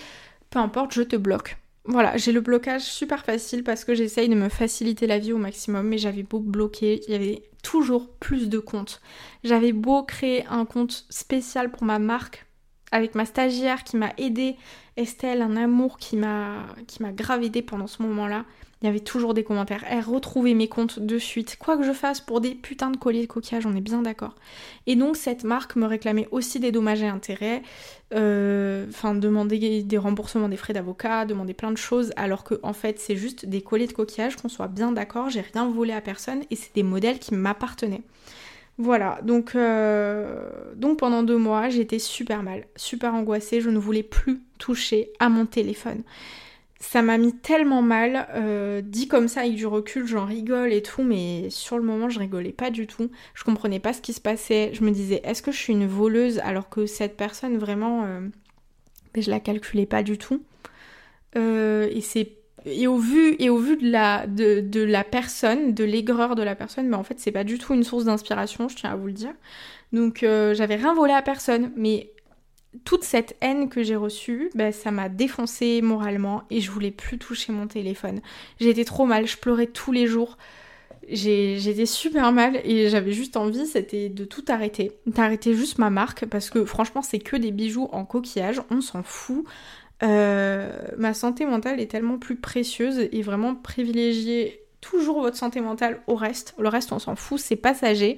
peu 0.49 0.59
importe, 0.59 0.93
je 0.93 1.03
te 1.03 1.15
bloque. 1.15 1.57
Voilà, 1.85 2.17
j'ai 2.17 2.31
le 2.31 2.41
blocage 2.41 2.81
super 2.81 3.23
facile 3.23 3.63
parce 3.63 3.85
que 3.85 3.95
j'essaye 3.95 4.27
de 4.27 4.35
me 4.35 4.49
faciliter 4.49 5.07
la 5.07 5.19
vie 5.19 5.33
au 5.33 5.37
maximum, 5.37 5.87
mais 5.87 5.97
j'avais 5.97 6.23
beau 6.23 6.39
bloquer, 6.39 7.01
il 7.07 7.11
y 7.11 7.15
avait 7.15 7.43
toujours 7.63 8.09
plus 8.09 8.49
de 8.49 8.59
comptes. 8.59 9.01
J'avais 9.43 9.71
beau 9.71 10.03
créer 10.03 10.45
un 10.47 10.65
compte 10.65 11.05
spécial 11.09 11.71
pour 11.71 11.83
ma 11.83 11.99
marque 11.99 12.46
avec 12.91 13.15
ma 13.15 13.25
stagiaire 13.25 13.83
qui 13.83 13.97
m'a 13.97 14.11
aidé, 14.17 14.55
Estelle, 14.95 15.41
un 15.41 15.55
amour 15.57 15.97
qui 15.97 16.15
m'a 16.15 16.65
qui 16.87 17.03
m'a 17.03 17.11
grave 17.11 17.49
pendant 17.65 17.87
ce 17.87 18.01
moment-là. 18.03 18.45
Il 18.81 18.85
y 18.85 18.89
avait 18.89 18.99
toujours 18.99 19.33
des 19.33 19.43
commentaires. 19.43 19.83
Elle 19.89 20.03
retrouvait 20.03 20.53
mes 20.53 20.67
comptes 20.67 20.99
de 20.99 21.17
suite. 21.17 21.57
Quoi 21.59 21.77
que 21.77 21.83
je 21.83 21.93
fasse 21.93 22.21
pour 22.21 22.41
des 22.41 22.53
putains 22.53 22.91
de 22.91 22.97
colliers 22.97 23.23
de 23.23 23.27
coquillage, 23.27 23.65
on 23.65 23.75
est 23.75 23.81
bien 23.81 24.03
d'accord. 24.03 24.35
Et 24.85 24.95
donc 24.95 25.17
cette 25.17 25.43
marque 25.43 25.75
me 25.75 25.87
réclamait 25.87 26.27
aussi 26.29 26.59
des 26.59 26.71
dommages 26.71 27.01
et 27.01 27.07
intérêts. 27.07 27.63
Euh, 28.13 28.85
enfin, 28.89 29.15
demander 29.15 29.81
des 29.81 29.97
remboursements 29.97 30.47
des 30.47 30.57
frais 30.57 30.73
d'avocat, 30.73 31.25
demander 31.25 31.55
plein 31.55 31.71
de 31.71 31.77
choses, 31.77 32.13
alors 32.17 32.43
que 32.43 32.59
en 32.61 32.73
fait 32.73 32.99
c'est 32.99 33.15
juste 33.15 33.47
des 33.47 33.61
colliers 33.61 33.87
de 33.87 33.93
coquillage, 33.93 34.35
qu'on 34.35 34.47
soit 34.47 34.67
bien 34.67 34.91
d'accord, 34.91 35.29
j'ai 35.29 35.41
rien 35.41 35.67
volé 35.67 35.93
à 35.93 36.01
personne 36.01 36.43
et 36.51 36.55
c'est 36.55 36.73
des 36.75 36.83
modèles 36.83 37.19
qui 37.19 37.33
m'appartenaient. 37.33 38.03
Voilà, 38.79 39.19
donc, 39.23 39.55
euh, 39.55 40.51
donc 40.75 40.99
pendant 40.99 41.23
deux 41.23 41.37
mois, 41.37 41.69
j'étais 41.69 41.97
super 41.97 42.43
mal, 42.43 42.65
super 42.75 43.15
angoissée, 43.15 43.59
je 43.59 43.71
ne 43.71 43.79
voulais 43.79 44.03
plus 44.03 44.39
toucher 44.59 45.09
à 45.19 45.29
mon 45.29 45.47
téléphone. 45.47 46.03
Ça 46.79 47.01
m'a 47.01 47.17
mis 47.17 47.35
tellement 47.35 47.81
mal, 47.81 48.27
euh, 48.35 48.81
dit 48.81 49.07
comme 49.07 49.27
ça 49.27 49.41
avec 49.41 49.55
du 49.55 49.65
recul, 49.65 50.05
j'en 50.05 50.25
rigole 50.25 50.71
et 50.73 50.83
tout, 50.83 51.01
mais 51.01 51.49
sur 51.49 51.79
le 51.79 51.83
moment, 51.83 52.07
je 52.09 52.19
rigolais 52.19 52.51
pas 52.51 52.69
du 52.69 52.85
tout. 52.85 53.09
Je 53.33 53.43
comprenais 53.43 53.79
pas 53.79 53.93
ce 53.93 54.01
qui 54.01 54.13
se 54.13 54.21
passait. 54.21 54.69
Je 54.73 54.83
me 54.83 54.91
disais, 54.91 55.21
est-ce 55.23 55.41
que 55.41 55.51
je 55.51 55.57
suis 55.57 55.73
une 55.73 55.87
voleuse 55.87 56.37
alors 56.43 56.69
que 56.69 56.85
cette 56.85 57.17
personne, 57.17 57.57
vraiment, 57.57 58.03
euh, 58.05 58.21
je 59.15 59.31
la 59.31 59.39
calculais 59.39 59.87
pas 59.87 60.03
du 60.03 60.19
tout. 60.19 60.43
et 61.35 62.01
c'est 62.01 62.36
et 62.67 62.87
au 62.87 62.97
vu, 62.97 63.35
et 63.39 63.49
au 63.49 63.57
vu 63.57 63.77
de, 63.77 63.89
la, 63.91 65.03
personne, 65.03 65.73
de 65.73 65.83
l'aigreur 65.83 66.35
de 66.35 66.43
la 66.43 66.55
personne, 66.55 66.87
mais 66.87 66.95
en 66.95 67.03
fait 67.03 67.19
c'est 67.19 67.31
pas 67.31 67.43
du 67.43 67.57
tout 67.57 67.73
une 67.73 67.83
source 67.83 68.05
d'inspiration, 68.05 68.67
je 68.69 68.75
tiens 68.75 68.91
à 68.91 68.95
vous 68.95 69.07
le 69.07 69.13
dire. 69.13 69.33
Donc 69.93 70.23
euh, 70.23 70.53
j'avais 70.53 70.75
rien 70.75 70.93
volé 70.93 71.13
à 71.13 71.21
personne, 71.21 71.71
mais 71.75 72.11
toute 72.83 73.03
cette 73.03 73.35
haine 73.41 73.69
que 73.69 73.83
j'ai 73.83 73.95
reçue, 73.95 74.49
bah, 74.55 74.71
ça 74.71 74.91
m'a 74.91 75.09
défoncé 75.09 75.81
moralement 75.81 76.43
et 76.49 76.61
je 76.61 76.69
voulais 76.71 76.91
plus 76.91 77.17
toucher 77.17 77.51
mon 77.51 77.67
téléphone. 77.67 78.21
J'étais 78.59 78.85
trop 78.85 79.05
mal, 79.05 79.27
je 79.27 79.37
pleurais 79.37 79.67
tous 79.67 79.91
les 79.91 80.07
jours. 80.07 80.37
J'étais 81.09 81.85
super 81.85 82.33
mal 82.33 82.59
et 82.65 82.89
j'avais 82.89 83.13
juste 83.13 83.37
envie, 83.37 83.65
c'était 83.65 84.09
de 84.09 84.25
tout 84.25 84.43
arrêter. 84.49 84.91
D'arrêter 85.05 85.53
juste 85.53 85.77
ma 85.77 85.89
marque 85.89 86.25
parce 86.25 86.49
que 86.49 86.65
franchement 86.65 87.01
c'est 87.01 87.19
que 87.19 87.37
des 87.37 87.51
bijoux 87.51 87.87
en 87.93 88.03
coquillage, 88.03 88.61
on 88.69 88.81
s'en 88.81 89.03
fout. 89.03 89.45
Euh, 90.03 90.71
ma 90.97 91.13
santé 91.13 91.45
mentale 91.45 91.79
est 91.79 91.89
tellement 91.89 92.17
plus 92.17 92.35
précieuse 92.35 93.07
et 93.11 93.21
vraiment 93.21 93.55
privilégier 93.55 94.61
toujours 94.81 95.21
votre 95.21 95.37
santé 95.37 95.59
mentale 95.59 96.01
au 96.07 96.15
reste. 96.15 96.53
Le 96.59 96.69
reste, 96.69 96.91
on 96.91 96.99
s'en 96.99 97.15
fout, 97.15 97.39
c'est 97.39 97.55
passager. 97.55 98.17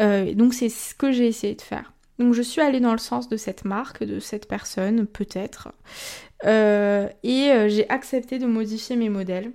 Euh, 0.00 0.34
donc 0.34 0.54
c'est 0.54 0.68
ce 0.68 0.94
que 0.94 1.12
j'ai 1.12 1.26
essayé 1.26 1.54
de 1.54 1.62
faire. 1.62 1.92
Donc 2.18 2.34
je 2.34 2.42
suis 2.42 2.60
allée 2.60 2.80
dans 2.80 2.92
le 2.92 2.98
sens 2.98 3.28
de 3.28 3.36
cette 3.36 3.64
marque, 3.64 4.04
de 4.04 4.20
cette 4.20 4.48
personne, 4.48 5.06
peut-être. 5.06 5.68
Euh, 6.44 7.08
et 7.22 7.68
j'ai 7.68 7.88
accepté 7.90 8.38
de 8.38 8.46
modifier 8.46 8.96
mes 8.96 9.08
modèles. 9.08 9.50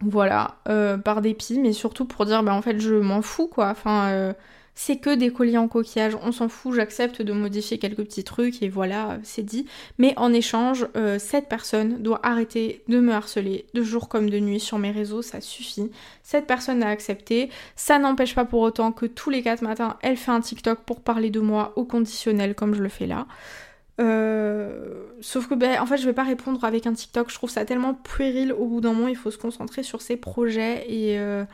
Voilà, 0.00 0.58
par 1.04 1.22
dépit, 1.22 1.58
mais 1.58 1.72
surtout 1.72 2.04
pour 2.04 2.26
dire, 2.26 2.42
bah 2.42 2.52
en 2.52 2.62
fait, 2.62 2.78
je 2.80 2.94
m'en 2.94 3.22
fous, 3.22 3.46
quoi. 3.46 3.70
Enfin, 3.70 4.34
c'est 4.74 4.96
que 4.96 5.14
des 5.14 5.30
colliers 5.30 5.58
en 5.58 5.68
coquillage, 5.68 6.16
on 6.22 6.32
s'en 6.32 6.48
fout, 6.48 6.74
j'accepte 6.74 7.22
de 7.22 7.32
modifier 7.32 7.78
quelques 7.78 8.04
petits 8.04 8.24
trucs 8.24 8.62
et 8.62 8.68
voilà, 8.68 9.18
c'est 9.22 9.42
dit. 9.42 9.66
Mais 9.98 10.14
en 10.16 10.32
échange, 10.32 10.86
euh, 10.96 11.18
cette 11.18 11.48
personne 11.48 12.02
doit 12.02 12.20
arrêter 12.26 12.82
de 12.88 12.98
me 12.98 13.12
harceler 13.12 13.66
de 13.74 13.82
jour 13.82 14.08
comme 14.08 14.28
de 14.28 14.38
nuit 14.38 14.60
sur 14.60 14.78
mes 14.78 14.90
réseaux, 14.90 15.22
ça 15.22 15.40
suffit. 15.40 15.90
Cette 16.22 16.46
personne 16.46 16.82
a 16.82 16.88
accepté, 16.88 17.50
ça 17.76 17.98
n'empêche 17.98 18.34
pas 18.34 18.44
pour 18.44 18.60
autant 18.60 18.90
que 18.90 19.06
tous 19.06 19.30
les 19.30 19.42
4 19.42 19.62
matins, 19.62 19.96
elle 20.02 20.16
fait 20.16 20.32
un 20.32 20.40
TikTok 20.40 20.80
pour 20.80 21.00
parler 21.00 21.30
de 21.30 21.40
moi 21.40 21.72
au 21.76 21.84
conditionnel 21.84 22.54
comme 22.54 22.74
je 22.74 22.82
le 22.82 22.88
fais 22.88 23.06
là. 23.06 23.26
Euh, 24.00 25.04
sauf 25.20 25.46
que 25.46 25.54
ben 25.54 25.78
en 25.80 25.86
fait 25.86 25.98
je 25.98 26.04
vais 26.04 26.12
pas 26.12 26.24
répondre 26.24 26.64
avec 26.64 26.84
un 26.88 26.94
TikTok, 26.94 27.30
je 27.30 27.36
trouve 27.36 27.50
ça 27.50 27.64
tellement 27.64 27.94
puéril 27.94 28.52
au 28.52 28.66
bout 28.66 28.80
d'un 28.80 28.92
moment, 28.92 29.06
il 29.06 29.16
faut 29.16 29.30
se 29.30 29.38
concentrer 29.38 29.84
sur 29.84 30.02
ses 30.02 30.16
projets 30.16 30.84
et 30.88 31.16
euh, 31.20 31.44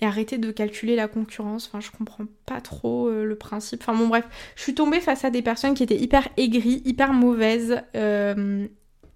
et 0.00 0.06
arrêter 0.06 0.38
de 0.38 0.50
calculer 0.50 0.96
la 0.96 1.08
concurrence. 1.08 1.66
Enfin, 1.66 1.80
je 1.80 1.90
comprends 1.90 2.24
pas 2.46 2.60
trop 2.60 3.08
euh, 3.08 3.24
le 3.24 3.36
principe. 3.36 3.82
Enfin, 3.82 3.94
bon, 3.94 4.08
bref, 4.08 4.26
je 4.56 4.62
suis 4.62 4.74
tombée 4.74 5.00
face 5.00 5.24
à 5.24 5.30
des 5.30 5.42
personnes 5.42 5.74
qui 5.74 5.82
étaient 5.82 5.98
hyper 5.98 6.28
aigries, 6.36 6.82
hyper 6.84 7.12
mauvaises 7.12 7.80
euh, 7.96 8.66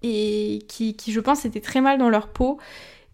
et 0.01 0.59
qui, 0.67 0.95
je 1.07 1.19
pense, 1.19 1.45
étaient 1.45 1.61
très 1.61 1.81
mal 1.81 1.97
dans 1.97 2.09
leur 2.09 2.27
peau 2.27 2.59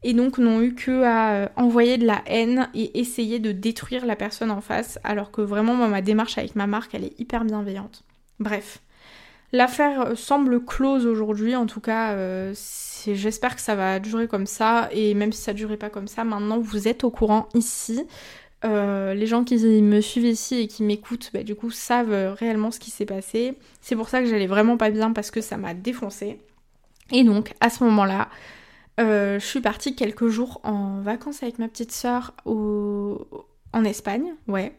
et 0.01 0.13
donc 0.13 0.37
n'ont 0.37 0.61
eu 0.61 0.73
que 0.75 1.03
à 1.03 1.33
euh, 1.33 1.47
envoyer 1.55 1.97
de 1.97 2.05
la 2.05 2.21
haine 2.25 2.69
et 2.73 2.99
essayer 2.99 3.39
de 3.39 3.51
détruire 3.51 4.05
la 4.05 4.15
personne 4.15 4.49
en 4.49 4.61
face, 4.61 4.97
alors 5.03 5.31
que 5.31 5.41
vraiment, 5.41 5.75
moi, 5.75 5.87
ma 5.87 6.01
démarche 6.01 6.37
avec 6.37 6.55
ma 6.55 6.67
marque, 6.67 6.95
elle 6.95 7.03
est 7.03 7.19
hyper 7.19 7.43
bienveillante. 7.43 8.03
Bref. 8.39 8.81
L'affaire 9.51 10.15
semble 10.15 10.63
close 10.63 11.05
aujourd'hui, 11.05 11.55
en 11.55 11.65
tout 11.65 11.79
cas, 11.79 12.11
euh, 12.11 12.53
j'espère 13.07 13.55
que 13.55 13.61
ça 13.61 13.75
va 13.75 13.99
durer 13.99 14.27
comme 14.27 14.45
ça, 14.45 14.89
et 14.91 15.15
même 15.15 15.31
si 15.31 15.41
ça 15.41 15.53
ne 15.53 15.57
durait 15.57 15.77
pas 15.77 15.89
comme 15.89 16.07
ça, 16.07 16.23
maintenant 16.23 16.59
vous 16.59 16.87
êtes 16.87 17.03
au 17.03 17.09
courant 17.09 17.49
ici. 17.55 18.05
Euh, 18.65 19.13
les 19.13 19.25
gens 19.25 19.43
qui 19.43 19.55
me 19.57 20.01
suivent 20.01 20.25
ici 20.25 20.59
et 20.59 20.67
qui 20.67 20.83
m'écoutent, 20.83 21.31
bah, 21.33 21.43
du 21.43 21.55
coup, 21.55 21.71
savent 21.71 22.35
réellement 22.37 22.71
ce 22.71 22.79
qui 22.79 22.91
s'est 22.91 23.05
passé. 23.05 23.57
C'est 23.81 23.95
pour 23.95 24.09
ça 24.09 24.21
que 24.21 24.27
j'allais 24.27 24.47
vraiment 24.47 24.77
pas 24.77 24.91
bien 24.91 25.13
parce 25.13 25.31
que 25.31 25.41
ça 25.41 25.57
m'a 25.57 25.73
défoncé. 25.73 26.39
Et 27.11 27.23
donc, 27.23 27.53
à 27.61 27.69
ce 27.69 27.83
moment-là, 27.85 28.29
euh, 28.99 29.39
je 29.39 29.45
suis 29.45 29.61
partie 29.61 29.95
quelques 29.95 30.27
jours 30.27 30.59
en 30.63 30.99
vacances 31.01 31.41
avec 31.41 31.57
ma 31.57 31.69
petite 31.69 31.91
sœur 31.91 32.33
en 32.45 33.83
Espagne, 33.83 34.35
ouais. 34.47 34.73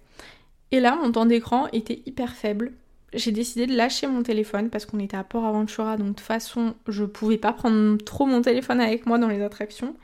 Et 0.73 0.79
là, 0.79 0.97
mon 0.97 1.11
temps 1.11 1.27
d'écran 1.27 1.67
était 1.73 2.03
hyper 2.07 2.35
faible 2.35 2.73
j'ai 3.13 3.33
décidé 3.33 3.67
de 3.67 3.77
lâcher 3.77 4.07
mon 4.07 4.23
téléphone 4.23 4.71
parce 4.71 4.87
qu'on 4.87 4.99
était 4.99 5.17
à 5.17 5.25
Port 5.25 5.45
Aventura, 5.45 5.97
donc 5.97 6.09
de 6.09 6.13
toute 6.13 6.21
façon, 6.21 6.75
je 6.89 7.05
pouvais 7.05 7.39
pas 7.39 7.53
prendre 7.53 7.99
trop 7.99 8.27
mon 8.27 8.43
téléphone 8.43 8.81
avec 8.81 9.07
moi 9.07 9.19
dans 9.19 9.29
les 9.29 9.43
attractions. 9.43 9.97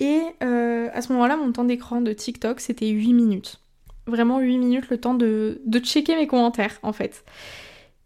Et 0.00 0.22
euh, 0.42 0.88
à 0.92 1.02
ce 1.02 1.12
moment-là, 1.12 1.36
mon 1.36 1.52
temps 1.52 1.64
d'écran 1.64 2.00
de 2.00 2.12
TikTok, 2.12 2.60
c'était 2.60 2.88
8 2.88 3.12
minutes. 3.12 3.60
vraiment 4.06 4.40
8 4.40 4.58
minutes 4.58 4.88
le 4.88 4.98
temps 4.98 5.14
de, 5.14 5.60
de 5.64 5.78
checker 5.78 6.16
mes 6.16 6.26
commentaires 6.26 6.78
en 6.82 6.92
fait. 6.92 7.24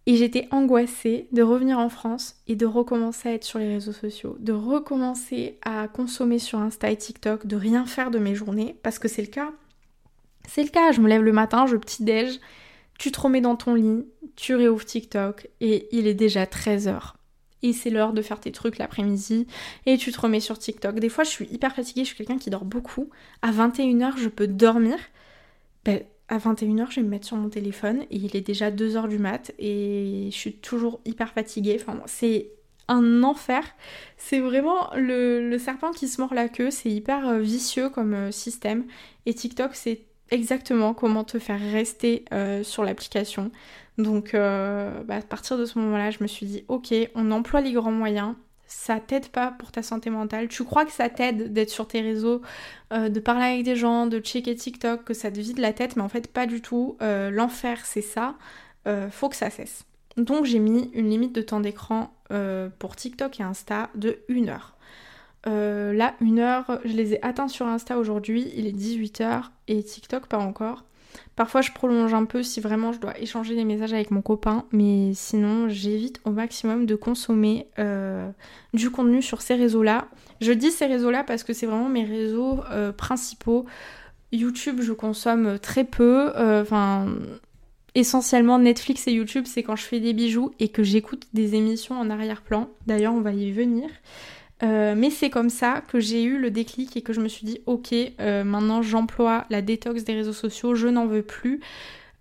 Et 0.07 0.16
j'étais 0.16 0.49
angoissée 0.51 1.29
de 1.33 1.42
revenir 1.42 1.79
en 1.79 1.88
France 1.88 2.37
et 2.47 2.57
de 2.57 2.66
recommencer 2.66 3.29
à 3.31 3.33
être 3.33 3.44
sur 3.44 3.59
les 3.59 3.68
réseaux 3.68 3.92
sociaux, 3.92 4.37
de 4.38 4.53
recommencer 4.53 5.59
à 5.62 5.88
consommer 5.88 6.38
sur 6.38 6.59
Insta 6.59 6.90
et 6.90 6.97
TikTok, 6.97 7.47
de 7.47 7.57
rien 7.57 7.87
faire 7.87 8.11
de 8.11 8.18
mes 8.18 8.35
journées, 8.35 8.77
parce 8.83 8.99
que 8.99 9.09
c'est 9.09 9.23
le 9.23 9.29
cas. 9.29 9.51
C'est 10.47 10.62
le 10.62 10.68
cas, 10.68 10.92
je 10.92 11.01
me 11.01 11.09
lève 11.09 11.23
le 11.23 11.33
matin, 11.33 11.64
je 11.66 11.77
petit-déj, 11.77 12.38
tu 12.98 13.12
te 13.12 13.20
remets 13.20 13.40
dans 13.40 13.57
ton 13.57 13.74
lit, 13.74 14.07
tu 14.37 14.54
réouvres 14.54 14.85
TikTok 14.85 15.48
et 15.61 15.88
il 15.92 16.07
est 16.07 16.14
déjà 16.14 16.44
13h. 16.44 17.14
Et 17.62 17.72
c'est 17.72 17.90
l'heure 17.90 18.12
de 18.12 18.20
faire 18.20 18.40
tes 18.40 18.52
trucs 18.52 18.78
l'après-midi 18.78 19.46
et 19.87 19.96
tu 19.96 20.12
te 20.12 20.20
remets 20.20 20.40
sur 20.40 20.59
TikTok. 20.59 21.00
Des 21.00 21.09
fois, 21.09 21.24
je 21.24 21.30
suis 21.30 21.46
hyper 21.46 21.74
fatiguée, 21.74 22.02
je 22.02 22.09
suis 22.09 22.16
quelqu'un 22.16 22.38
qui 22.38 22.50
dort 22.50 22.64
beaucoup. 22.64 23.09
À 23.40 23.52
21h, 23.52 24.18
je 24.18 24.28
peux 24.28 24.46
dormir. 24.46 24.96
Ben, 25.85 26.02
à 26.28 26.38
21h, 26.38 26.90
je 26.90 26.96
vais 26.96 27.02
me 27.02 27.09
mettre 27.09 27.26
sur 27.26 27.37
mon 27.37 27.48
téléphone 27.48 28.02
et 28.11 28.16
il 28.16 28.37
est 28.37 28.42
déjà 28.42 28.70
2h 28.70 29.09
du 29.09 29.18
mat 29.18 29.52
et 29.59 30.28
je 30.30 30.37
suis 30.37 30.54
toujours 30.54 31.00
hyper 31.04 31.33
fatiguée. 31.33 31.78
Enfin, 31.80 32.00
c'est 32.07 32.50
un 32.88 33.22
enfer. 33.22 33.62
C'est 34.16 34.40
vraiment 34.40 34.90
le, 34.94 35.57
serpent 35.59 35.92
qui 35.92 36.09
se 36.09 36.20
mord 36.20 36.35
la 36.35 36.48
queue. 36.48 36.70
C'est 36.70 36.90
hyper 36.90 37.28
euh, 37.28 37.38
vicieux 37.40 37.88
comme 37.88 38.14
euh, 38.14 38.30
système. 38.30 38.85
Et 39.26 39.35
TikTok, 39.35 39.74
c'est 39.74 40.02
exactement 40.30 40.94
comment 40.94 41.24
te 41.24 41.38
faire 41.38 41.60
rester 41.60 42.24
euh, 42.32 42.62
sur 42.62 42.84
l'application. 42.84 43.50
Donc, 43.98 44.32
bah, 44.32 45.04
à 45.08 45.20
partir 45.22 45.56
de 45.56 45.64
ce 45.66 45.78
moment-là, 45.78 46.10
je 46.10 46.18
me 46.20 46.26
suis 46.26 46.46
dit, 46.46 46.64
ok, 46.66 46.92
on 47.14 47.30
emploie 47.30 47.60
les 47.60 47.72
grands 47.72 47.92
moyens 47.92 48.34
ça 48.74 49.00
t'aide 49.00 49.28
pas 49.28 49.50
pour 49.52 49.72
ta 49.72 49.82
santé 49.82 50.10
mentale. 50.10 50.48
Tu 50.48 50.64
crois 50.64 50.84
que 50.84 50.92
ça 50.92 51.08
t'aide 51.08 51.52
d'être 51.52 51.70
sur 51.70 51.87
tes 51.87 52.00
réseaux, 52.00 52.42
euh, 52.92 53.08
de 53.08 53.20
parler 53.20 53.44
avec 53.44 53.64
des 53.64 53.76
gens, 53.76 54.06
de 54.06 54.18
checker 54.18 54.54
TikTok, 54.54 55.04
que 55.04 55.14
ça 55.14 55.30
te 55.30 55.40
vide 55.40 55.58
la 55.58 55.72
tête, 55.72 55.96
mais 55.96 56.02
en 56.02 56.08
fait 56.08 56.28
pas 56.32 56.46
du 56.46 56.60
tout. 56.60 56.96
Euh, 57.02 57.30
l'enfer 57.30 57.84
c'est 57.84 58.02
ça, 58.02 58.34
euh, 58.87 59.10
faut 59.10 59.28
que 59.28 59.37
ça 59.37 59.50
cesse. 59.50 59.84
Donc 60.16 60.44
j'ai 60.44 60.58
mis 60.58 60.90
une 60.94 61.08
limite 61.10 61.34
de 61.34 61.42
temps 61.42 61.60
d'écran 61.60 62.10
pour 62.80 62.96
TikTok 62.96 63.38
et 63.38 63.44
Insta 63.44 63.90
de 63.94 64.18
1 64.28 64.48
heure. 64.48 64.73
Là, 65.46 66.14
une 66.20 66.38
heure, 66.38 66.80
je 66.85 66.92
les 66.92 67.14
ai 67.14 67.24
atteints 67.24 67.48
sur 67.48 67.66
Insta 67.66 67.98
aujourd'hui, 67.98 68.52
il 68.57 68.66
est 68.66 68.76
18h 68.76 69.50
et 69.68 69.83
TikTok 69.83 70.26
pas 70.26 70.38
encore. 70.38 70.85
Parfois, 71.37 71.62
je 71.62 71.72
prolonge 71.72 72.14
un 72.14 72.24
peu 72.24 72.42
si 72.42 72.61
vraiment 72.61 72.92
je 72.92 73.00
dois 73.00 73.18
échanger 73.18 73.57
des 73.57 73.64
messages 73.64 73.92
avec 73.92 74.11
mon 74.11 74.22
copain, 74.22 74.64
mais 74.70 75.12
sinon, 75.14 75.68
j'évite 75.68 76.20
au 76.24 76.30
maximum 76.30 76.87
de 76.87 76.94
consommer 76.94 77.66
euh, 77.78 78.30
du 78.72 78.90
contenu 78.90 79.20
sur 79.20 79.42
ces 79.42 79.54
réseaux-là. 79.54 80.07
Je 80.40 80.52
dis 80.52 80.70
ces 80.70 80.87
réseaux-là 80.87 81.24
parce 81.24 81.42
que 81.42 81.52
c'est 81.52 81.66
vraiment 81.66 81.88
mes 81.88 82.04
réseaux 82.04 82.61
euh, 82.70 82.92
principaux. 82.92 83.66
YouTube, 84.30 84.80
je 84.80 84.92
consomme 84.92 85.59
très 85.59 85.85
peu. 85.85 86.33
Euh, 86.37 86.62
enfin, 86.62 87.07
essentiellement 87.96 88.61
Netflix 88.61 89.09
et 89.09 89.12
YouTube, 89.12 89.44
c'est 89.46 89.64
quand 89.64 89.76
je 89.76 89.85
fais 89.85 89.98
des 89.98 90.12
bijoux 90.12 90.52
et 90.61 90.68
que 90.68 90.85
j'écoute 90.85 91.26
des 91.33 91.57
émissions 91.57 91.98
en 91.98 92.11
arrière-plan. 92.11 92.70
D'ailleurs, 92.87 93.14
on 93.14 93.20
va 93.20 93.33
y 93.33 93.50
venir. 93.50 93.88
Euh, 94.62 94.95
mais 94.97 95.11
c'est 95.11 95.31
comme 95.31 95.51
ça 95.51 95.83
que 95.88 95.99
j'ai 95.99 96.23
eu 96.23 96.38
le 96.38 96.51
déclic 96.51 96.97
et 96.97 97.03
que 97.03 97.12
je 97.12 97.21
me 97.21 97.29
suis 97.29 97.45
dit 97.45 97.61
ok 97.67 97.93
euh, 98.21 98.45
maintenant 98.45 98.83
j'emploie 98.83 99.47
la 99.51 99.62
détox 99.62 100.05
des 100.05 100.14
réseaux 100.14 100.33
sociaux, 100.33 100.77
je 100.77 100.87
n'en 100.87 101.07
veux 101.07 101.23
plus, 101.23 101.61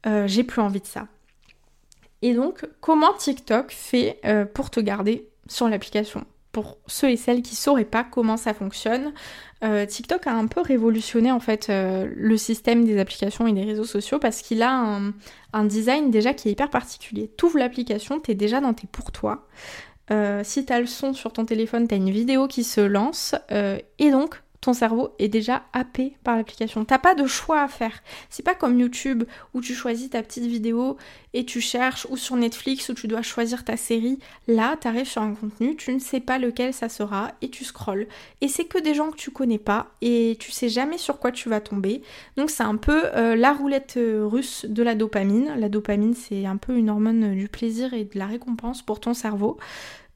euh, 0.07 0.25
j'ai 0.27 0.43
plus 0.43 0.61
envie 0.61 0.81
de 0.81 0.87
ça. 0.87 1.07
Et 2.23 2.33
donc 2.33 2.65
comment 2.81 3.13
TikTok 3.13 3.71
fait 3.71 4.19
pour 4.53 4.69
te 4.69 4.79
garder 4.79 5.27
sur 5.47 5.69
l'application? 5.69 6.25
Pour 6.53 6.77
ceux 6.85 7.09
et 7.09 7.17
celles 7.17 7.41
qui 7.41 7.55
sauraient 7.55 7.83
pas 7.83 8.03
comment 8.03 8.37
ça 8.37 8.53
fonctionne, 8.53 9.11
TikTok 9.61 10.27
a 10.27 10.33
un 10.33 10.47
peu 10.47 10.61
révolutionné 10.61 11.31
en 11.31 11.41
fait 11.41 11.69
le 11.69 12.37
système 12.37 12.85
des 12.85 12.97
applications 12.97 13.45
et 13.45 13.51
des 13.51 13.63
réseaux 13.63 13.83
sociaux 13.83 14.19
parce 14.19 14.41
qu'il 14.41 14.61
a 14.61 15.01
un, 15.51 15.65
design 15.65 16.11
déjà 16.11 16.33
qui 16.33 16.47
est 16.47 16.51
hyper 16.53 16.69
particulier. 16.69 17.29
Tu 17.37 17.45
ouvres 17.45 17.57
l'application, 17.57 18.21
tu 18.21 18.31
es 18.31 18.35
déjà 18.35 18.61
dans 18.61 18.73
tes 18.73 18.87
pour 18.87 19.11
toi. 19.11 19.45
Euh, 20.11 20.41
si 20.43 20.65
tu 20.65 20.73
as 20.73 20.79
le 20.79 20.85
son 20.85 21.13
sur 21.13 21.31
ton 21.31 21.45
téléphone, 21.45 21.87
tu 21.87 21.93
as 21.93 21.97
une 21.97 22.09
vidéo 22.09 22.47
qui 22.47 22.63
se 22.63 22.81
lance 22.81 23.35
euh, 23.51 23.79
et 23.99 24.11
donc 24.11 24.41
ton 24.63 24.73
cerveau 24.73 25.09
est 25.19 25.27
déjà 25.27 25.63
happé 25.73 26.13
par 26.23 26.37
l'application. 26.37 26.85
T'as 26.85 26.97
pas 26.97 27.15
de 27.15 27.27
choix 27.27 27.61
à 27.61 27.67
faire. 27.67 28.01
C'est 28.29 28.43
pas 28.43 28.55
comme 28.55 28.79
YouTube 28.79 29.25
où 29.53 29.59
tu 29.59 29.75
choisis 29.75 30.09
ta 30.09 30.23
petite 30.23 30.45
vidéo 30.45 30.95
et 31.33 31.43
tu 31.43 31.59
cherches, 31.59 32.07
ou 32.09 32.15
sur 32.15 32.37
Netflix 32.37 32.87
où 32.87 32.93
tu 32.93 33.07
dois 33.09 33.23
choisir 33.23 33.65
ta 33.65 33.75
série. 33.75 34.19
Là, 34.47 34.77
tu 34.79 34.87
arrives 34.87 35.07
sur 35.07 35.21
un 35.21 35.33
contenu, 35.33 35.75
tu 35.75 35.93
ne 35.93 35.99
sais 35.99 36.21
pas 36.21 36.39
lequel 36.39 36.73
ça 36.73 36.87
sera 36.87 37.33
et 37.41 37.49
tu 37.49 37.65
scrolles. 37.65 38.07
Et 38.39 38.47
c'est 38.47 38.63
que 38.63 38.77
des 38.77 38.93
gens 38.93 39.11
que 39.11 39.17
tu 39.17 39.31
connais 39.31 39.57
pas 39.57 39.87
et 40.01 40.37
tu 40.39 40.51
sais 40.51 40.69
jamais 40.69 40.97
sur 40.97 41.19
quoi 41.19 41.33
tu 41.33 41.49
vas 41.49 41.59
tomber. 41.59 42.01
Donc 42.37 42.49
c'est 42.49 42.63
un 42.63 42.77
peu 42.77 43.07
euh, 43.15 43.35
la 43.35 43.51
roulette 43.51 43.99
russe 43.99 44.65
de 44.69 44.81
la 44.81 44.95
dopamine. 44.95 45.55
La 45.57 45.67
dopamine, 45.67 46.13
c'est 46.13 46.45
un 46.45 46.57
peu 46.57 46.73
une 46.77 46.89
hormone 46.89 47.35
du 47.35 47.49
plaisir 47.49 47.93
et 47.93 48.05
de 48.05 48.17
la 48.17 48.27
récompense 48.27 48.81
pour 48.81 49.01
ton 49.01 49.13
cerveau. 49.13 49.57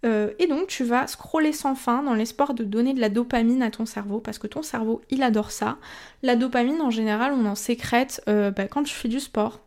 Euh, 0.05 0.31
et 0.37 0.45
donc 0.45 0.67
tu 0.67 0.83
vas 0.83 1.07
scroller 1.07 1.51
sans 1.51 1.73
fin 1.73 2.03
dans 2.03 2.13
l'espoir 2.13 2.53
de 2.53 2.63
donner 2.63 2.93
de 2.93 2.99
la 2.99 3.09
dopamine 3.09 3.63
à 3.63 3.71
ton 3.71 3.87
cerveau 3.87 4.19
parce 4.19 4.37
que 4.37 4.45
ton 4.45 4.61
cerveau 4.61 5.01
il 5.09 5.23
adore 5.23 5.51
ça. 5.51 5.77
La 6.21 6.35
dopamine 6.35 6.81
en 6.81 6.91
général 6.91 7.33
on 7.33 7.45
en 7.45 7.55
sécrète 7.55 8.21
euh, 8.29 8.51
bah, 8.51 8.67
quand 8.67 8.83
tu 8.83 8.93
fais 8.93 9.07
du 9.07 9.19
sport, 9.19 9.59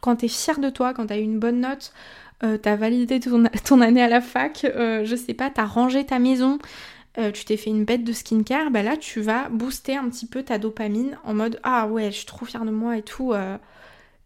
quand 0.00 0.16
tu 0.16 0.26
es 0.26 0.28
fier 0.28 0.58
de 0.58 0.68
toi, 0.68 0.92
quand 0.92 1.06
tu 1.06 1.14
as 1.14 1.18
eu 1.18 1.22
une 1.22 1.38
bonne 1.38 1.60
note, 1.60 1.92
euh, 2.42 2.58
tu 2.62 2.68
as 2.68 2.76
validé 2.76 3.18
ton, 3.64 3.80
année 3.80 4.02
à 4.02 4.08
la 4.08 4.20
fac, 4.20 4.60
je 4.62 5.16
sais 5.16 5.34
pas, 5.34 5.50
tu 5.50 5.60
as 5.60 5.66
rangé 5.66 6.04
ta 6.04 6.18
maison, 6.18 6.58
tu 7.34 7.44
t'es 7.46 7.56
fait 7.56 7.70
une 7.70 7.84
bête 7.84 8.04
de 8.04 8.12
skincare, 8.12 8.70
bah 8.70 8.82
là 8.82 8.96
tu 8.96 9.20
vas 9.20 9.48
booster 9.48 9.96
un 9.96 10.08
petit 10.08 10.26
peu 10.26 10.44
ta 10.44 10.58
dopamine 10.58 11.18
en 11.24 11.34
mode 11.34 11.58
ah 11.64 11.88
ouais 11.88 12.12
je 12.12 12.18
suis 12.18 12.26
trop 12.26 12.44
fière 12.46 12.64
de 12.64 12.70
moi 12.70 12.96
et 12.96 13.02
tout, 13.02 13.32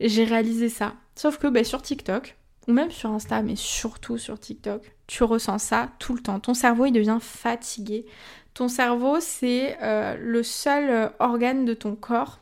j'ai 0.00 0.24
réalisé 0.24 0.68
ça. 0.68 0.94
Sauf 1.14 1.38
que 1.38 1.46
bah, 1.46 1.64
sur 1.64 1.80
TikTok, 1.82 2.36
ou 2.68 2.72
même 2.72 2.90
sur 2.90 3.10
Insta, 3.10 3.42
mais 3.42 3.56
surtout 3.56 4.18
sur 4.18 4.38
TikTok, 4.38 4.94
tu 5.06 5.24
ressens 5.24 5.58
ça 5.58 5.90
tout 5.98 6.14
le 6.14 6.22
temps. 6.22 6.40
Ton 6.40 6.54
cerveau, 6.54 6.86
il 6.86 6.92
devient 6.92 7.18
fatigué. 7.20 8.06
Ton 8.54 8.68
cerveau, 8.68 9.18
c'est 9.20 9.78
euh, 9.82 10.16
le 10.18 10.42
seul 10.42 10.90
euh, 10.90 11.08
organe 11.18 11.64
de 11.64 11.74
ton 11.74 11.96
corps 11.96 12.40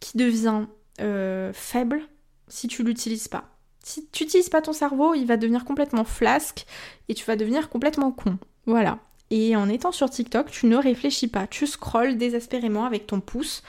qui 0.00 0.16
devient 0.18 0.66
euh, 1.00 1.52
faible 1.52 2.02
si 2.48 2.68
tu 2.68 2.82
l'utilises 2.82 3.28
pas. 3.28 3.44
Si 3.84 4.08
tu 4.10 4.24
n'utilises 4.24 4.48
pas 4.48 4.62
ton 4.62 4.72
cerveau, 4.72 5.14
il 5.14 5.26
va 5.26 5.36
devenir 5.36 5.64
complètement 5.64 6.04
flasque 6.04 6.66
et 7.08 7.14
tu 7.14 7.24
vas 7.24 7.36
devenir 7.36 7.68
complètement 7.68 8.12
con. 8.12 8.38
Voilà. 8.66 8.98
Et 9.30 9.56
en 9.56 9.68
étant 9.68 9.92
sur 9.92 10.10
TikTok, 10.10 10.50
tu 10.50 10.66
ne 10.66 10.76
réfléchis 10.76 11.28
pas, 11.28 11.46
tu 11.46 11.66
scrolles 11.66 12.18
désespérément 12.18 12.84
avec 12.84 13.06
ton 13.06 13.20
pouce 13.20 13.62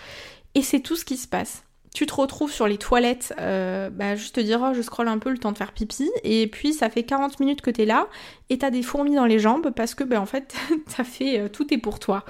et 0.55 0.61
c'est 0.61 0.81
tout 0.81 0.95
ce 0.95 1.05
qui 1.05 1.17
se 1.17 1.27
passe 1.27 1.63
tu 1.93 2.07
te 2.07 2.13
retrouves 2.13 2.51
sur 2.51 2.67
les 2.67 2.77
toilettes, 2.77 3.33
euh, 3.39 3.89
bah, 3.89 4.15
juste 4.15 4.35
te 4.35 4.41
dire 4.41 4.59
oh 4.63 4.73
je 4.73 4.81
scrolle 4.81 5.07
un 5.07 5.19
peu 5.19 5.29
le 5.29 5.37
temps 5.37 5.51
de 5.51 5.57
faire 5.57 5.71
pipi 5.71 6.09
et 6.23 6.47
puis 6.47 6.73
ça 6.73 6.89
fait 6.89 7.03
40 7.03 7.39
minutes 7.39 7.61
que 7.61 7.69
t'es 7.69 7.85
là 7.85 8.07
et 8.49 8.57
t'as 8.57 8.71
des 8.71 8.81
fourmis 8.81 9.15
dans 9.15 9.25
les 9.25 9.39
jambes 9.39 9.71
parce 9.75 9.93
que 9.93 10.03
bah, 10.03 10.19
en 10.19 10.25
fait 10.25 10.55
t'as 10.97 11.03
fait 11.03 11.39
euh, 11.39 11.49
tout 11.49 11.71
est 11.73 11.77
pour 11.77 11.99
toi. 11.99 12.25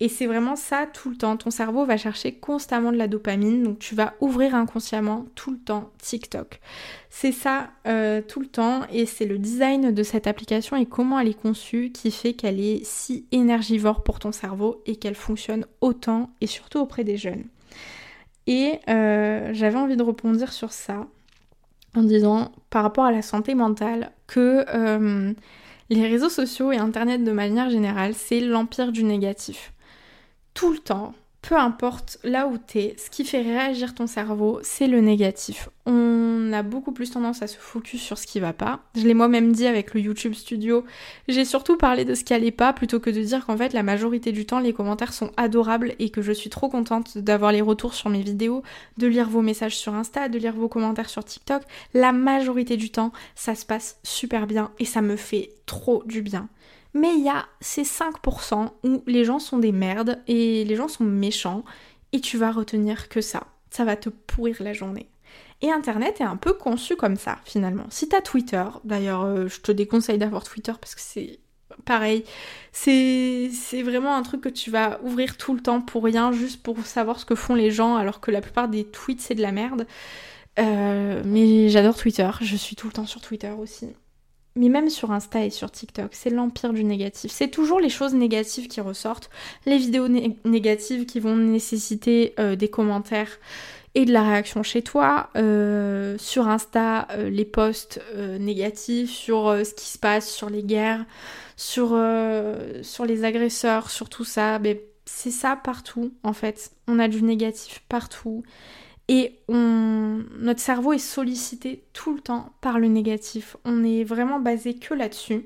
Et 0.00 0.08
c'est 0.08 0.26
vraiment 0.26 0.56
ça 0.56 0.86
tout 0.92 1.10
le 1.10 1.16
temps. 1.16 1.36
Ton 1.36 1.50
cerveau 1.50 1.84
va 1.84 1.96
chercher 1.96 2.32
constamment 2.32 2.90
de 2.90 2.96
la 2.96 3.06
dopamine, 3.06 3.62
donc 3.62 3.78
tu 3.78 3.94
vas 3.94 4.14
ouvrir 4.20 4.56
inconsciemment 4.56 5.26
tout 5.36 5.52
le 5.52 5.58
temps 5.58 5.90
TikTok. 5.98 6.60
C'est 7.08 7.30
ça 7.30 7.70
euh, 7.86 8.20
tout 8.20 8.40
le 8.40 8.48
temps 8.48 8.80
et 8.90 9.06
c'est 9.06 9.26
le 9.26 9.38
design 9.38 9.92
de 9.92 10.02
cette 10.02 10.26
application 10.26 10.76
et 10.76 10.86
comment 10.86 11.20
elle 11.20 11.28
est 11.28 11.40
conçue 11.40 11.92
qui 11.92 12.10
fait 12.10 12.32
qu'elle 12.32 12.58
est 12.58 12.84
si 12.84 13.26
énergivore 13.30 14.02
pour 14.02 14.18
ton 14.18 14.32
cerveau 14.32 14.82
et 14.86 14.96
qu'elle 14.96 15.14
fonctionne 15.14 15.66
autant 15.80 16.30
et 16.40 16.48
surtout 16.48 16.80
auprès 16.80 17.04
des 17.04 17.16
jeunes. 17.16 17.44
Et 18.46 18.80
euh, 18.88 19.50
j'avais 19.52 19.78
envie 19.78 19.96
de 19.96 20.02
rebondir 20.02 20.52
sur 20.52 20.72
ça 20.72 21.06
en 21.94 22.02
disant 22.02 22.52
par 22.70 22.82
rapport 22.82 23.04
à 23.04 23.12
la 23.12 23.22
santé 23.22 23.54
mentale 23.54 24.12
que 24.26 24.64
euh, 24.74 25.32
les 25.90 26.06
réseaux 26.08 26.30
sociaux 26.30 26.72
et 26.72 26.78
Internet 26.78 27.22
de 27.22 27.32
manière 27.32 27.70
générale, 27.70 28.14
c'est 28.14 28.40
l'empire 28.40 28.92
du 28.92 29.04
négatif. 29.04 29.72
Tout 30.54 30.72
le 30.72 30.78
temps, 30.78 31.14
peu 31.42 31.56
importe 31.56 32.18
là 32.22 32.46
où 32.46 32.56
t'es, 32.56 32.94
ce 32.98 33.10
qui 33.10 33.24
fait 33.24 33.42
réagir 33.42 33.94
ton 33.94 34.06
cerveau, 34.06 34.60
c'est 34.62 34.86
le 34.86 35.00
négatif. 35.00 35.68
On 35.86 36.52
a 36.52 36.62
beaucoup 36.62 36.92
plus 36.92 37.10
tendance 37.10 37.42
à 37.42 37.48
se 37.48 37.56
focus 37.56 38.00
sur 38.00 38.16
ce 38.16 38.28
qui 38.28 38.38
va 38.38 38.52
pas. 38.52 38.80
Je 38.94 39.02
l'ai 39.02 39.14
moi-même 39.14 39.52
dit 39.52 39.66
avec 39.66 39.92
le 39.92 40.00
YouTube 40.00 40.34
Studio. 40.34 40.84
J'ai 41.26 41.44
surtout 41.44 41.76
parlé 41.76 42.04
de 42.04 42.14
ce 42.14 42.22
qui 42.22 42.32
allait 42.32 42.52
pas 42.52 42.72
plutôt 42.72 43.00
que 43.00 43.10
de 43.10 43.20
dire 43.20 43.44
qu'en 43.44 43.56
fait 43.56 43.72
la 43.72 43.82
majorité 43.82 44.30
du 44.30 44.46
temps 44.46 44.60
les 44.60 44.72
commentaires 44.72 45.12
sont 45.12 45.32
adorables 45.36 45.94
et 45.98 46.10
que 46.10 46.22
je 46.22 46.30
suis 46.30 46.48
trop 46.48 46.68
contente 46.68 47.18
d'avoir 47.18 47.50
les 47.50 47.60
retours 47.60 47.94
sur 47.94 48.08
mes 48.08 48.22
vidéos, 48.22 48.62
de 48.96 49.08
lire 49.08 49.28
vos 49.28 49.42
messages 49.42 49.76
sur 49.76 49.94
Insta, 49.94 50.28
de 50.28 50.38
lire 50.38 50.54
vos 50.54 50.68
commentaires 50.68 51.10
sur 51.10 51.24
TikTok. 51.24 51.62
La 51.92 52.12
majorité 52.12 52.76
du 52.76 52.90
temps, 52.90 53.12
ça 53.34 53.56
se 53.56 53.66
passe 53.66 53.98
super 54.04 54.46
bien 54.46 54.70
et 54.78 54.84
ça 54.84 55.02
me 55.02 55.16
fait 55.16 55.50
trop 55.66 56.04
du 56.06 56.22
bien. 56.22 56.48
Mais 56.94 57.14
il 57.14 57.24
y 57.24 57.28
a 57.28 57.46
ces 57.60 57.82
5% 57.84 58.68
où 58.84 59.02
les 59.06 59.24
gens 59.24 59.38
sont 59.38 59.58
des 59.58 59.72
merdes 59.72 60.20
et 60.26 60.64
les 60.64 60.76
gens 60.76 60.88
sont 60.88 61.04
méchants 61.04 61.64
et 62.12 62.20
tu 62.20 62.36
vas 62.36 62.52
retenir 62.52 63.08
que 63.08 63.20
ça. 63.20 63.44
Ça 63.70 63.84
va 63.84 63.96
te 63.96 64.10
pourrir 64.10 64.56
la 64.60 64.74
journée. 64.74 65.08
Et 65.62 65.70
Internet 65.70 66.20
est 66.20 66.24
un 66.24 66.36
peu 66.36 66.52
conçu 66.52 66.96
comme 66.96 67.16
ça 67.16 67.38
finalement. 67.44 67.86
Si 67.88 68.08
t'as 68.08 68.20
Twitter, 68.20 68.64
d'ailleurs 68.84 69.22
euh, 69.22 69.48
je 69.48 69.60
te 69.60 69.72
déconseille 69.72 70.18
d'avoir 70.18 70.44
Twitter 70.44 70.72
parce 70.78 70.94
que 70.94 71.00
c'est 71.00 71.38
pareil. 71.84 72.24
C'est 72.72 73.48
vraiment 73.82 74.14
un 74.14 74.22
truc 74.22 74.42
que 74.42 74.48
tu 74.48 74.70
vas 74.70 75.00
ouvrir 75.02 75.36
tout 75.36 75.54
le 75.54 75.60
temps 75.60 75.80
pour 75.80 76.04
rien, 76.04 76.32
juste 76.32 76.62
pour 76.62 76.84
savoir 76.84 77.18
ce 77.18 77.24
que 77.24 77.34
font 77.34 77.54
les 77.54 77.70
gens, 77.70 77.96
alors 77.96 78.20
que 78.20 78.30
la 78.30 78.40
plupart 78.40 78.68
des 78.68 78.84
tweets 78.84 79.20
c'est 79.20 79.34
de 79.34 79.42
la 79.42 79.52
merde. 79.52 79.86
Euh, 80.58 81.22
mais 81.24 81.68
j'adore 81.68 81.96
Twitter, 81.96 82.28
je 82.40 82.56
suis 82.56 82.76
tout 82.76 82.88
le 82.88 82.92
temps 82.92 83.06
sur 83.06 83.20
Twitter 83.20 83.50
aussi. 83.50 83.88
Mais 84.54 84.68
même 84.68 84.90
sur 84.90 85.10
Insta 85.12 85.44
et 85.44 85.50
sur 85.50 85.70
TikTok, 85.70 86.10
c'est 86.12 86.30
l'empire 86.30 86.72
du 86.72 86.84
négatif. 86.84 87.32
C'est 87.32 87.48
toujours 87.48 87.80
les 87.80 87.88
choses 87.88 88.14
négatives 88.14 88.68
qui 88.68 88.80
ressortent, 88.80 89.30
les 89.66 89.78
vidéos 89.78 90.08
négatives 90.44 91.06
qui 91.06 91.20
vont 91.20 91.36
nécessiter 91.36 92.34
euh, 92.38 92.54
des 92.54 92.68
commentaires 92.68 93.38
et 93.94 94.04
de 94.04 94.12
la 94.12 94.22
réaction 94.22 94.62
chez 94.62 94.82
toi. 94.82 95.30
Euh, 95.36 96.16
sur 96.18 96.48
Insta, 96.48 97.08
les 97.18 97.44
posts 97.44 98.00
négatifs 98.38 99.10
sur 99.10 99.54
ce 99.64 99.74
qui 99.74 99.86
se 99.86 99.98
passe, 99.98 100.30
sur 100.30 100.50
les 100.50 100.62
guerres, 100.62 101.04
sur, 101.56 101.98
sur 102.82 103.04
les 103.04 103.24
agresseurs, 103.24 103.90
sur 103.90 104.08
tout 104.08 104.24
ça. 104.24 104.58
C'est 105.04 105.30
ça 105.30 105.56
partout 105.56 106.12
en 106.22 106.32
fait. 106.32 106.72
On 106.88 106.98
a 106.98 107.08
du 107.08 107.22
négatif 107.22 107.82
partout. 107.88 108.44
Et 109.08 109.40
notre 109.48 110.60
cerveau 110.60 110.92
est 110.92 110.98
sollicité 110.98 111.84
tout 111.92 112.14
le 112.14 112.20
temps 112.20 112.52
par 112.60 112.78
le 112.78 112.88
négatif. 112.88 113.56
On 113.64 113.84
est 113.84 114.04
vraiment 114.04 114.40
basé 114.40 114.74
que 114.74 114.94
là-dessus. 114.94 115.44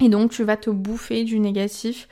Et 0.00 0.08
donc 0.08 0.32
tu 0.32 0.44
vas 0.44 0.56
te 0.56 0.70
bouffer 0.70 1.24
du 1.24 1.38
négatif 1.38 2.08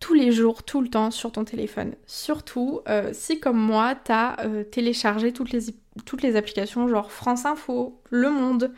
tous 0.00 0.14
les 0.14 0.32
jours, 0.32 0.62
tout 0.62 0.80
le 0.80 0.88
temps 0.88 1.10
sur 1.10 1.32
ton 1.32 1.44
téléphone. 1.44 1.94
Surtout 2.06 2.80
euh, 2.88 3.10
si 3.12 3.40
comme 3.40 3.58
moi, 3.58 3.94
tu 3.94 4.12
as 4.12 4.40
euh, 4.40 4.64
téléchargé 4.64 5.32
toutes 5.32 5.52
les, 5.52 5.60
toutes 6.04 6.22
les 6.22 6.36
applications 6.36 6.88
genre 6.88 7.12
France 7.12 7.46
Info, 7.46 8.00
Le 8.10 8.30
Monde. 8.30 8.72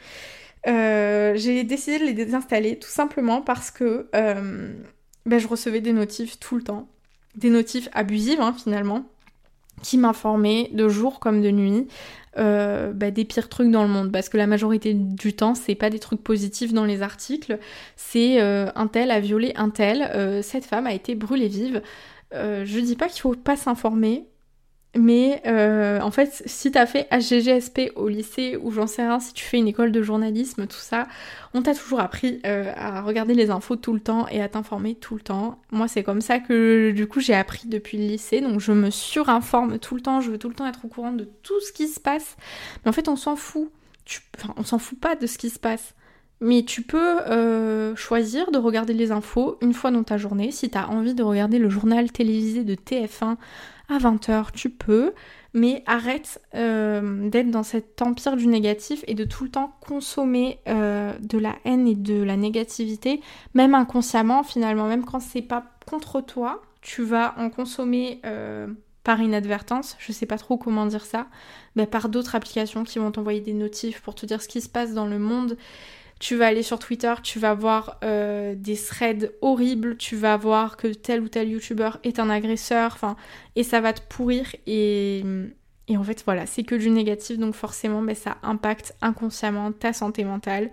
Euh, 0.67 1.35
j'ai 1.37 1.65
décidé 1.65 1.99
de 1.99 2.05
les 2.05 2.15
désinstaller 2.15 2.79
tout 2.79 2.91
simplement 2.91 3.43
parce 3.43 3.71
que 3.71 4.09
ben, 4.13 5.39
je 5.39 5.47
recevais 5.47 5.81
des 5.81 5.93
notifs 5.93 6.39
tout 6.39 6.57
le 6.57 6.63
temps. 6.63 6.89
Des 7.37 7.51
notifs 7.51 7.89
abusives 7.93 8.41
hein, 8.41 8.53
finalement 8.53 9.05
qui 9.83 9.99
m'informait 9.99 10.71
de 10.73 10.89
jour 10.89 11.21
comme 11.21 11.43
de 11.43 11.51
nuit 11.51 11.87
euh, 12.39 12.93
bah, 12.93 13.11
des 13.11 13.25
pires 13.25 13.49
trucs 13.49 13.71
dans 13.71 13.83
le 13.83 13.89
monde. 13.89 14.13
Parce 14.13 14.29
que 14.29 14.37
la 14.37 14.47
majorité 14.47 14.95
du 14.95 15.35
temps 15.35 15.55
c'est 15.55 15.75
pas 15.75 15.91
des 15.91 15.99
trucs 15.99 16.23
positifs 16.23 16.73
dans 16.73 16.85
les 16.85 17.03
articles. 17.03 17.59
C'est 17.97 18.41
euh, 18.41 18.71
un 18.75 18.87
tel 18.87 19.11
a 19.11 19.21
violé 19.21 19.53
un 19.57 19.71
tel 19.71 20.03
euh, 20.15 20.43
cette 20.43 20.65
femme 20.65 20.87
a 20.87 20.93
été 20.93 21.15
brûlée 21.15 21.49
vive. 21.49 21.83
Je 22.33 22.81
dis 22.81 22.95
pas 22.95 23.09
qu'il 23.09 23.23
faut 23.23 23.35
pas 23.35 23.57
s'informer 23.57 24.27
mais 24.99 25.41
euh, 25.47 26.01
en 26.01 26.11
fait, 26.11 26.43
si 26.47 26.73
t'as 26.73 26.85
fait 26.85 27.07
HGGSP 27.13 27.93
au 27.95 28.09
lycée 28.09 28.59
ou 28.61 28.73
j'en 28.73 28.89
sais 28.89 29.03
rien, 29.03 29.21
si 29.21 29.33
tu 29.33 29.45
fais 29.45 29.57
une 29.57 29.69
école 29.69 29.93
de 29.93 30.03
journalisme, 30.03 30.67
tout 30.67 30.77
ça, 30.77 31.07
on 31.55 31.63
t'a 31.63 31.73
toujours 31.73 32.01
appris 32.01 32.41
euh, 32.45 32.73
à 32.77 33.01
regarder 33.03 33.35
les 33.35 33.51
infos 33.51 33.77
tout 33.77 33.93
le 33.93 34.01
temps 34.01 34.27
et 34.29 34.43
à 34.43 34.49
t'informer 34.49 34.97
tout 34.97 35.15
le 35.15 35.21
temps. 35.21 35.61
Moi, 35.71 35.87
c'est 35.87 36.03
comme 36.03 36.21
ça 36.21 36.41
que 36.41 36.91
du 36.91 37.07
coup 37.07 37.21
j'ai 37.21 37.35
appris 37.35 37.69
depuis 37.69 37.97
le 37.97 38.05
lycée, 38.07 38.41
donc 38.41 38.59
je 38.59 38.73
me 38.73 38.91
surinforme 38.91 39.79
tout 39.79 39.95
le 39.95 40.01
temps, 40.01 40.21
je 40.21 40.33
veux 40.33 40.39
tout 40.39 40.49
le 40.49 40.55
temps 40.55 40.67
être 40.67 40.85
au 40.85 40.89
courant 40.89 41.13
de 41.13 41.29
tout 41.45 41.61
ce 41.61 41.73
qui 41.73 41.87
se 41.87 42.01
passe. 42.01 42.37
Mais 42.85 42.89
en 42.89 42.93
fait, 42.93 43.07
on 43.09 43.17
s'en 43.17 43.37
fout. 43.37 43.71
Enfin, 44.37 44.53
on 44.57 44.65
s'en 44.65 44.81
fout 44.81 44.99
pas 44.99 45.15
de 45.15 45.29
ce 45.29 45.39
qui 45.39 45.51
se 45.51 45.61
passe. 45.61 45.95
Mais 46.41 46.65
tu 46.65 46.83
peux 46.83 47.21
euh, 47.29 47.95
choisir 47.95 48.51
de 48.51 48.59
regarder 48.59 48.95
les 48.95 49.13
infos 49.13 49.59
une 49.61 49.75
fois 49.75 49.91
dans 49.93 50.05
ta 50.05 50.19
journée. 50.19 50.51
Si 50.51 50.71
tu 50.71 50.79
as 50.79 50.89
envie 50.89 51.15
de 51.15 51.23
regarder 51.23 51.59
le 51.59 51.69
journal 51.69 52.11
télévisé 52.11 52.65
de 52.65 52.75
TF1 52.75 53.37
à 53.89 53.99
20h, 53.99 54.53
tu 54.53 54.71
peux, 54.71 55.13
mais 55.55 55.83
arrête 55.87 56.41
euh, 56.55 57.29
d'être 57.29 57.51
dans 57.51 57.63
cet 57.63 58.03
empire 58.03 58.37
du 58.37 58.47
négatif 58.47 59.05
et 59.07 59.15
de 59.15 59.25
tout 59.25 59.45
le 59.45 59.51
temps 59.51 59.73
consommer 59.81 60.61
euh, 60.69 61.13
de 61.21 61.39
la 61.39 61.57
haine 61.65 61.89
et 61.89 61.95
de 61.95 62.23
la 62.23 62.37
négativité, 62.37 63.21
même 63.55 63.75
inconsciemment 63.75 64.43
finalement, 64.43 64.87
même 64.87 65.05
quand 65.05 65.21
c'est 65.21 65.43
pas 65.43 65.65
contre 65.87 66.21
toi, 66.21 66.63
tu 66.83 67.03
vas 67.03 67.35
en 67.39 67.51
consommer 67.51 68.21
euh, 68.27 68.69
par 69.05 69.21
inadvertance, 69.23 69.97
je 69.99 70.13
sais 70.13 70.27
pas 70.27 70.37
trop 70.37 70.59
comment 70.59 70.85
dire 70.85 71.07
ça, 71.07 71.27
mais 71.75 71.87
par 71.87 72.11
d'autres 72.11 72.35
applications 72.35 72.85
qui 72.85 72.99
vont 72.99 73.11
t'envoyer 73.11 73.41
des 73.41 73.55
notifs 73.55 74.03
pour 74.03 74.15
te 74.15 74.27
dire 74.27 74.43
ce 74.43 74.49
qui 74.49 74.61
se 74.61 74.69
passe 74.69 74.93
dans 74.93 75.07
le 75.07 75.19
monde 75.19 75.57
tu 76.19 76.37
vas 76.37 76.47
aller 76.47 76.63
sur 76.63 76.79
Twitter, 76.79 77.15
tu 77.23 77.39
vas 77.39 77.55
voir 77.55 77.99
euh, 78.03 78.55
des 78.57 78.77
threads 78.77 79.31
horribles, 79.41 79.97
tu 79.97 80.17
vas 80.17 80.37
voir 80.37 80.77
que 80.77 80.89
tel 80.89 81.21
ou 81.21 81.29
tel 81.29 81.49
youtubeur 81.49 81.99
est 82.03 82.19
un 82.19 82.29
agresseur, 82.31 82.99
et 83.57 83.63
ça 83.63 83.81
va 83.81 83.93
te 83.93 84.01
pourrir 84.09 84.55
et, 84.67 85.23
en 85.97 86.03
fait 86.03 86.23
voilà, 86.25 86.45
c'est 86.45 86.65
que 86.65 86.75
du 86.75 86.91
négatif 86.91 87.39
donc 87.39 87.55
forcément 87.55 88.03
ben, 88.03 88.15
ça 88.15 88.37
impacte 88.43 88.95
inconsciemment 89.01 89.73
ta 89.73 89.93
santé 89.93 90.23
mentale. 90.25 90.71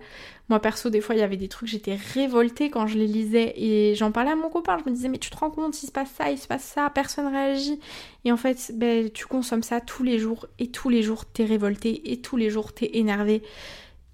Moi 0.48 0.60
perso 0.60 0.90
des 0.90 1.00
fois 1.00 1.14
il 1.14 1.20
y 1.20 1.22
avait 1.22 1.38
des 1.38 1.48
trucs, 1.48 1.68
j'étais 1.68 1.96
révoltée 2.14 2.68
quand 2.68 2.86
je 2.86 2.98
les 2.98 3.06
lisais 3.06 3.54
et 3.56 3.94
j'en 3.94 4.12
parlais 4.12 4.32
à 4.32 4.36
mon 4.36 4.50
copain, 4.50 4.76
je 4.84 4.90
me 4.90 4.94
disais 4.94 5.08
mais 5.08 5.18
tu 5.18 5.30
te 5.30 5.36
rends 5.36 5.50
compte, 5.50 5.82
il 5.82 5.86
se 5.86 5.92
passe 5.92 6.10
ça, 6.10 6.30
il 6.30 6.38
se 6.38 6.46
passe 6.46 6.64
ça, 6.64 6.90
personne 6.90 7.28
réagit. 7.32 7.80
Et 8.24 8.32
en 8.32 8.36
fait 8.36 8.72
ben, 8.74 9.10
tu 9.10 9.26
consommes 9.26 9.62
ça 9.62 9.80
tous 9.80 10.02
les 10.02 10.18
jours 10.18 10.46
et 10.58 10.70
tous 10.70 10.88
les 10.90 11.02
jours 11.02 11.24
t'es 11.24 11.44
révolté 11.44 12.12
et 12.12 12.20
tous 12.20 12.36
les 12.36 12.50
jours 12.50 12.74
t'es 12.74 12.90
énervé 12.94 13.42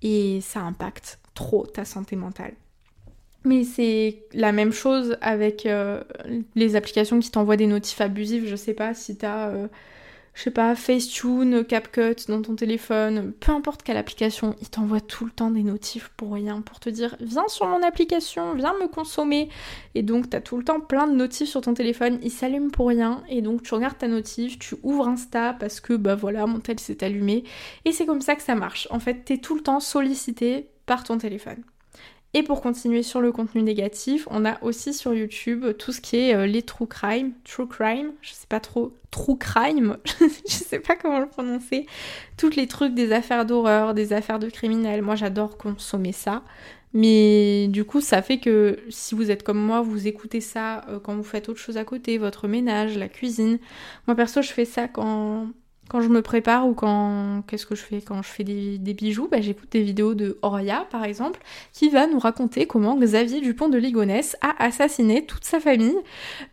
et 0.02 0.40
ça 0.40 0.60
impacte 0.60 1.21
trop 1.34 1.66
ta 1.66 1.84
santé 1.84 2.16
mentale. 2.16 2.54
Mais 3.44 3.64
c'est 3.64 4.22
la 4.32 4.52
même 4.52 4.72
chose 4.72 5.16
avec 5.20 5.66
euh, 5.66 6.02
les 6.54 6.76
applications 6.76 7.18
qui 7.18 7.30
t'envoient 7.30 7.56
des 7.56 7.66
notifs 7.66 8.00
abusifs. 8.00 8.46
Je 8.46 8.54
sais 8.54 8.74
pas 8.74 8.94
si 8.94 9.16
t'as, 9.16 9.48
euh, 9.48 9.66
je 10.34 10.42
sais 10.42 10.52
pas, 10.52 10.76
Facetune, 10.76 11.64
CapCut 11.64 12.28
dans 12.28 12.40
ton 12.40 12.54
téléphone, 12.54 13.32
peu 13.32 13.50
importe 13.50 13.82
quelle 13.82 13.96
application, 13.96 14.54
ils 14.60 14.70
t'envoient 14.70 15.00
tout 15.00 15.24
le 15.24 15.32
temps 15.32 15.50
des 15.50 15.64
notifs 15.64 16.12
pour 16.16 16.34
rien, 16.34 16.60
pour 16.60 16.78
te 16.78 16.88
dire 16.88 17.16
viens 17.20 17.48
sur 17.48 17.66
mon 17.66 17.82
application, 17.82 18.54
viens 18.54 18.74
me 18.74 18.86
consommer. 18.86 19.48
Et 19.96 20.02
donc 20.02 20.30
t'as 20.30 20.40
tout 20.40 20.56
le 20.56 20.62
temps 20.62 20.78
plein 20.78 21.08
de 21.08 21.16
notifs 21.16 21.48
sur 21.48 21.62
ton 21.62 21.74
téléphone, 21.74 22.20
ils 22.22 22.30
s'allument 22.30 22.70
pour 22.70 22.88
rien. 22.88 23.24
Et 23.28 23.42
donc 23.42 23.64
tu 23.64 23.74
regardes 23.74 23.98
ta 23.98 24.06
notif, 24.06 24.56
tu 24.60 24.76
ouvres 24.84 25.08
Insta 25.08 25.52
parce 25.58 25.80
que 25.80 25.94
bah 25.94 26.14
voilà, 26.14 26.46
mon 26.46 26.60
tel 26.60 26.78
s'est 26.78 27.02
allumé. 27.02 27.42
Et 27.84 27.90
c'est 27.90 28.06
comme 28.06 28.22
ça 28.22 28.36
que 28.36 28.42
ça 28.42 28.54
marche. 28.54 28.86
En 28.92 29.00
fait, 29.00 29.24
t'es 29.24 29.38
tout 29.38 29.56
le 29.56 29.62
temps 29.62 29.80
sollicité 29.80 30.68
par 30.86 31.04
ton 31.04 31.18
téléphone. 31.18 31.62
Et 32.34 32.42
pour 32.42 32.62
continuer 32.62 33.02
sur 33.02 33.20
le 33.20 33.30
contenu 33.30 33.62
négatif, 33.62 34.26
on 34.30 34.46
a 34.46 34.62
aussi 34.62 34.94
sur 34.94 35.12
YouTube 35.12 35.66
tout 35.78 35.92
ce 35.92 36.00
qui 36.00 36.16
est 36.16 36.34
euh, 36.34 36.46
les 36.46 36.62
true 36.62 36.86
crime, 36.86 37.32
true 37.44 37.68
crime, 37.68 38.12
je 38.22 38.32
sais 38.32 38.46
pas 38.48 38.60
trop, 38.60 38.96
true 39.10 39.36
crime, 39.36 39.98
je 40.48 40.54
sais 40.54 40.80
pas 40.80 40.96
comment 40.96 41.20
le 41.20 41.28
prononcer, 41.28 41.86
toutes 42.38 42.56
les 42.56 42.66
trucs 42.66 42.94
des 42.94 43.12
affaires 43.12 43.44
d'horreur, 43.44 43.92
des 43.92 44.14
affaires 44.14 44.38
de 44.38 44.48
criminels. 44.48 45.02
Moi 45.02 45.14
j'adore 45.14 45.58
consommer 45.58 46.12
ça. 46.12 46.42
Mais 46.94 47.68
du 47.68 47.84
coup, 47.84 48.02
ça 48.02 48.20
fait 48.20 48.38
que 48.38 48.78
si 48.90 49.14
vous 49.14 49.30
êtes 49.30 49.42
comme 49.42 49.58
moi, 49.58 49.80
vous 49.80 50.06
écoutez 50.06 50.42
ça 50.42 50.84
euh, 50.88 51.00
quand 51.00 51.14
vous 51.14 51.24
faites 51.24 51.48
autre 51.48 51.60
chose 51.60 51.78
à 51.78 51.84
côté, 51.84 52.18
votre 52.18 52.48
ménage, 52.48 52.98
la 52.98 53.08
cuisine. 53.08 53.58
Moi 54.06 54.14
perso, 54.14 54.42
je 54.42 54.52
fais 54.52 54.66
ça 54.66 54.88
quand 54.88 55.48
quand 55.92 56.00
je 56.00 56.08
me 56.08 56.22
prépare 56.22 56.66
ou 56.66 56.72
quand 56.72 57.42
qu'est-ce 57.46 57.66
que 57.66 57.74
je 57.74 57.82
fais? 57.82 58.00
Quand 58.00 58.22
je 58.22 58.28
fais 58.28 58.44
des, 58.44 58.94
bijoux, 58.94 59.28
bah, 59.30 59.42
j'écoute 59.42 59.70
des 59.70 59.82
vidéos 59.82 60.14
de 60.14 60.38
Oria 60.40 60.86
par 60.90 61.04
exemple, 61.04 61.38
qui 61.74 61.90
va 61.90 62.06
nous 62.06 62.18
raconter 62.18 62.66
comment 62.66 62.96
Xavier 62.96 63.42
Dupont 63.42 63.68
de 63.68 63.76
Ligonnès 63.76 64.34
a 64.40 64.54
assassiné 64.64 65.26
toute 65.26 65.44
sa 65.44 65.60
famille. 65.60 65.98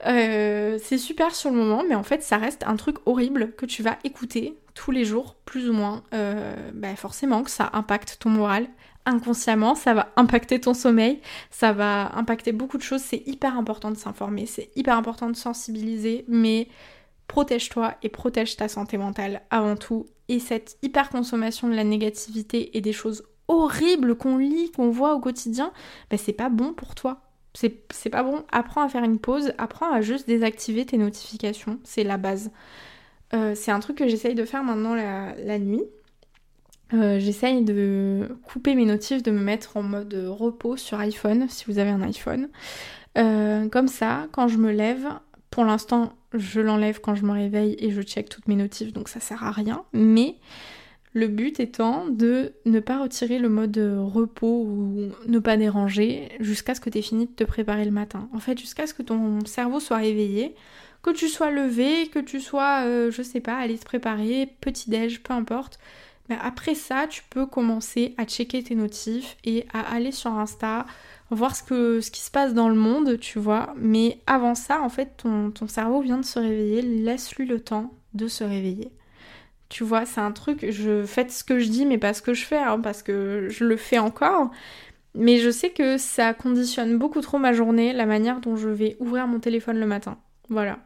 Euh, 0.06 0.78
c'est 0.84 0.98
super 0.98 1.34
sur 1.34 1.52
le 1.52 1.56
moment, 1.56 1.84
mais 1.88 1.96
en 1.96 2.04
fait 2.04 2.22
ça 2.22 2.36
reste 2.36 2.66
un 2.68 2.76
truc 2.76 2.98
horrible 3.06 3.54
que 3.54 3.66
tu 3.66 3.82
vas 3.82 3.98
écouter 4.04 4.58
tous 4.74 4.92
les 4.92 5.06
jours, 5.06 5.38
plus 5.46 5.70
ou 5.70 5.74
moins. 5.74 6.04
Euh, 6.14 6.54
bah, 6.74 6.94
forcément 6.98 7.42
que 7.44 7.50
ça 7.50 7.70
impacte 7.72 8.18
ton 8.20 8.30
moral. 8.30 8.68
Inconsciemment, 9.06 9.74
ça 9.74 9.94
va 9.94 10.12
impacter 10.18 10.60
ton 10.60 10.74
sommeil, 10.74 11.22
ça 11.50 11.72
va 11.72 12.14
impacter 12.16 12.52
beaucoup 12.52 12.78
de 12.78 12.84
choses. 12.84 13.02
C'est 13.02 13.24
hyper 13.26 13.58
important 13.58 13.90
de 13.90 13.98
s'informer, 13.98 14.46
c'est 14.46 14.70
hyper 14.76 14.98
important 14.98 15.30
de 15.30 15.38
sensibiliser, 15.38 16.26
mais 16.28 16.68
protège-toi 17.30 17.94
et 18.02 18.10
protège 18.10 18.58
ta 18.58 18.68
santé 18.68 18.98
mentale 18.98 19.44
avant 19.52 19.78
tout. 19.78 20.08
Et 20.28 20.40
cette 20.40 20.78
hyper-consommation 20.82 21.70
de 21.70 21.76
la 21.76 21.86
négativité 21.86 22.76
et 22.76 22.82
des 22.82 22.92
choses 22.92 23.24
horribles 23.48 24.16
qu'on 24.16 24.38
lit, 24.38 24.72
qu'on 24.72 24.90
voit 24.90 25.14
au 25.14 25.20
quotidien, 25.20 25.72
ben 26.10 26.18
c'est 26.18 26.34
pas 26.34 26.50
bon 26.50 26.74
pour 26.74 26.96
toi. 26.96 27.22
C'est 27.54 28.10
pas 28.10 28.24
bon. 28.24 28.44
Apprends 28.52 28.84
à 28.84 28.90
faire 28.90 29.04
une 29.04 29.20
pause, 29.20 29.54
apprends 29.58 29.92
à 29.92 30.02
juste 30.02 30.28
désactiver 30.28 30.86
tes 30.86 30.98
notifications, 30.98 31.80
c'est 31.84 32.04
la 32.04 32.18
base. 32.18 32.52
Euh, 33.34 33.54
c'est 33.56 33.72
un 33.72 33.80
truc 33.80 33.98
que 33.98 34.08
j'essaye 34.08 34.36
de 34.36 34.46
faire 34.46 34.64
maintenant 34.64 34.96
la, 34.96 35.60
nuit. 35.60 35.84
Euh, 36.94 37.20
j'essaye 37.20 37.64
de 37.64 38.40
couper 38.44 38.74
mes 38.76 38.86
notifs, 38.86 39.22
de 39.22 39.32
me 39.32 39.42
mettre 39.42 39.78
en 39.78 39.84
mode 39.84 40.16
repos 40.30 40.78
sur 40.78 41.00
iPhone, 41.00 41.48
si 41.50 41.66
vous 41.68 41.78
avez 41.80 41.92
un 41.92 42.02
iPhone. 42.02 42.50
Euh, 43.18 43.68
comme 43.70 43.88
ça, 43.88 44.28
quand 44.32 44.48
je 44.48 44.58
me 44.58 44.72
lève, 44.72 45.08
pour 45.52 45.66
l'instant, 45.66 46.14
je 46.34 46.62
l'enlève 46.62 47.00
quand 47.02 47.16
je 47.16 47.26
me 47.26 47.32
réveille 47.32 47.76
et 47.80 47.92
je 47.92 48.02
check 48.02 48.30
toutes 48.30 48.48
mes 48.48 48.56
notifs, 48.56 48.94
donc 48.94 49.10
ça 49.10 49.20
sert 49.20 49.44
à 49.44 49.52
rien. 49.52 49.84
Mais 49.94 50.36
le 51.14 51.28
but 51.28 51.60
étant 51.60 52.08
de 52.08 52.54
ne 52.66 52.80
pas 52.80 53.02
retirer 53.02 53.40
le 53.40 53.50
mode 53.50 53.78
repos 53.78 54.64
ou 54.64 55.12
ne 55.28 55.40
pas 55.40 55.58
déranger 55.58 56.30
jusqu'à 56.40 56.76
ce 56.76 56.82
que 56.82 56.90
tu 56.90 57.00
aies 57.00 57.04
fini 57.04 57.26
de 57.26 57.32
te 57.32 57.44
préparer 57.44 57.86
le 57.86 57.92
matin. 57.92 58.30
En 58.34 58.40
fait, 58.40 58.60
jusqu'à 58.60 58.86
ce 58.86 58.94
que 58.94 59.02
ton 59.02 59.44
cerveau 59.46 59.80
soit 59.80 59.98
réveillé, 59.98 60.56
que 61.02 61.12
tu 61.12 61.28
sois 61.28 61.50
levé, 61.50 62.08
que 62.08 62.20
tu 62.20 62.40
sois, 62.40 62.84
euh, 62.86 63.10
je 63.12 63.22
sais 63.22 63.40
pas, 63.40 63.56
aller 63.56 63.78
te 63.78 63.86
préparer, 63.86 64.50
petit-déj, 64.62 65.22
peu 65.22 65.34
importe. 65.34 65.80
Après 66.42 66.76
ça, 66.76 67.08
tu 67.08 67.24
peux 67.30 67.46
commencer 67.46 68.14
à 68.18 68.26
checker 68.26 68.64
tes 68.64 68.76
notifs 68.76 69.38
et 69.44 69.66
à 69.74 69.82
aller 69.94 70.12
sur 70.12 70.32
Insta, 70.32 70.86
voir 71.32 71.56
ce, 71.56 71.64
que, 71.64 72.00
qui 72.00 72.22
se 72.22 72.32
passe 72.32 72.54
dans 72.54 72.70
le 72.70 72.76
monde, 72.76 73.20
tu 73.20 73.40
vois. 73.40 73.74
Mais 73.78 74.20
avant 74.28 74.56
ça, 74.56 74.82
en 74.82 74.90
fait, 74.90 75.18
ton, 75.18 75.52
ton 75.52 75.68
cerveau 75.68 76.02
vient 76.02 76.18
de 76.18 76.26
se 76.26 76.40
réveiller, 76.40 76.82
laisse-lui 76.82 77.46
le 77.46 77.60
temps 77.60 77.94
de 78.14 78.28
se 78.28 78.44
réveiller. 78.44 78.92
Tu 79.70 79.84
vois, 79.84 80.06
c'est 80.06 80.22
un 80.22 80.32
truc, 80.32 80.66
je 80.72 81.04
fais 81.06 81.30
ce 81.30 81.44
que 81.44 81.60
je 81.60 81.70
dis, 81.70 81.86
mais 81.86 82.00
pas 82.00 82.14
ce 82.14 82.22
que 82.22 82.34
je 82.34 82.44
fais, 82.44 82.58
hein, 82.58 82.80
parce 82.80 83.04
que 83.04 83.48
je 83.50 83.64
le 83.66 83.78
fais 83.78 84.00
encore. 84.00 84.50
Mais 85.16 85.38
je 85.38 85.50
sais 85.50 85.72
que 85.72 85.98
ça 85.98 86.34
conditionne 86.34 86.98
beaucoup 86.98 87.22
trop 87.22 87.38
ma 87.38 87.54
journée, 87.54 87.94
la 87.94 88.06
manière 88.06 88.40
dont 88.42 88.56
je 88.56 88.70
vais 88.70 88.96
ouvrir 89.00 89.28
mon 89.28 89.40
téléphone 89.40 89.80
le 89.80 89.86
matin. 89.86 90.18
Voilà. 90.50 90.80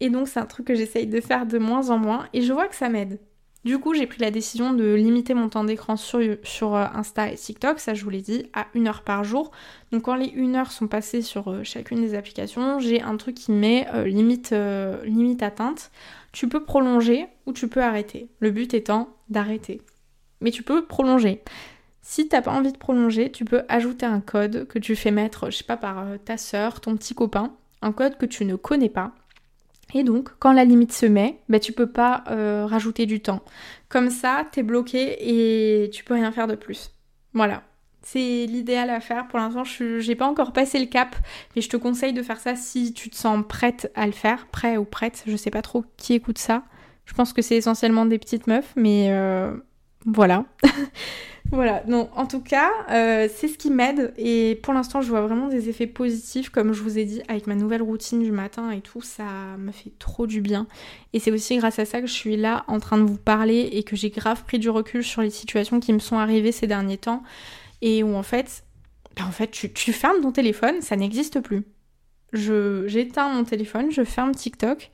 Et 0.00 0.10
donc 0.10 0.28
c'est 0.28 0.40
un 0.40 0.46
truc 0.46 0.66
que 0.66 0.74
j'essaye 0.74 1.06
de 1.06 1.20
faire 1.20 1.46
de 1.46 1.58
moins 1.58 1.90
en 1.90 1.98
moins, 1.98 2.28
et 2.32 2.42
je 2.42 2.52
vois 2.52 2.68
que 2.68 2.76
ça 2.76 2.88
m'aide. 2.88 3.18
Du 3.64 3.78
coup, 3.78 3.92
j'ai 3.92 4.06
pris 4.06 4.20
la 4.20 4.30
décision 4.30 4.72
de 4.72 4.94
limiter 4.94 5.34
mon 5.34 5.48
temps 5.48 5.64
d'écran 5.64 5.96
sur, 5.96 6.20
euh, 6.20 6.86
Insta 6.94 7.32
et 7.32 7.34
TikTok, 7.34 7.80
ça 7.80 7.92
je 7.92 8.04
vous 8.04 8.10
l'ai 8.10 8.22
dit, 8.22 8.46
à 8.54 8.66
une 8.74 8.86
heure 8.86 9.02
par 9.02 9.24
jour. 9.24 9.50
Donc 9.90 10.02
quand 10.02 10.14
les 10.14 10.28
une 10.28 10.54
heure 10.54 10.70
sont 10.70 10.86
passées 10.86 11.22
sur 11.22 11.48
euh, 11.48 11.64
chacune 11.64 12.00
des 12.00 12.14
applications, 12.14 12.78
j'ai 12.78 13.02
un 13.02 13.16
truc 13.16 13.34
qui 13.34 13.50
met 13.50 13.88
euh, 13.92 14.06
limite, 14.06 14.54
limite 15.04 15.42
atteinte. 15.42 15.90
Tu 16.32 16.48
peux 16.48 16.62
prolonger 16.62 17.26
ou 17.46 17.52
tu 17.52 17.68
peux 17.68 17.82
arrêter. 17.82 18.28
Le 18.38 18.50
but 18.50 18.74
étant 18.74 19.08
d'arrêter. 19.28 19.82
Mais 20.40 20.52
tu 20.52 20.62
peux 20.62 20.84
prolonger. 20.84 21.42
Si 22.00 22.28
t'as 22.28 22.42
pas 22.42 22.52
envie 22.52 22.72
de 22.72 22.78
prolonger, 22.78 23.32
tu 23.32 23.44
peux 23.44 23.62
ajouter 23.68 24.06
un 24.06 24.20
code 24.20 24.66
que 24.68 24.78
tu 24.78 24.94
fais 24.94 25.10
mettre, 25.10 25.50
je 25.50 25.58
sais 25.58 25.64
pas, 25.64 25.76
par 25.76 26.06
ta 26.24 26.36
soeur, 26.38 26.80
ton 26.80 26.96
petit 26.96 27.14
copain, 27.14 27.52
un 27.82 27.92
code 27.92 28.16
que 28.16 28.24
tu 28.24 28.44
ne 28.44 28.56
connais 28.56 28.88
pas 28.88 29.12
et 29.94 30.04
donc, 30.04 30.30
quand 30.38 30.52
la 30.52 30.64
limite 30.64 30.92
se 30.92 31.06
met, 31.06 31.38
bah, 31.48 31.58
tu 31.58 31.72
peux 31.72 31.90
pas 31.90 32.24
euh, 32.30 32.66
rajouter 32.66 33.06
du 33.06 33.20
temps. 33.20 33.40
Comme 33.88 34.10
ça, 34.10 34.46
t'es 34.52 34.62
bloqué 34.62 35.16
et 35.20 35.90
tu 35.90 36.04
peux 36.04 36.14
rien 36.14 36.30
faire 36.30 36.46
de 36.46 36.54
plus. 36.54 36.92
Voilà. 37.32 37.62
C'est 38.02 38.46
l'idéal 38.46 38.90
à 38.90 39.00
faire. 39.00 39.28
Pour 39.28 39.38
l'instant, 39.38 39.64
je 39.64 40.06
n'ai 40.06 40.14
pas 40.14 40.26
encore 40.26 40.52
passé 40.52 40.78
le 40.78 40.86
cap, 40.86 41.16
mais 41.54 41.62
je 41.62 41.68
te 41.68 41.76
conseille 41.76 42.12
de 42.12 42.22
faire 42.22 42.38
ça 42.38 42.54
si 42.54 42.92
tu 42.94 43.10
te 43.10 43.16
sens 43.16 43.44
prête 43.46 43.90
à 43.94 44.06
le 44.06 44.12
faire, 44.12 44.46
prêt 44.46 44.76
ou 44.76 44.84
prête. 44.84 45.24
Je 45.26 45.36
sais 45.36 45.50
pas 45.50 45.62
trop 45.62 45.84
qui 45.96 46.14
écoute 46.14 46.38
ça. 46.38 46.62
Je 47.04 47.14
pense 47.14 47.32
que 47.32 47.42
c'est 47.42 47.56
essentiellement 47.56 48.06
des 48.06 48.18
petites 48.18 48.46
meufs, 48.46 48.72
mais 48.76 49.08
euh, 49.10 49.54
voilà. 50.06 50.44
Voilà, 51.50 51.82
non, 51.86 52.10
en 52.14 52.26
tout 52.26 52.42
cas, 52.42 52.70
euh, 52.90 53.26
c'est 53.34 53.48
ce 53.48 53.56
qui 53.56 53.70
m'aide 53.70 54.12
et 54.18 54.60
pour 54.62 54.74
l'instant, 54.74 55.00
je 55.00 55.08
vois 55.08 55.22
vraiment 55.22 55.48
des 55.48 55.70
effets 55.70 55.86
positifs, 55.86 56.50
comme 56.50 56.74
je 56.74 56.82
vous 56.82 56.98
ai 56.98 57.06
dit, 57.06 57.22
avec 57.26 57.46
ma 57.46 57.54
nouvelle 57.54 57.80
routine 57.80 58.22
du 58.22 58.32
matin 58.32 58.70
et 58.70 58.82
tout, 58.82 59.00
ça 59.00 59.24
me 59.56 59.72
fait 59.72 59.92
trop 59.98 60.26
du 60.26 60.42
bien. 60.42 60.66
Et 61.14 61.20
c'est 61.20 61.30
aussi 61.30 61.56
grâce 61.56 61.78
à 61.78 61.86
ça 61.86 62.02
que 62.02 62.06
je 62.06 62.12
suis 62.12 62.36
là 62.36 62.64
en 62.68 62.80
train 62.80 62.98
de 62.98 63.04
vous 63.04 63.16
parler 63.16 63.70
et 63.72 63.82
que 63.82 63.96
j'ai 63.96 64.10
grave 64.10 64.44
pris 64.44 64.58
du 64.58 64.68
recul 64.68 65.02
sur 65.02 65.22
les 65.22 65.30
situations 65.30 65.80
qui 65.80 65.94
me 65.94 66.00
sont 66.00 66.18
arrivées 66.18 66.52
ces 66.52 66.66
derniers 66.66 66.98
temps 66.98 67.22
et 67.80 68.02
où 68.02 68.14
en 68.14 68.22
fait, 68.22 68.64
bah, 69.16 69.24
en 69.26 69.32
fait, 69.32 69.50
tu, 69.50 69.72
tu 69.72 69.94
fermes 69.94 70.20
ton 70.20 70.32
téléphone, 70.32 70.82
ça 70.82 70.96
n'existe 70.96 71.40
plus. 71.40 71.62
J'éteins 72.34 73.30
mon 73.30 73.44
téléphone, 73.44 73.90
je 73.90 74.04
ferme 74.04 74.34
TikTok 74.34 74.90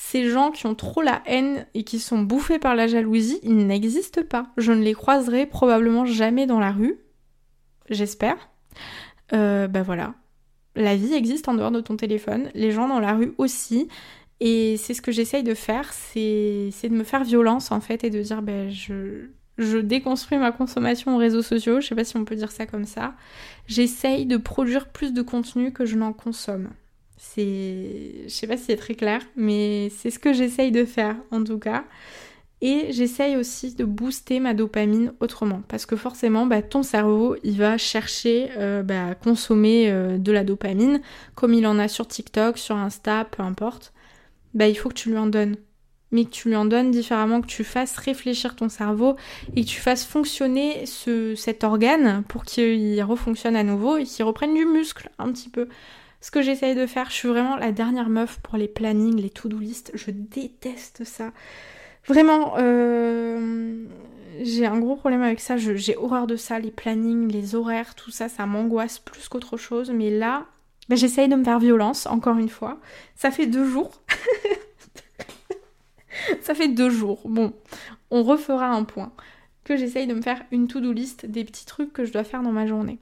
ces 0.00 0.30
gens 0.30 0.52
qui 0.52 0.66
ont 0.66 0.76
trop 0.76 1.02
la 1.02 1.22
haine 1.26 1.66
et 1.74 1.82
qui 1.82 1.98
sont 1.98 2.22
bouffés 2.22 2.60
par 2.60 2.76
la 2.76 2.86
jalousie, 2.86 3.40
ils 3.42 3.66
n'existent 3.66 4.22
pas. 4.22 4.46
Je 4.56 4.70
ne 4.70 4.82
les 4.82 4.94
croiserai 4.94 5.44
probablement 5.44 6.06
jamais 6.06 6.46
dans 6.46 6.60
la 6.60 6.70
rue. 6.70 7.00
J'espère. 7.90 8.36
Ben 9.32 9.82
voilà. 9.82 10.14
La 10.76 10.94
vie 10.94 11.12
existe 11.14 11.48
en 11.48 11.54
dehors 11.54 11.72
de 11.72 11.80
ton 11.80 11.96
téléphone, 11.96 12.48
les 12.54 12.70
gens 12.70 12.86
dans 12.86 13.00
la 13.00 13.14
rue 13.14 13.34
aussi. 13.38 13.88
Et 14.38 14.76
c'est 14.76 14.94
ce 14.94 15.02
que 15.02 15.10
j'essaye 15.10 15.42
de 15.42 15.54
faire, 15.54 15.92
c'est 15.92 16.70
de 16.84 16.94
me 16.94 17.02
faire 17.02 17.24
violence 17.24 17.72
en 17.72 17.80
fait 17.80 18.04
et 18.04 18.10
de 18.10 18.22
dire 18.22 18.40
ben 18.40 18.70
je, 18.70 19.30
je 19.58 19.78
déconstruis 19.78 20.38
ma 20.38 20.52
consommation 20.52 21.16
aux 21.16 21.18
réseaux 21.18 21.42
sociaux, 21.42 21.80
je 21.80 21.88
sais 21.88 21.96
pas 21.96 22.04
si 22.04 22.16
on 22.16 22.24
peut 22.24 22.36
dire 22.36 22.52
ça 22.52 22.66
comme 22.66 22.84
ça. 22.84 23.14
J'essaye 23.66 24.26
de 24.26 24.36
produire 24.36 24.90
plus 24.90 25.12
de 25.12 25.22
contenu 25.22 25.72
que 25.72 25.84
je 25.84 25.96
n'en 25.96 26.12
consomme. 26.12 26.68
C'est, 27.18 28.22
je 28.24 28.28
sais 28.28 28.46
pas 28.46 28.56
si 28.56 28.64
c'est 28.64 28.76
très 28.76 28.94
clair, 28.94 29.20
mais 29.36 29.90
c'est 29.90 30.10
ce 30.10 30.18
que 30.18 30.32
j'essaye 30.32 30.70
de 30.70 30.84
faire 30.84 31.16
en 31.30 31.42
tout 31.42 31.58
cas. 31.58 31.84
Et 32.60 32.88
j'essaye 32.90 33.36
aussi 33.36 33.74
de 33.74 33.84
booster 33.84 34.40
ma 34.40 34.52
dopamine 34.52 35.12
autrement. 35.20 35.62
Parce 35.68 35.86
que 35.86 35.96
forcément, 35.96 36.46
bah, 36.46 36.62
ton 36.62 36.82
cerveau, 36.82 37.36
il 37.44 37.56
va 37.56 37.78
chercher 37.78 38.50
euh, 38.56 38.82
bah, 38.82 39.08
à 39.08 39.14
consommer 39.14 39.90
euh, 39.90 40.18
de 40.18 40.32
la 40.32 40.42
dopamine, 40.42 41.00
comme 41.34 41.54
il 41.54 41.66
en 41.66 41.78
a 41.78 41.86
sur 41.86 42.08
TikTok, 42.08 42.58
sur 42.58 42.76
Insta, 42.76 43.24
peu 43.24 43.42
importe. 43.42 43.92
Bah, 44.54 44.66
il 44.66 44.74
faut 44.74 44.88
que 44.88 44.94
tu 44.94 45.10
lui 45.10 45.18
en 45.18 45.26
donnes. 45.26 45.56
Mais 46.10 46.24
que 46.24 46.30
tu 46.30 46.48
lui 46.48 46.56
en 46.56 46.64
donnes 46.64 46.90
différemment, 46.90 47.42
que 47.42 47.46
tu 47.46 47.64
fasses 47.64 47.96
réfléchir 47.96 48.56
ton 48.56 48.70
cerveau 48.70 49.16
et 49.54 49.62
que 49.62 49.68
tu 49.68 49.78
fasses 49.78 50.06
fonctionner 50.06 50.86
ce, 50.86 51.34
cet 51.34 51.64
organe 51.64 52.24
pour 52.28 52.44
qu'il 52.44 53.00
refonctionne 53.02 53.56
à 53.56 53.62
nouveau 53.62 53.98
et 53.98 54.04
qu'il 54.04 54.24
reprenne 54.24 54.54
du 54.54 54.64
muscle 54.64 55.10
un 55.18 55.30
petit 55.30 55.50
peu 55.50 55.68
ce 56.20 56.30
que 56.30 56.42
j'essaye 56.42 56.74
de 56.74 56.86
faire. 56.86 57.10
Je 57.10 57.14
suis 57.14 57.28
vraiment 57.28 57.56
la 57.56 57.72
dernière 57.72 58.08
meuf 58.08 58.38
pour 58.40 58.56
les 58.56 58.68
plannings, 58.68 59.20
les 59.20 59.30
to-do 59.30 59.58
list. 59.58 59.90
Je 59.94 60.10
déteste 60.10 61.04
ça. 61.04 61.32
Vraiment, 62.06 62.54
euh, 62.58 63.84
j'ai 64.40 64.66
un 64.66 64.78
gros 64.78 64.96
problème 64.96 65.22
avec 65.22 65.40
ça. 65.40 65.56
J'ai 65.56 65.96
horreur 65.96 66.26
de 66.26 66.36
ça, 66.36 66.58
les 66.58 66.70
plannings, 66.70 67.30
les 67.30 67.54
horaires, 67.54 67.94
tout 67.94 68.10
ça, 68.10 68.28
ça 68.28 68.46
m'angoisse 68.46 68.98
plus 68.98 69.28
qu'autre 69.28 69.56
chose. 69.56 69.90
Mais 69.90 70.10
là, 70.10 70.46
ben, 70.88 70.96
j'essaye 70.96 71.28
de 71.28 71.36
me 71.36 71.44
faire 71.44 71.58
violence, 71.58 72.06
encore 72.06 72.38
une 72.38 72.48
fois. 72.48 72.78
Ça 73.14 73.30
fait 73.30 73.46
deux 73.46 73.66
jours. 73.66 74.02
ça 76.40 76.54
fait 76.54 76.68
deux 76.68 76.90
jours. 76.90 77.20
Bon, 77.24 77.52
on 78.10 78.22
refera 78.22 78.68
un 78.68 78.84
point. 78.84 79.12
Que 79.64 79.76
j'essaye 79.76 80.06
de 80.06 80.14
me 80.14 80.22
faire 80.22 80.42
une 80.50 80.66
to-do 80.66 80.92
list 80.92 81.26
des 81.26 81.44
petits 81.44 81.66
trucs 81.66 81.92
que 81.92 82.06
je 82.06 82.12
dois 82.12 82.24
faire 82.24 82.42
dans 82.42 82.52
ma 82.52 82.66
journée. 82.66 82.98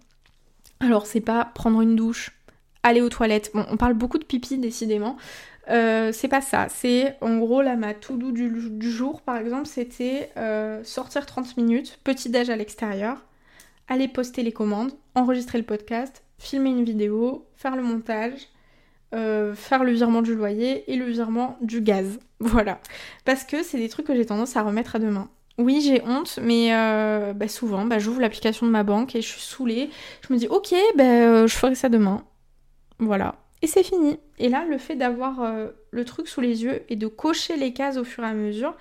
Alors, 0.80 1.06
c'est 1.06 1.20
pas 1.20 1.44
prendre 1.44 1.80
une 1.80 1.94
douche, 1.94 2.32
aller 2.86 3.02
aux 3.02 3.08
toilettes. 3.08 3.52
On 3.54 3.76
parle 3.76 3.94
beaucoup 3.94 4.18
de 4.18 4.24
pipi, 4.24 4.58
décidément. 4.58 5.16
Euh, 5.68 6.12
c'est 6.12 6.28
pas 6.28 6.40
ça. 6.40 6.68
C'est 6.68 7.16
en 7.20 7.38
gros, 7.38 7.62
là, 7.62 7.76
ma 7.76 7.94
tout 7.94 8.16
doux 8.16 8.32
du, 8.32 8.90
jour, 8.90 9.20
par 9.22 9.36
exemple, 9.36 9.66
c'était 9.66 10.30
euh, 10.36 10.82
sortir 10.84 11.26
30 11.26 11.56
minutes, 11.56 11.98
petit 12.04 12.28
déj 12.30 12.50
à 12.50 12.56
l'extérieur, 12.56 13.24
aller 13.88 14.08
poster 14.08 14.42
les 14.42 14.52
commandes, 14.52 14.92
enregistrer 15.14 15.58
le 15.58 15.64
podcast, 15.64 16.22
filmer 16.38 16.70
une 16.70 16.84
vidéo, 16.84 17.46
faire 17.56 17.76
le 17.76 17.82
montage, 17.82 18.48
euh, 19.14 19.54
faire 19.54 19.84
le 19.84 19.92
virement 19.92 20.22
du 20.22 20.34
loyer 20.34 20.90
et 20.90 20.96
le 20.96 21.06
virement 21.06 21.56
du 21.60 21.80
gaz. 21.80 22.18
Voilà. 22.38 22.80
Parce 23.24 23.44
que 23.44 23.62
c'est 23.62 23.78
des 23.78 23.88
trucs 23.88 24.06
que 24.06 24.14
j'ai 24.14 24.26
tendance 24.26 24.58
à 24.58 24.62
remettre 24.62 24.96
à 24.96 24.98
demain. 24.98 25.30
Oui, 25.56 25.80
j'ai 25.80 26.02
honte, 26.02 26.38
mais 26.42 26.68
bah, 27.34 27.48
souvent, 27.48 27.86
bah, 27.86 27.98
j'ouvre 27.98 28.20
l'application 28.20 28.66
de 28.66 28.70
ma 28.70 28.82
banque 28.82 29.16
et 29.16 29.22
je 29.22 29.26
suis 29.26 29.40
saoulée. 29.40 29.88
Je 30.28 30.34
me 30.34 30.38
dis, 30.38 30.46
ok, 30.46 30.74
bah, 30.96 31.46
je 31.46 31.54
ferai 31.54 31.74
ça 31.74 31.88
demain. 31.88 32.22
Voilà. 32.98 33.36
Et 33.62 33.66
c'est 33.66 33.82
fini. 33.82 34.18
Et 34.38 34.48
là, 34.48 34.64
le 34.68 34.78
fait 34.78 34.96
d'avoir 34.96 35.42
euh, 35.42 35.68
le 35.90 36.04
truc 36.04 36.28
sous 36.28 36.40
les 36.40 36.62
yeux 36.62 36.82
et 36.88 36.96
de 36.96 37.06
cocher 37.06 37.56
les 37.56 37.72
cases 37.72 37.96
au 37.96 38.04
fur 38.04 38.22
et 38.22 38.26
à 38.26 38.34
mesure, 38.34 38.74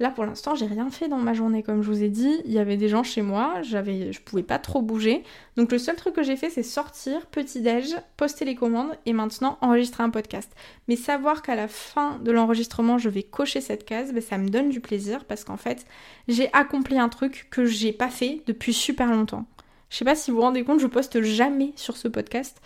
là 0.00 0.10
pour 0.10 0.24
l'instant, 0.24 0.54
j'ai 0.56 0.66
rien 0.66 0.90
fait 0.90 1.08
dans 1.08 1.18
ma 1.18 1.32
journée. 1.32 1.62
Comme 1.62 1.80
je 1.82 1.88
vous 1.88 2.02
ai 2.02 2.08
dit, 2.08 2.40
il 2.44 2.52
y 2.52 2.58
avait 2.58 2.76
des 2.76 2.88
gens 2.88 3.04
chez 3.04 3.22
moi, 3.22 3.62
j'avais, 3.62 4.12
je 4.12 4.20
pouvais 4.20 4.42
pas 4.42 4.58
trop 4.58 4.82
bouger. 4.82 5.22
Donc 5.56 5.70
le 5.70 5.78
seul 5.78 5.94
truc 5.94 6.14
que 6.14 6.24
j'ai 6.24 6.36
fait, 6.36 6.50
c'est 6.50 6.64
sortir, 6.64 7.26
petit-déj, 7.26 7.96
poster 8.16 8.44
les 8.44 8.56
commandes 8.56 8.98
et 9.06 9.12
maintenant 9.12 9.58
enregistrer 9.60 10.02
un 10.02 10.10
podcast. 10.10 10.50
Mais 10.88 10.96
savoir 10.96 11.42
qu'à 11.42 11.54
la 11.54 11.68
fin 11.68 12.18
de 12.18 12.32
l'enregistrement, 12.32 12.98
je 12.98 13.08
vais 13.08 13.22
cocher 13.22 13.60
cette 13.60 13.84
case, 13.84 14.12
ben, 14.12 14.20
ça 14.20 14.38
me 14.38 14.48
donne 14.48 14.70
du 14.70 14.80
plaisir 14.80 15.24
parce 15.24 15.44
qu'en 15.44 15.56
fait, 15.56 15.86
j'ai 16.26 16.52
accompli 16.52 16.98
un 16.98 17.08
truc 17.08 17.46
que 17.50 17.64
j'ai 17.64 17.92
pas 17.92 18.10
fait 18.10 18.42
depuis 18.46 18.72
super 18.72 19.10
longtemps. 19.10 19.46
Je 19.88 19.98
sais 19.98 20.04
pas 20.04 20.16
si 20.16 20.30
vous 20.30 20.38
vous 20.38 20.42
rendez 20.42 20.64
compte, 20.64 20.80
je 20.80 20.86
poste 20.88 21.22
jamais 21.22 21.72
sur 21.76 21.96
ce 21.96 22.08
podcast. 22.08 22.60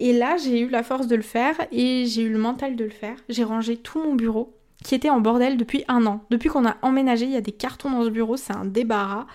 Et 0.00 0.12
là, 0.12 0.36
j'ai 0.36 0.60
eu 0.60 0.68
la 0.68 0.82
force 0.82 1.06
de 1.06 1.16
le 1.16 1.22
faire 1.22 1.54
et 1.70 2.06
j'ai 2.06 2.22
eu 2.22 2.30
le 2.30 2.38
mental 2.38 2.76
de 2.76 2.84
le 2.84 2.90
faire. 2.90 3.16
J'ai 3.28 3.44
rangé 3.44 3.76
tout 3.76 4.00
mon 4.02 4.14
bureau 4.14 4.54
qui 4.82 4.94
était 4.94 5.10
en 5.10 5.20
bordel 5.20 5.56
depuis 5.56 5.84
un 5.88 6.04
an. 6.06 6.24
Depuis 6.30 6.48
qu'on 6.48 6.66
a 6.66 6.76
emménagé, 6.82 7.24
il 7.24 7.30
y 7.30 7.36
a 7.36 7.40
des 7.40 7.52
cartons 7.52 7.90
dans 7.90 8.04
ce 8.04 8.10
bureau, 8.10 8.36
c'est 8.36 8.54
un 8.54 8.64
débarras. 8.64 9.26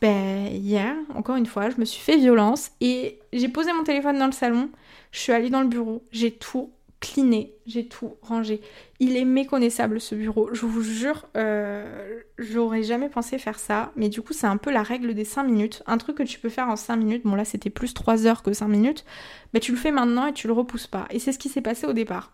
Ben, 0.00 0.48
hier, 0.48 0.94
encore 1.14 1.36
une 1.36 1.46
fois, 1.46 1.70
je 1.70 1.76
me 1.78 1.84
suis 1.84 2.00
fait 2.00 2.16
violence 2.16 2.72
et 2.80 3.20
j'ai 3.32 3.48
posé 3.48 3.72
mon 3.72 3.84
téléphone 3.84 4.18
dans 4.18 4.26
le 4.26 4.32
salon, 4.32 4.68
je 5.12 5.20
suis 5.20 5.32
allée 5.32 5.48
dans 5.48 5.62
le 5.62 5.68
bureau, 5.68 6.02
j'ai 6.10 6.32
tout 6.32 6.70
cliné, 7.00 7.54
j'ai 7.66 7.86
tout 7.86 8.16
rangé. 8.22 8.60
Il 9.00 9.16
est 9.16 9.24
méconnaissable 9.24 10.00
ce 10.00 10.14
bureau, 10.14 10.48
je 10.52 10.64
vous 10.64 10.82
jure, 10.82 11.26
euh, 11.36 12.20
j'aurais 12.38 12.82
jamais 12.82 13.08
pensé 13.08 13.38
faire 13.38 13.58
ça, 13.58 13.92
mais 13.96 14.08
du 14.08 14.22
coup 14.22 14.32
c'est 14.32 14.46
un 14.46 14.56
peu 14.56 14.70
la 14.70 14.82
règle 14.82 15.14
des 15.14 15.24
5 15.24 15.44
minutes, 15.44 15.82
un 15.86 15.98
truc 15.98 16.16
que 16.16 16.22
tu 16.22 16.38
peux 16.38 16.48
faire 16.48 16.68
en 16.68 16.76
5 16.76 16.96
minutes, 16.96 17.22
bon 17.24 17.34
là 17.34 17.44
c'était 17.44 17.70
plus 17.70 17.94
3 17.94 18.26
heures 18.26 18.42
que 18.42 18.52
5 18.52 18.68
minutes, 18.68 19.04
mais 19.52 19.60
tu 19.60 19.72
le 19.72 19.78
fais 19.78 19.92
maintenant 19.92 20.26
et 20.26 20.32
tu 20.32 20.46
le 20.46 20.52
repousses 20.52 20.86
pas. 20.86 21.06
Et 21.10 21.18
c'est 21.18 21.32
ce 21.32 21.38
qui 21.38 21.48
s'est 21.48 21.60
passé 21.60 21.86
au 21.86 21.92
départ. 21.92 22.32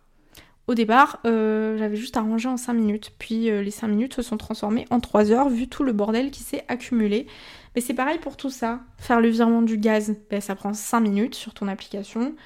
Au 0.68 0.74
départ, 0.74 1.18
euh, 1.26 1.76
j'avais 1.76 1.96
juste 1.96 2.16
à 2.16 2.20
ranger 2.20 2.48
en 2.48 2.56
5 2.56 2.72
minutes, 2.74 3.12
puis 3.18 3.50
euh, 3.50 3.62
les 3.62 3.72
5 3.72 3.88
minutes 3.88 4.14
se 4.14 4.22
sont 4.22 4.36
transformées 4.36 4.86
en 4.90 5.00
3 5.00 5.32
heures 5.32 5.48
vu 5.48 5.68
tout 5.68 5.82
le 5.82 5.92
bordel 5.92 6.30
qui 6.30 6.44
s'est 6.44 6.64
accumulé. 6.68 7.26
Mais 7.74 7.80
c'est 7.80 7.94
pareil 7.94 8.18
pour 8.18 8.36
tout 8.36 8.50
ça. 8.50 8.80
Faire 8.98 9.20
le 9.20 9.28
virement 9.28 9.62
du 9.62 9.76
gaz, 9.76 10.14
ben, 10.30 10.40
ça 10.40 10.54
prend 10.54 10.72
5 10.72 11.00
minutes 11.00 11.34
sur 11.34 11.52
ton 11.52 11.66
application. 11.66 12.36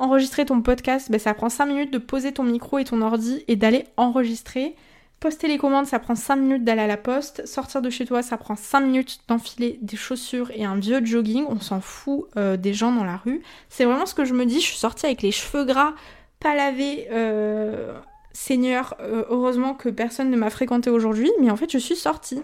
Enregistrer 0.00 0.44
ton 0.44 0.62
podcast, 0.62 1.10
ben, 1.10 1.18
ça 1.18 1.34
prend 1.34 1.48
5 1.48 1.66
minutes 1.66 1.92
de 1.92 1.98
poser 1.98 2.32
ton 2.32 2.44
micro 2.44 2.78
et 2.78 2.84
ton 2.84 3.02
ordi 3.02 3.42
et 3.48 3.56
d'aller 3.56 3.84
enregistrer. 3.96 4.76
Poster 5.18 5.48
les 5.48 5.58
commandes, 5.58 5.86
ça 5.86 5.98
prend 5.98 6.14
5 6.14 6.36
minutes 6.36 6.64
d'aller 6.64 6.82
à 6.82 6.86
la 6.86 6.96
poste. 6.96 7.44
Sortir 7.44 7.82
de 7.82 7.90
chez 7.90 8.06
toi, 8.06 8.22
ça 8.22 8.36
prend 8.36 8.54
5 8.54 8.80
minutes 8.80 9.18
d'enfiler 9.26 9.80
des 9.82 9.96
chaussures 9.96 10.52
et 10.54 10.64
un 10.64 10.76
vieux 10.76 11.04
jogging. 11.04 11.44
On 11.48 11.58
s'en 11.58 11.80
fout 11.80 12.26
euh, 12.36 12.56
des 12.56 12.72
gens 12.72 12.92
dans 12.92 13.02
la 13.02 13.16
rue. 13.16 13.42
C'est 13.68 13.84
vraiment 13.84 14.06
ce 14.06 14.14
que 14.14 14.24
je 14.24 14.34
me 14.34 14.46
dis. 14.46 14.60
Je 14.60 14.66
suis 14.66 14.76
sortie 14.76 15.06
avec 15.06 15.22
les 15.22 15.32
cheveux 15.32 15.64
gras, 15.64 15.94
pas 16.38 16.54
lavés. 16.54 17.08
Euh, 17.10 17.98
Seigneur, 18.32 18.94
euh, 19.00 19.24
heureusement 19.30 19.74
que 19.74 19.88
personne 19.88 20.30
ne 20.30 20.36
m'a 20.36 20.50
fréquenté 20.50 20.90
aujourd'hui. 20.90 21.32
Mais 21.40 21.50
en 21.50 21.56
fait, 21.56 21.72
je 21.72 21.78
suis 21.78 21.96
sortie. 21.96 22.40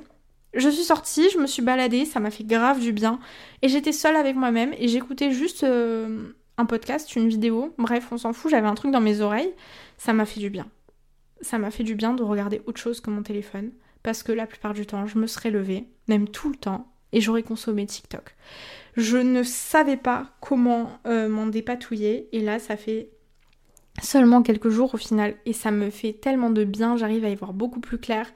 Je 0.54 0.68
suis 0.68 0.82
sortie, 0.82 1.30
je 1.30 1.38
me 1.38 1.46
suis 1.46 1.62
baladée, 1.62 2.04
ça 2.04 2.18
m'a 2.18 2.32
fait 2.32 2.44
grave 2.44 2.80
du 2.80 2.92
bien. 2.92 3.20
Et 3.62 3.68
j'étais 3.68 3.92
seule 3.92 4.16
avec 4.16 4.34
moi-même 4.34 4.72
et 4.78 4.88
j'écoutais 4.88 5.30
juste 5.30 5.64
un 6.58 6.66
podcast, 6.66 7.16
une 7.16 7.28
vidéo. 7.28 7.74
Bref, 7.78 8.08
on 8.10 8.18
s'en 8.18 8.32
fout, 8.32 8.50
j'avais 8.50 8.68
un 8.68 8.74
truc 8.74 8.92
dans 8.92 9.00
mes 9.00 9.20
oreilles. 9.20 9.52
Ça 9.98 10.12
m'a 10.12 10.26
fait 10.26 10.40
du 10.40 10.50
bien 10.50 10.66
ça 11.44 11.58
m'a 11.58 11.70
fait 11.70 11.84
du 11.84 11.94
bien 11.94 12.14
de 12.14 12.22
regarder 12.22 12.62
autre 12.66 12.80
chose 12.80 13.00
que 13.00 13.10
mon 13.10 13.22
téléphone, 13.22 13.70
parce 14.02 14.22
que 14.22 14.32
la 14.32 14.46
plupart 14.46 14.74
du 14.74 14.86
temps, 14.86 15.06
je 15.06 15.18
me 15.18 15.26
serais 15.26 15.50
levée, 15.50 15.86
même 16.08 16.28
tout 16.28 16.48
le 16.48 16.56
temps, 16.56 16.92
et 17.12 17.20
j'aurais 17.20 17.42
consommé 17.42 17.86
TikTok. 17.86 18.34
Je 18.96 19.18
ne 19.18 19.42
savais 19.42 19.96
pas 19.96 20.32
comment 20.40 20.98
euh, 21.06 21.28
m'en 21.28 21.46
dépatouiller, 21.46 22.28
et 22.32 22.40
là, 22.40 22.58
ça 22.58 22.76
fait 22.76 23.10
seulement 24.02 24.42
quelques 24.42 24.68
jours 24.68 24.94
au 24.94 24.96
final, 24.96 25.34
et 25.46 25.52
ça 25.52 25.70
me 25.70 25.90
fait 25.90 26.12
tellement 26.12 26.50
de 26.50 26.64
bien, 26.64 26.96
j'arrive 26.96 27.24
à 27.24 27.28
y 27.28 27.34
voir 27.34 27.52
beaucoup 27.52 27.80
plus 27.80 27.98
clair, 27.98 28.26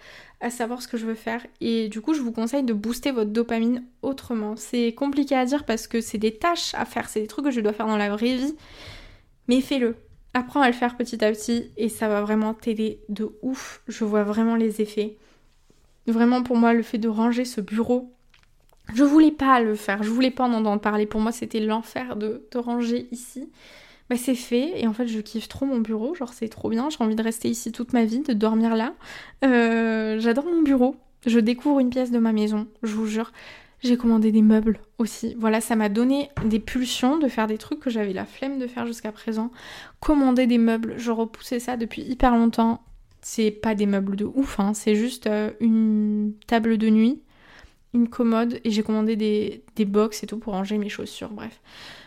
à 0.40 0.50
savoir 0.50 0.82
ce 0.82 0.88
que 0.88 0.96
je 0.96 1.06
veux 1.06 1.14
faire, 1.14 1.44
et 1.61 1.88
du 1.88 2.00
coup, 2.00 2.14
je 2.14 2.20
vous 2.20 2.32
conseille 2.32 2.62
de 2.62 2.72
booster 2.72 3.11
votre 3.11 3.30
dopamine 3.30 3.84
autrement. 4.02 4.54
C'est 4.56 4.92
compliqué 4.92 5.34
à 5.34 5.44
dire 5.44 5.64
parce 5.64 5.86
que 5.86 6.00
c'est 6.00 6.18
des 6.18 6.36
tâches 6.36 6.74
à 6.74 6.84
faire, 6.84 7.09
c'est 7.09 7.20
des 7.20 7.26
trucs 7.26 7.46
que 7.46 7.50
je 7.50 7.61
dois 7.61 7.72
faire 7.72 7.86
dans 7.86 7.96
la 7.96 8.11
vraie 8.11 8.36
vie, 8.36 8.54
mais 9.48 9.61
fais-le, 9.61 9.96
Apprends 10.34 10.61
à 10.61 10.68
le 10.68 10.74
faire 10.74 10.96
petit 10.96 11.24
à 11.24 11.32
petit 11.32 11.72
et 11.76 11.88
ça 11.88 12.06
va 12.06 12.20
vraiment 12.20 12.54
t'aider 12.54 13.00
de 13.09 13.30
ouf. 13.42 13.82
Je 13.88 14.04
vois 14.04 14.22
vraiment 14.22 14.56
les 14.56 14.82
effets. 14.82 15.16
Vraiment 16.06 16.42
pour 16.42 16.56
moi 16.56 16.74
le 16.74 16.82
fait 16.82 16.98
de 16.98 17.09
ranger 17.09 17.44
ce 17.44 17.61
bureau, 17.61 18.12
je 18.94 19.04
voulais 19.04 19.30
pas 19.30 19.61
le 19.61 19.74
faire, 19.74 20.02
je 20.02 20.11
voulais 20.11 20.30
pas 20.30 20.44
en 20.44 20.52
entendre 20.52 20.80
parler. 20.80 21.06
Pour 21.06 21.20
moi 21.20 21.32
c'était 21.32 21.61
l'enfer 21.61 22.16
de, 22.16 22.46
de, 22.50 22.59
ranger 22.59 23.09
ici. 23.11 23.50
Bah 24.11 24.16
c'est 24.16 24.34
fait 24.34 24.80
et 24.80 24.86
en 24.86 24.94
fait 24.94 25.06
je 25.06 25.20
kiffe 25.20 25.48
trop 25.48 25.66
mon 25.66 25.80
bureau, 25.80 26.14
genre 26.14 26.32
c'est 26.32 26.48
trop 26.48 26.70
bien, 26.70 26.88
j'ai 26.88 27.02
envie 27.04 27.16
de 27.16 27.22
rester 27.22 27.48
ici 27.48 27.72
toute 27.72 27.92
ma 27.92 28.04
vie, 28.04 28.20
de 28.20 28.32
dormir 28.32 28.74
là. 28.74 28.94
Euh, 29.44 30.18
j'adore 30.18 30.46
mon 30.46 30.62
bureau, 30.62 30.96
je 31.26 31.38
découvre 31.38 31.80
une 31.80 31.90
pièce 31.90 32.11
de 32.11 32.18
ma 32.18 32.32
maison, 32.32 32.66
je 32.82 32.94
vous 32.94 33.06
jure. 33.06 33.32
J'ai 33.80 33.96
commandé 33.96 34.32
des 34.32 34.42
meubles 34.42 34.80
aussi. 34.98 35.36
Voilà, 35.38 35.61
ça 35.61 35.76
m'a 35.76 35.88
donné 35.88 36.30
des 36.44 36.59
pulsions 36.59 37.16
de 37.16 37.28
faire 37.28 37.46
des 37.46 37.59
trucs 37.59 37.78
que 37.78 37.90
j'avais 37.90 38.12
la 38.12 38.24
flemme 38.24 38.59
de 38.59 38.66
faire 38.66 38.86
jusqu'à 38.86 39.12
présent. 39.12 39.52
Commander 40.00 40.48
des 40.48 40.59
meubles, 40.59 40.94
je 40.96 41.12
repoussais 41.12 41.61
ça 41.61 41.76
depuis 41.76 42.02
hyper 42.02 42.34
longtemps. 42.34 42.82
C'est 43.20 43.52
pas 43.52 43.76
des 43.76 43.86
meubles 43.86 44.16
de 44.16 44.24
ouf, 44.24 44.59
hein. 44.59 44.74
c'est 44.74 44.94
juste 44.94 45.26
euh, 45.26 45.50
une 45.61 46.32
table 46.46 46.78
de 46.78 46.88
nuit, 46.88 47.20
une 47.95 48.09
commode 48.09 48.61
et 48.64 48.70
j'ai 48.70 48.82
commandé 48.82 49.16
des, 49.16 49.64
des 49.76 49.84
box 49.84 50.22
et 50.22 50.26
tout 50.26 50.39
pour 50.39 50.53
ranger 50.53 50.78
mes 50.78 50.89
chaussures. 50.89 51.30
Bref, 51.30 51.61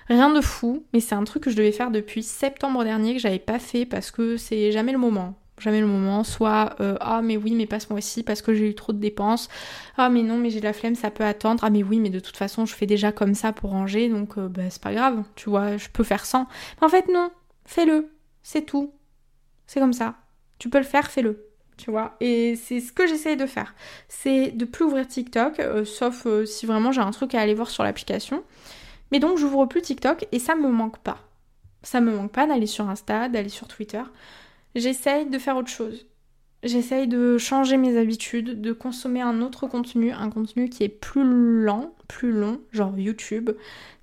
rien 0.07 0.33
de 0.33 0.41
fou, 0.41 0.85
mais 0.93 0.99
c'est 0.99 1.15
un 1.15 1.23
truc 1.23 1.43
que 1.43 1.49
je 1.49 1.55
devais 1.55 1.71
faire 1.71 1.91
depuis 1.91 2.23
septembre 2.23 2.83
dernier 2.83 3.13
que 3.13 3.19
j'avais 3.19 3.39
pas 3.39 3.59
fait 3.59 3.85
parce 3.85 4.11
que 4.11 4.37
c'est 4.37 4.71
jamais 4.71 4.91
le 4.91 4.97
moment. 4.97 5.35
Jamais 5.59 5.79
le 5.79 5.87
moment, 5.87 6.23
soit 6.23 6.75
euh, 6.79 6.97
ah 7.01 7.21
mais 7.21 7.37
oui 7.37 7.53
mais 7.53 7.67
passe-moi 7.67 7.99
aussi 7.99 8.23
parce 8.23 8.41
que 8.41 8.51
j'ai 8.51 8.67
eu 8.67 8.73
trop 8.73 8.93
de 8.93 8.97
dépenses, 8.97 9.47
ah 9.95 10.09
mais 10.09 10.23
non 10.23 10.37
mais 10.37 10.49
j'ai 10.49 10.59
la 10.59 10.73
flemme 10.73 10.95
ça 10.95 11.11
peut 11.11 11.23
attendre, 11.23 11.63
ah 11.63 11.69
mais 11.69 11.83
oui 11.83 11.99
mais 11.99 12.09
de 12.09 12.19
toute 12.19 12.35
façon 12.35 12.65
je 12.65 12.73
fais 12.73 12.87
déjà 12.87 13.11
comme 13.11 13.35
ça 13.35 13.53
pour 13.53 13.69
ranger 13.69 14.09
donc 14.09 14.39
euh, 14.39 14.47
bah, 14.49 14.63
c'est 14.71 14.81
pas 14.81 14.91
grave, 14.91 15.23
tu 15.35 15.51
vois, 15.51 15.77
je 15.77 15.87
peux 15.89 16.03
faire 16.03 16.25
sans. 16.25 16.47
Mais 16.79 16.87
en 16.87 16.89
fait 16.89 17.07
non, 17.13 17.29
fais-le, 17.65 18.09
c'est 18.41 18.65
tout, 18.65 18.91
c'est 19.67 19.79
comme 19.79 19.93
ça, 19.93 20.15
tu 20.57 20.67
peux 20.67 20.79
le 20.79 20.83
faire, 20.83 21.11
fais-le. 21.11 21.50
Tu 21.81 21.89
vois, 21.89 22.15
et 22.19 22.55
c'est 22.55 22.79
ce 22.79 22.91
que 22.91 23.07
j'essaye 23.07 23.37
de 23.37 23.47
faire. 23.47 23.73
C'est 24.07 24.51
de 24.51 24.65
plus 24.65 24.85
ouvrir 24.85 25.07
TikTok, 25.07 25.59
euh, 25.59 25.83
sauf 25.83 26.27
si 26.45 26.67
vraiment 26.67 26.91
j'ai 26.91 27.01
un 27.01 27.09
truc 27.09 27.33
à 27.33 27.41
aller 27.41 27.55
voir 27.55 27.71
sur 27.71 27.83
l'application. 27.83 28.43
Mais 29.11 29.19
donc 29.19 29.37
j'ouvre 29.37 29.65
plus 29.65 29.81
TikTok 29.81 30.27
et 30.31 30.37
ça 30.37 30.53
me 30.55 30.69
manque 30.69 30.99
pas. 30.99 31.17
Ça 31.81 31.99
me 31.99 32.15
manque 32.15 32.31
pas 32.31 32.45
d'aller 32.45 32.67
sur 32.67 32.87
Insta, 32.87 33.29
d'aller 33.29 33.49
sur 33.49 33.67
Twitter 33.67 34.03
j'essaye 34.75 35.29
de 35.29 35.37
faire 35.37 35.57
autre 35.57 35.69
chose. 35.69 36.05
J'essaye 36.63 37.07
de 37.07 37.39
changer 37.39 37.77
mes 37.77 37.97
habitudes, 37.97 38.61
de 38.61 38.71
consommer 38.71 39.21
un 39.21 39.41
autre 39.41 39.65
contenu, 39.65 40.11
un 40.11 40.29
contenu 40.29 40.69
qui 40.69 40.83
est 40.83 40.89
plus 40.89 41.23
lent, 41.23 41.95
plus 42.07 42.31
long, 42.31 42.61
genre 42.71 42.97
YouTube. 42.99 43.49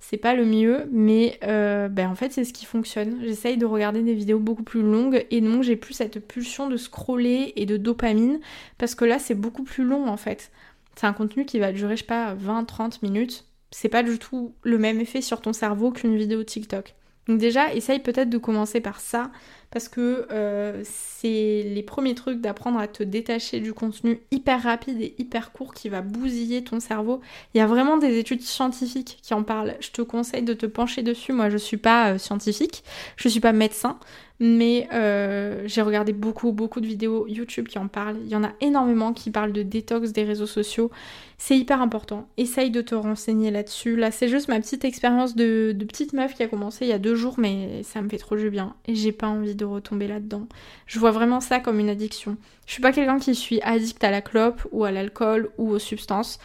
C'est 0.01 0.17
pas 0.17 0.33
le 0.33 0.45
mieux, 0.45 0.89
mais 0.91 1.39
euh, 1.43 1.87
ben 1.87 2.09
en 2.09 2.15
fait 2.15 2.33
c'est 2.33 2.43
ce 2.43 2.51
qui 2.51 2.65
fonctionne. 2.65 3.19
J'essaye 3.23 3.55
de 3.55 3.65
regarder 3.65 4.01
des 4.01 4.13
vidéos 4.13 4.39
beaucoup 4.39 4.63
plus 4.63 4.81
longues 4.81 5.25
et 5.31 5.39
donc 5.39 5.63
j'ai 5.63 5.77
plus 5.77 5.93
cette 5.93 6.19
pulsion 6.27 6.67
de 6.67 6.75
scroller 6.75 7.53
et 7.55 7.65
de 7.65 7.77
dopamine 7.77 8.41
parce 8.77 8.93
que 8.93 9.05
là 9.05 9.19
c'est 9.19 9.35
beaucoup 9.35 9.63
plus 9.63 9.85
long 9.85 10.07
en 10.07 10.17
fait. 10.17 10.51
C'est 10.95 11.07
un 11.07 11.13
contenu 11.13 11.45
qui 11.45 11.59
va 11.59 11.71
durer, 11.71 11.95
je 11.95 12.01
sais 12.01 12.07
pas, 12.07 12.35
20-30 12.35 12.99
minutes. 13.03 13.45
C'est 13.71 13.87
pas 13.87 14.03
du 14.03 14.19
tout 14.19 14.53
le 14.63 14.77
même 14.77 14.99
effet 14.99 15.21
sur 15.21 15.39
ton 15.39 15.53
cerveau 15.53 15.91
qu'une 15.91 16.17
vidéo 16.17 16.43
TikTok. 16.43 16.93
Donc 17.29 17.37
déjà, 17.37 17.73
essaye 17.73 17.99
peut-être 17.99 18.29
de 18.29 18.39
commencer 18.39 18.81
par 18.81 18.99
ça 18.99 19.31
parce 19.71 19.87
que 19.87 20.27
euh, 20.31 20.81
c'est 20.83 21.63
les 21.65 21.83
premiers 21.83 22.15
trucs 22.15 22.41
d'apprendre 22.41 22.79
à 22.79 22.87
te 22.87 23.03
détacher 23.03 23.59
du 23.59 23.73
contenu 23.73 24.19
hyper 24.31 24.63
rapide 24.63 25.01
et 25.01 25.15
hyper 25.17 25.51
court 25.51 25.73
qui 25.73 25.89
va 25.89 26.01
bousiller 26.01 26.63
ton 26.63 26.79
cerveau. 26.79 27.21
Il 27.53 27.59
y 27.59 27.61
a 27.61 27.67
vraiment 27.67 27.97
des 27.97 28.17
études 28.17 28.41
scientifiques 28.41 29.19
qui 29.21 29.33
en 29.33 29.43
parlent. 29.43 29.75
Je 29.79 29.91
te 29.91 30.01
conseille 30.01 30.43
de 30.43 30.53
te 30.53 30.65
pencher 30.65 31.03
dessus. 31.03 31.33
Moi, 31.33 31.49
je 31.49 31.57
suis 31.57 31.77
pas 31.77 32.13
euh, 32.13 32.17
scientifique, 32.17 32.83
je 33.15 33.29
suis 33.29 33.39
pas 33.39 33.53
médecin, 33.53 33.99
mais 34.39 34.87
euh, 34.93 35.63
j'ai 35.65 35.81
regardé 35.81 36.13
beaucoup, 36.13 36.53
beaucoup 36.53 36.79
de 36.79 36.87
vidéos 36.87 37.27
YouTube 37.27 37.67
qui 37.67 37.77
en 37.77 37.87
parlent. 37.87 38.17
Il 38.23 38.29
y 38.29 38.35
en 38.35 38.43
a 38.43 38.53
énormément 38.61 39.11
qui 39.11 39.31
parlent 39.31 39.51
de 39.51 39.63
détox 39.63 40.13
des 40.13 40.23
réseaux 40.23 40.45
sociaux. 40.45 40.91
C'est 41.37 41.57
hyper 41.57 41.81
important. 41.81 42.27
Essaye 42.37 42.71
de 42.71 42.81
te 42.81 42.95
renseigner 42.95 43.51
là-dessus. 43.51 43.97
Là, 43.97 44.11
c'est 44.11 44.29
juste 44.29 44.47
ma 44.47 44.59
petite 44.59 44.85
expérience 44.85 45.35
de, 45.35 45.73
de, 45.75 45.85
petite 45.85 46.13
meuf 46.13 46.35
qui 46.35 46.43
a 46.43 46.47
commencé 46.47 46.85
il 46.85 46.89
y 46.89 46.93
a 46.93 46.99
deux 46.99 47.15
jours, 47.15 47.35
mais 47.37 47.83
ça 47.83 48.01
me 48.01 48.07
fait 48.07 48.17
trop 48.17 48.37
du 48.37 48.49
bien. 48.49 48.75
Et 48.87 48.95
j'ai 48.95 49.11
pas 49.11 49.27
envie 49.27 49.55
de 49.55 49.65
retomber 49.65 50.07
là-dedans. 50.07 50.47
Je 50.85 50.99
vois 50.99 51.11
vraiment 51.11 51.41
ça 51.41 51.59
comme 51.59 51.79
une 51.79 51.89
addiction. 51.89 52.37
Je 52.65 52.73
suis 52.73 52.81
pas 52.81 52.93
quelqu'un 52.93 53.19
qui 53.19 53.35
suis 53.35 53.59
addict 53.61 54.03
à 54.03 54.11
la 54.11 54.21
clope 54.21 54.65
ou 54.71 54.85
à 54.85 54.91
l'alcool 54.91 55.49
ou 55.57 55.71
aux 55.71 55.79
substances. 55.79 56.39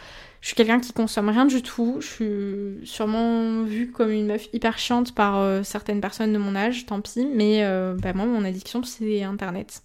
Je 0.45 0.49
suis 0.49 0.55
quelqu'un 0.57 0.79
qui 0.79 0.93
consomme 0.93 1.29
rien 1.29 1.47
du 1.47 1.63
tout. 1.63 1.97
Je 2.01 2.05
suis 2.05 2.87
sûrement 2.87 3.63
vue 3.63 3.89
comme 3.89 4.11
une 4.11 4.27
meuf 4.27 4.47
hyper 4.53 4.77
chiante 4.77 5.15
par 5.15 5.39
euh, 5.39 5.63
certaines 5.63 5.99
personnes 5.99 6.33
de 6.33 6.37
mon 6.37 6.55
âge, 6.55 6.85
tant 6.85 7.01
pis. 7.01 7.25
Mais 7.33 7.63
euh, 7.63 7.95
bah, 7.95 8.13
moi, 8.13 8.27
mon 8.27 8.45
addiction, 8.45 8.83
c'est 8.83 9.23
Internet. 9.23 9.81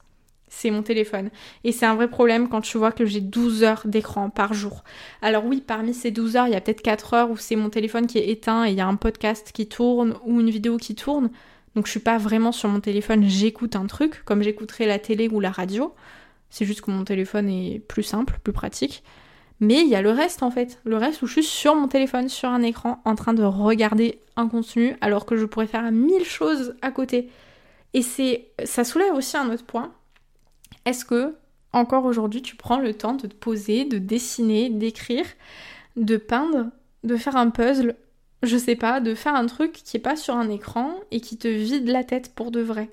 C'est 0.49 0.71
mon 0.71 0.83
téléphone. 0.83 1.31
Et 1.65 1.73
c'est 1.73 1.87
un 1.87 1.95
vrai 1.95 2.11
problème 2.11 2.51
quand 2.51 2.61
tu 2.61 2.77
vois 2.77 2.93
que 2.93 3.07
j'ai 3.07 3.23
12 3.23 3.65
heures 3.65 3.81
d'écran 3.87 4.29
par 4.29 4.53
jour. 4.53 4.85
Alors 5.23 5.47
oui, 5.47 5.65
parmi 5.67 5.95
ces 5.95 6.11
12 6.11 6.37
heures, 6.37 6.47
il 6.47 6.53
y 6.53 6.57
a 6.57 6.61
peut-être 6.61 6.83
4 6.83 7.15
heures 7.15 7.31
où 7.31 7.39
c'est 7.39 7.57
mon 7.57 7.71
téléphone 7.71 8.07
qui 8.07 8.19
est 8.19 8.29
éteint 8.29 8.67
et 8.67 8.73
il 8.73 8.77
y 8.77 8.83
a 8.83 8.87
un 8.87 8.97
podcast 8.97 9.53
qui 9.55 9.67
tourne 9.67 10.19
ou 10.27 10.41
une 10.41 10.51
vidéo 10.51 10.77
qui 10.77 10.95
tourne. 10.95 11.31
Donc 11.75 11.87
je 11.87 11.91
suis 11.91 12.01
pas 12.01 12.19
vraiment 12.19 12.53
sur 12.53 12.69
mon 12.69 12.81
téléphone, 12.81 13.27
j'écoute 13.27 13.77
un 13.77 13.87
truc, 13.87 14.27
comme 14.27 14.43
j'écouterais 14.43 14.85
la 14.85 14.99
télé 14.99 15.27
ou 15.29 15.41
la 15.41 15.53
radio. 15.53 15.95
C'est 16.51 16.67
juste 16.67 16.83
que 16.83 16.91
mon 16.91 17.05
téléphone 17.05 17.49
est 17.49 17.79
plus 17.79 18.03
simple, 18.03 18.39
plus 18.45 18.53
pratique. 18.53 19.03
Mais 19.61 19.83
il 19.83 19.89
y 19.89 19.95
a 19.95 20.03
le 20.03 20.11
reste 20.11 20.43
en 20.43 20.51
fait. 20.51 20.81
Le 20.85 20.97
reste 20.97 21.23
où 21.23 21.27
je 21.27 21.35
suis 21.35 21.45
sur 21.45 21.75
mon 21.75 21.87
téléphone, 21.87 22.29
sur 22.29 22.49
un 22.49 22.63
écran, 22.63 23.01
en 23.05 23.15
train 23.15 23.35
de 23.35 23.43
regarder 23.43 24.19
un 24.37 24.49
contenu 24.49 24.97
alors 25.03 25.27
que 25.27 25.37
je 25.37 25.45
pourrais 25.45 25.67
faire 25.67 25.91
mille 25.93 26.25
choses 26.25 26.75
à 26.81 26.91
côté. 26.91 27.31
Et 27.93 28.03
c'est. 28.03 28.49
ça 28.65 28.85
soulève 28.85 29.15
aussi 29.15 29.37
un 29.37 29.51
autre 29.51 29.65
point. 29.65 29.93
Est-ce 30.87 31.05
que, 31.05 31.35
encore 31.73 32.07
aujourd'hui, 32.07 32.43
tu 32.43 32.57
prends 32.57 32.79
le 32.79 32.95
temps 32.95 33.15
de 33.15 33.27
te 33.27 33.35
poser, 33.35 33.85
de 33.85 33.99
dessiner, 33.99 34.71
d'écrire, 34.71 35.27
de 35.97 36.17
peindre, 36.17 36.71
de 37.05 37.17
faire 37.17 37.37
un 37.37 37.51
puzzle, 37.51 37.97
je 38.43 38.57
sais 38.57 38.77
pas, 38.77 39.01
de 39.01 39.15
faire 39.15 39.35
un 39.35 39.47
truc 39.47 39.73
qui 39.73 39.99
est 39.99 40.01
pas 40.01 40.17
sur 40.17 40.37
un 40.37 40.49
écran 40.49 40.95
et 41.11 41.21
qui 41.21 41.37
te 41.37 41.49
vide 41.49 41.89
la 41.89 42.05
tête 42.05 42.35
pour 42.35 42.51
de 42.51 42.61
vrai? 42.61 42.89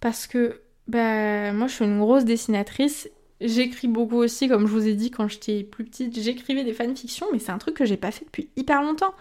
Parce 0.00 0.26
que, 0.26 0.60
bah, 0.86 1.52
moi 1.52 1.66
je 1.66 1.74
suis 1.74 1.84
une 1.86 1.98
grosse 1.98 2.24
dessinatrice 2.24 3.08
J'écris 3.44 3.88
beaucoup 3.88 4.16
aussi, 4.16 4.48
comme 4.48 4.66
je 4.66 4.72
vous 4.72 4.88
ai 4.88 4.94
dit 4.94 5.10
quand 5.10 5.28
j'étais 5.28 5.64
plus 5.64 5.84
petite, 5.84 6.18
j'écrivais 6.18 6.64
des 6.64 6.72
fanfictions, 6.72 7.26
mais 7.30 7.38
c'est 7.38 7.52
un 7.52 7.58
truc 7.58 7.76
que 7.76 7.84
j'ai 7.84 7.98
pas 7.98 8.10
fait 8.10 8.24
depuis 8.24 8.48
hyper 8.56 8.82
longtemps. 8.82 9.14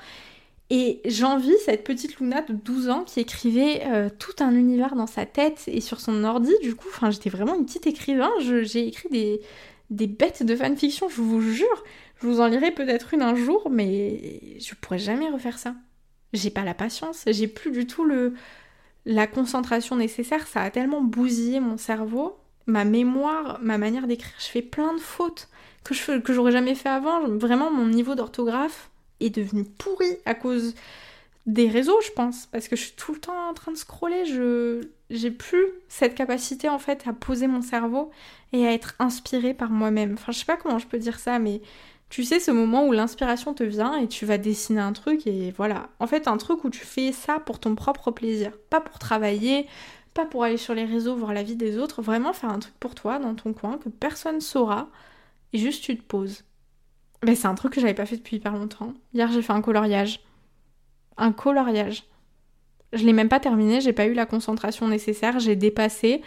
Et 0.69 1.01
j'envie 1.05 1.53
cette 1.65 1.83
petite 1.83 2.19
Luna 2.19 2.41
de 2.41 2.53
12 2.53 2.89
ans 2.89 3.03
qui 3.03 3.19
écrivait 3.19 3.83
euh, 3.85 4.09
tout 4.17 4.31
un 4.39 4.55
univers 4.55 4.95
dans 4.95 5.07
sa 5.07 5.25
tête 5.25 5.63
et 5.67 5.81
sur 5.81 5.99
son 5.99 6.23
ordi. 6.23 6.53
Du 6.61 6.73
coup, 6.73 6.87
j'étais 7.11 7.29
vraiment 7.29 7.53
une 7.55 7.65
petite 7.65 7.85
écrivain. 7.85 8.31
J'ai 8.39 8.87
écrit 8.87 9.09
des, 9.09 9.41
des 9.89 10.07
bêtes 10.07 10.43
de 10.43 10.55
fanfiction, 10.55 11.09
je 11.09 11.21
vous 11.21 11.41
jure. 11.41 11.83
Je 12.21 12.27
vous 12.27 12.39
en 12.39 12.47
lirai 12.47 12.71
peut-être 12.71 13.13
une 13.13 13.21
un 13.21 13.35
jour, 13.35 13.69
mais 13.69 14.57
je 14.59 14.73
pourrais 14.75 14.99
jamais 14.99 15.29
refaire 15.29 15.59
ça. 15.59 15.75
J'ai 16.31 16.49
pas 16.49 16.63
la 16.63 16.73
patience, 16.73 17.25
j'ai 17.27 17.47
plus 17.47 17.71
du 17.71 17.85
tout 17.85 18.05
le 18.05 18.33
la 19.05 19.27
concentration 19.27 19.97
nécessaire. 19.97 20.47
Ça 20.47 20.61
a 20.61 20.69
tellement 20.71 21.01
bousillé 21.01 21.59
mon 21.59 21.77
cerveau 21.77 22.37
ma 22.65 22.85
mémoire, 22.85 23.59
ma 23.61 23.77
manière 23.77 24.07
d'écrire. 24.07 24.33
Je 24.39 24.45
fais 24.45 24.61
plein 24.61 24.93
de 24.93 24.99
fautes 24.99 25.49
que 25.83 25.93
je 25.93 26.19
que 26.19 26.33
j'aurais 26.33 26.51
jamais 26.51 26.75
fait 26.75 26.89
avant. 26.89 27.27
Vraiment, 27.27 27.71
mon 27.71 27.87
niveau 27.87 28.15
d'orthographe 28.15 28.89
est 29.19 29.29
devenu 29.29 29.63
pourri 29.63 30.17
à 30.25 30.33
cause 30.33 30.75
des 31.45 31.67
réseaux, 31.67 31.99
je 32.05 32.11
pense, 32.11 32.45
parce 32.47 32.67
que 32.69 32.75
je 32.75 32.83
suis 32.83 32.93
tout 32.93 33.13
le 33.13 33.19
temps 33.19 33.49
en 33.49 33.53
train 33.53 33.71
de 33.71 33.77
scroller, 33.77 34.25
je 34.25 34.81
j'ai 35.09 35.29
plus 35.29 35.65
cette 35.89 36.15
capacité 36.15 36.69
en 36.69 36.79
fait 36.79 37.03
à 37.05 37.13
poser 37.13 37.47
mon 37.47 37.61
cerveau 37.61 38.11
et 38.53 38.65
à 38.65 38.71
être 38.71 38.95
inspirée 38.99 39.53
par 39.53 39.69
moi-même. 39.69 40.13
Enfin, 40.13 40.31
je 40.31 40.39
sais 40.39 40.45
pas 40.45 40.57
comment 40.57 40.79
je 40.79 40.87
peux 40.87 40.97
dire 40.97 41.19
ça, 41.19 41.39
mais 41.39 41.61
tu 42.09 42.23
sais 42.23 42.39
ce 42.39 42.51
moment 42.51 42.85
où 42.87 42.91
l'inspiration 42.91 43.53
te 43.53 43.63
vient 43.63 43.95
et 43.97 44.07
tu 44.07 44.25
vas 44.25 44.37
dessiner 44.37 44.79
un 44.81 44.93
truc 44.93 45.27
et 45.27 45.51
voilà. 45.57 45.89
En 45.99 46.07
fait, 46.07 46.27
un 46.27 46.37
truc 46.37 46.63
où 46.63 46.69
tu 46.69 46.85
fais 46.85 47.11
ça 47.11 47.39
pour 47.39 47.59
ton 47.59 47.75
propre 47.75 48.11
plaisir, 48.11 48.51
pas 48.69 48.81
pour 48.81 48.97
travailler, 48.99 49.67
pas 50.13 50.25
pour 50.25 50.43
aller 50.43 50.57
sur 50.57 50.73
les 50.73 50.85
réseaux 50.85 51.15
voir 51.15 51.33
la 51.33 51.43
vie 51.43 51.55
des 51.55 51.77
autres, 51.77 52.01
vraiment 52.01 52.33
faire 52.33 52.51
un 52.51 52.59
truc 52.59 52.73
pour 52.79 52.95
toi 52.95 53.19
dans 53.19 53.35
ton 53.35 53.53
coin 53.53 53.77
que 53.77 53.89
personne 53.89 54.41
saura 54.41 54.89
et 55.53 55.57
juste 55.57 55.83
tu 55.83 55.97
te 55.97 56.03
poses. 56.03 56.43
Mais 57.23 57.35
c'est 57.35 57.47
un 57.47 57.55
truc 57.55 57.73
que 57.73 57.81
j'avais 57.81 57.93
pas 57.93 58.05
fait 58.05 58.17
depuis 58.17 58.37
hyper 58.37 58.53
longtemps. 58.53 58.93
Hier, 59.13 59.31
j'ai 59.31 59.41
fait 59.41 59.53
un 59.53 59.61
coloriage. 59.61 60.19
Un 61.17 61.31
coloriage. 61.31 62.03
Je 62.91 63.05
l'ai 63.05 63.13
même 63.13 63.29
pas 63.29 63.39
terminé, 63.39 63.81
j'ai 63.81 63.93
pas 63.93 64.05
eu 64.05 64.13
la 64.13 64.25
concentration 64.25 64.87
nécessaire, 64.87 65.39
j'ai 65.39 65.55
dépassé. 65.55 66.21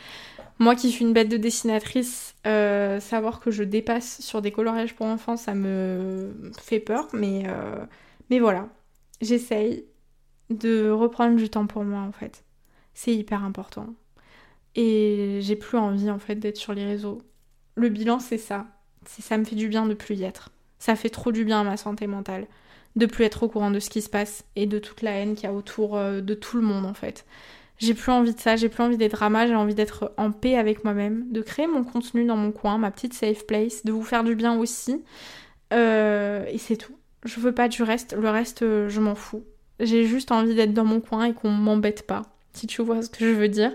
Moi 0.58 0.74
qui 0.74 0.90
suis 0.90 1.04
une 1.04 1.12
bête 1.12 1.28
de 1.28 1.36
dessinatrice, 1.36 2.34
euh, 2.46 2.98
savoir 2.98 3.40
que 3.40 3.50
je 3.50 3.62
dépasse 3.62 4.20
sur 4.22 4.40
des 4.40 4.50
coloriages 4.50 4.94
pour 4.94 5.06
enfants, 5.06 5.36
ça 5.36 5.54
me 5.54 6.50
fait 6.58 6.80
peur, 6.80 7.08
mais, 7.12 7.44
euh, 7.46 7.84
mais 8.30 8.40
voilà. 8.40 8.68
J'essaye 9.20 9.84
de 10.50 10.90
reprendre 10.90 11.36
du 11.36 11.50
temps 11.50 11.66
pour 11.66 11.84
moi 11.84 12.00
en 12.00 12.12
fait. 12.12 12.45
C'est 12.96 13.14
hyper 13.14 13.44
important. 13.44 13.94
Et 14.74 15.38
j'ai 15.42 15.54
plus 15.54 15.76
envie 15.76 16.10
en 16.10 16.18
fait 16.18 16.36
d'être 16.36 16.56
sur 16.56 16.72
les 16.72 16.84
réseaux. 16.84 17.20
Le 17.74 17.90
bilan 17.90 18.20
c'est 18.20 18.38
ça. 18.38 18.66
C'est 19.06 19.22
ça 19.22 19.36
me 19.36 19.44
fait 19.44 19.54
du 19.54 19.68
bien 19.68 19.84
de 19.86 19.94
plus 19.94 20.16
y 20.16 20.24
être. 20.24 20.50
Ça 20.78 20.96
fait 20.96 21.10
trop 21.10 21.30
du 21.30 21.44
bien 21.44 21.60
à 21.60 21.64
ma 21.64 21.76
santé 21.76 22.06
mentale 22.06 22.46
de 22.96 23.04
plus 23.04 23.24
être 23.24 23.42
au 23.42 23.48
courant 23.48 23.70
de 23.70 23.78
ce 23.78 23.90
qui 23.90 24.00
se 24.00 24.08
passe 24.08 24.44
et 24.56 24.64
de 24.64 24.78
toute 24.78 25.02
la 25.02 25.10
haine 25.12 25.34
qu'il 25.34 25.44
y 25.44 25.52
a 25.52 25.54
autour 25.54 25.96
euh, 25.96 26.22
de 26.22 26.32
tout 26.32 26.56
le 26.56 26.62
monde 26.62 26.86
en 26.86 26.94
fait. 26.94 27.26
J'ai 27.78 27.92
plus 27.92 28.10
envie 28.10 28.34
de 28.34 28.40
ça, 28.40 28.56
j'ai 28.56 28.70
plus 28.70 28.82
envie 28.82 28.96
d'être 28.96 29.12
drama, 29.12 29.46
j'ai 29.46 29.54
envie 29.54 29.74
d'être 29.74 30.14
en 30.16 30.32
paix 30.32 30.56
avec 30.56 30.82
moi-même, 30.82 31.30
de 31.30 31.42
créer 31.42 31.66
mon 31.66 31.84
contenu 31.84 32.24
dans 32.24 32.36
mon 32.36 32.50
coin, 32.50 32.78
ma 32.78 32.90
petite 32.90 33.12
safe 33.12 33.46
place, 33.46 33.84
de 33.84 33.92
vous 33.92 34.02
faire 34.02 34.24
du 34.24 34.34
bien 34.34 34.58
aussi. 34.58 35.04
Euh, 35.74 36.46
et 36.48 36.56
c'est 36.56 36.78
tout. 36.78 36.96
Je 37.26 37.38
veux 37.38 37.52
pas 37.52 37.68
du 37.68 37.82
reste, 37.82 38.14
le 38.14 38.30
reste 38.30 38.62
euh, 38.62 38.88
je 38.88 38.98
m'en 39.02 39.14
fous. 39.14 39.44
J'ai 39.78 40.06
juste 40.06 40.32
envie 40.32 40.54
d'être 40.54 40.72
dans 40.72 40.86
mon 40.86 41.00
coin 41.00 41.26
et 41.26 41.34
qu'on 41.34 41.50
m'embête 41.50 42.06
pas, 42.06 42.22
si 42.56 42.66
tu 42.66 42.82
vois 42.82 43.02
ce 43.02 43.10
que 43.10 43.20
je 43.20 43.34
veux 43.34 43.48
dire. 43.48 43.72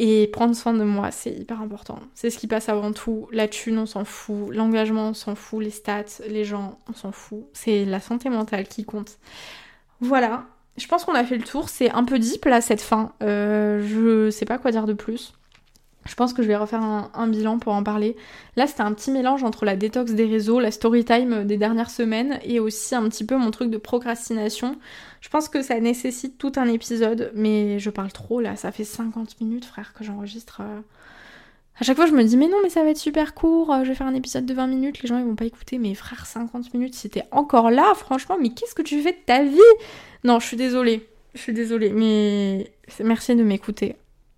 Et 0.00 0.28
prendre 0.28 0.54
soin 0.54 0.74
de 0.74 0.84
moi, 0.84 1.10
c'est 1.10 1.32
hyper 1.32 1.60
important. 1.60 1.98
C'est 2.14 2.30
ce 2.30 2.38
qui 2.38 2.46
passe 2.46 2.68
avant 2.68 2.92
tout. 2.92 3.28
La 3.32 3.48
thune, 3.48 3.78
on 3.78 3.86
s'en 3.86 4.04
fout. 4.04 4.54
L'engagement, 4.54 5.08
on 5.08 5.14
s'en 5.14 5.34
fout. 5.34 5.62
Les 5.62 5.70
stats, 5.70 6.22
les 6.28 6.44
gens, 6.44 6.78
on 6.88 6.92
s'en 6.92 7.10
fout. 7.10 7.46
C'est 7.52 7.84
la 7.84 7.98
santé 7.98 8.28
mentale 8.28 8.68
qui 8.68 8.84
compte. 8.84 9.18
Voilà. 10.00 10.46
Je 10.76 10.86
pense 10.86 11.04
qu'on 11.04 11.14
a 11.14 11.24
fait 11.24 11.36
le 11.36 11.42
tour. 11.42 11.68
C'est 11.68 11.90
un 11.90 12.04
peu 12.04 12.20
deep 12.20 12.44
là 12.44 12.60
cette 12.60 12.80
fin. 12.80 13.12
Euh, 13.24 13.84
je 13.84 14.30
sais 14.30 14.44
pas 14.44 14.58
quoi 14.58 14.70
dire 14.70 14.86
de 14.86 14.92
plus. 14.92 15.32
Je 16.08 16.14
pense 16.14 16.32
que 16.32 16.42
je 16.42 16.48
vais 16.48 16.56
refaire 16.56 16.82
un, 16.82 17.26
bilan 17.28 17.58
pour 17.58 17.74
en 17.74 17.82
parler. 17.82 18.16
Là, 18.56 18.66
c'était 18.66 18.80
un 18.80 18.92
petit 18.94 19.10
mélange 19.10 19.44
entre 19.44 19.66
la 19.66 19.76
détox 19.76 20.12
des 20.12 20.24
réseaux, 20.24 20.58
la 20.58 20.70
story 20.70 21.04
time 21.04 21.44
des 21.44 21.58
dernières 21.58 21.90
semaines 21.90 22.40
et 22.42 22.60
aussi 22.60 22.94
un 22.94 23.06
petit 23.10 23.24
peu 23.24 23.36
mon 23.36 23.50
truc 23.50 23.70
de 23.70 23.76
procrastination. 23.76 24.78
Je 25.20 25.28
pense 25.28 25.48
que 25.48 25.60
ça 25.60 25.78
nécessite 25.78 26.38
tout 26.38 26.52
un 26.56 26.66
épisode, 26.66 27.30
mais 27.34 27.78
je 27.78 27.90
parle 27.90 28.10
trop 28.10 28.40
là, 28.40 28.56
ça 28.56 28.72
fait 28.72 28.84
50 28.84 29.40
minutes, 29.42 29.66
frère, 29.66 29.92
que 29.92 30.02
j'enregistre. 30.02 30.62
Euh. 30.62 30.80
À 31.78 31.84
chaque 31.84 31.96
fois, 31.96 32.06
je 32.06 32.12
me 32.12 32.24
dis, 32.24 32.38
mais 32.38 32.48
non, 32.48 32.56
mais 32.62 32.70
ça 32.70 32.82
va 32.82 32.90
être 32.90 32.98
super 32.98 33.34
court, 33.34 33.72
euh, 33.72 33.84
je 33.84 33.90
vais 33.90 33.94
faire 33.94 34.06
un 34.06 34.14
épisode 34.14 34.46
de 34.46 34.54
20 34.54 34.66
minutes, 34.66 35.02
les 35.02 35.08
gens 35.08 35.18
ils 35.18 35.24
vont 35.24 35.36
pas 35.36 35.44
écouter, 35.44 35.76
mais 35.76 35.94
frère, 35.94 36.24
50 36.24 36.72
minutes, 36.72 36.94
si 36.94 37.10
t'es 37.10 37.24
encore 37.32 37.70
là, 37.70 37.92
franchement, 37.94 38.36
mais 38.40 38.48
qu'est-ce 38.48 38.74
que 38.74 38.82
tu 38.82 39.00
fais 39.02 39.12
de 39.12 39.18
ta 39.26 39.44
vie? 39.44 39.58
Non, 40.24 40.40
je 40.40 40.46
suis 40.46 40.56
désolée, 40.56 41.06
je 41.34 41.40
suis 41.40 41.52
désolée, 41.52 41.90
mais 41.90 42.72
merci 43.04 43.36
de 43.36 43.42
m'écouter. 43.44 43.96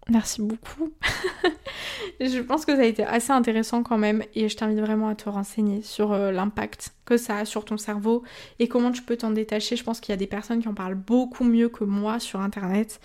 Merci 0.09 0.43
beaucoup. 0.43 0.93
je 2.21 2.41
pense 2.41 2.65
que 2.65 2.75
ça 2.75 2.83
a 2.83 2.85
été 2.85 3.05
assez 3.05 3.33
intéressant 3.33 3.83
quand 3.83 3.99
même 3.99 4.25
et 4.35 4.49
je 4.49 4.57
t'invite 4.57 4.81
vraiment 4.81 5.09
à 5.09 5.15
te 5.15 5.29
renseigner 5.29 5.83
sur 5.83 6.13
euh, 6.13 6.33
l'impact 6.33 6.93
que 7.05 7.17
ça 7.17 7.37
a 7.37 7.45
sur 7.45 7.65
ton 7.65 7.77
cerveau 7.77 8.23
et 8.59 8.69
comment 8.69 8.91
tu 8.93 9.03
peux 9.03 9.17
t'en 9.17 9.31
détacher. 9.31 9.77
Je 9.77 9.85
pense 9.85 10.01
qu'il 10.01 10.13
y 10.13 10.15
a 10.15 10.17
des 10.17 10.27
personnes 10.27 10.61
qui 10.61 10.69
en 10.69 10.75
parlent 10.75 10.95
beaucoup 10.95 11.45
mieux 11.45 11.69
que 11.69 11.85
moi 11.85 12.19
sur 12.19 12.41
internet. 12.41 13.01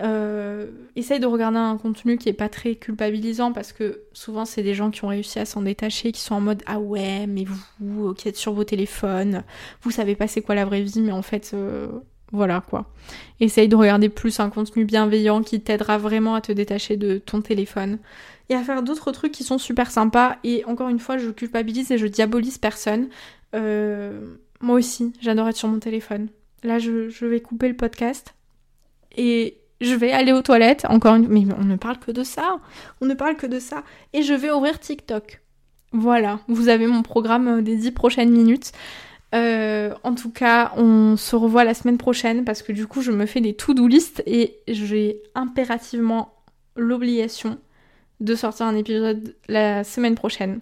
Euh, 0.00 0.70
essaye 0.96 1.20
de 1.20 1.26
regarder 1.26 1.58
un 1.58 1.76
contenu 1.76 2.18
qui 2.18 2.28
est 2.28 2.34
pas 2.34 2.48
très 2.48 2.74
culpabilisant 2.74 3.52
parce 3.52 3.72
que 3.72 4.02
souvent 4.12 4.44
c'est 4.44 4.62
des 4.62 4.74
gens 4.74 4.90
qui 4.90 5.04
ont 5.04 5.08
réussi 5.08 5.38
à 5.38 5.44
s'en 5.44 5.62
détacher, 5.62 6.12
qui 6.12 6.20
sont 6.20 6.34
en 6.34 6.40
mode 6.40 6.62
ah 6.66 6.80
ouais 6.80 7.26
mais 7.28 7.44
vous 7.78 8.08
euh, 8.08 8.14
qui 8.14 8.26
êtes 8.28 8.36
sur 8.36 8.52
vos 8.52 8.64
téléphones, 8.64 9.44
vous 9.82 9.90
savez 9.90 10.16
pas 10.16 10.26
c'est 10.26 10.40
quoi 10.40 10.54
la 10.54 10.64
vraie 10.64 10.80
vie 10.80 11.02
mais 11.02 11.12
en 11.12 11.22
fait 11.22 11.54
voilà 12.32 12.62
quoi. 12.68 12.86
Essaye 13.40 13.68
de 13.68 13.76
regarder 13.76 14.08
plus 14.08 14.40
un 14.40 14.50
contenu 14.50 14.84
bienveillant 14.84 15.42
qui 15.42 15.60
t'aidera 15.60 15.98
vraiment 15.98 16.34
à 16.34 16.40
te 16.40 16.50
détacher 16.50 16.96
de 16.96 17.18
ton 17.18 17.42
téléphone 17.42 17.98
et 18.48 18.54
à 18.54 18.62
faire 18.62 18.82
d'autres 18.82 19.12
trucs 19.12 19.32
qui 19.32 19.44
sont 19.44 19.58
super 19.58 19.90
sympas. 19.90 20.36
Et 20.42 20.64
encore 20.64 20.88
une 20.88 20.98
fois, 20.98 21.18
je 21.18 21.30
culpabilise 21.30 21.90
et 21.90 21.98
je 21.98 22.06
diabolise 22.06 22.58
personne. 22.58 23.08
Euh, 23.54 24.34
moi 24.60 24.76
aussi, 24.76 25.12
j'adore 25.20 25.48
être 25.48 25.56
sur 25.56 25.68
mon 25.68 25.78
téléphone. 25.78 26.28
Là, 26.62 26.78
je, 26.78 27.26
vais 27.26 27.40
couper 27.40 27.68
le 27.68 27.76
podcast 27.76 28.34
et 29.16 29.58
je 29.80 29.94
vais 29.94 30.12
aller 30.12 30.32
aux 30.32 30.42
toilettes. 30.42 30.86
Encore 30.88 31.18
mais 31.18 31.44
on 31.58 31.64
ne 31.64 31.76
parle 31.76 31.98
que 31.98 32.12
de 32.12 32.22
ça. 32.22 32.60
On 33.00 33.06
ne 33.06 33.14
parle 33.14 33.36
que 33.36 33.46
de 33.46 33.58
ça. 33.58 33.82
Et 34.12 34.22
je 34.22 34.32
vais 34.32 34.50
ouvrir 34.50 34.78
TikTok. 34.78 35.40
Voilà, 35.94 36.40
vous 36.48 36.68
avez 36.70 36.86
mon 36.86 37.02
programme 37.02 37.60
des 37.62 37.76
10 37.76 37.90
prochaines 37.90 38.30
minutes. 38.30 38.72
Euh, 39.34 39.94
en 40.02 40.14
tout 40.14 40.30
cas, 40.30 40.72
on 40.76 41.16
se 41.16 41.36
revoit 41.36 41.64
la 41.64 41.74
semaine 41.74 41.98
prochaine 41.98 42.44
parce 42.44 42.62
que 42.62 42.72
du 42.72 42.86
coup, 42.86 43.00
je 43.00 43.12
me 43.12 43.26
fais 43.26 43.40
des 43.40 43.54
to-do 43.54 43.86
list 43.86 44.22
et 44.26 44.58
j'ai 44.68 45.22
impérativement 45.34 46.34
l'obligation 46.76 47.58
de 48.20 48.34
sortir 48.34 48.66
un 48.66 48.76
épisode 48.76 49.34
la 49.48 49.84
semaine 49.84 50.14
prochaine. 50.14 50.60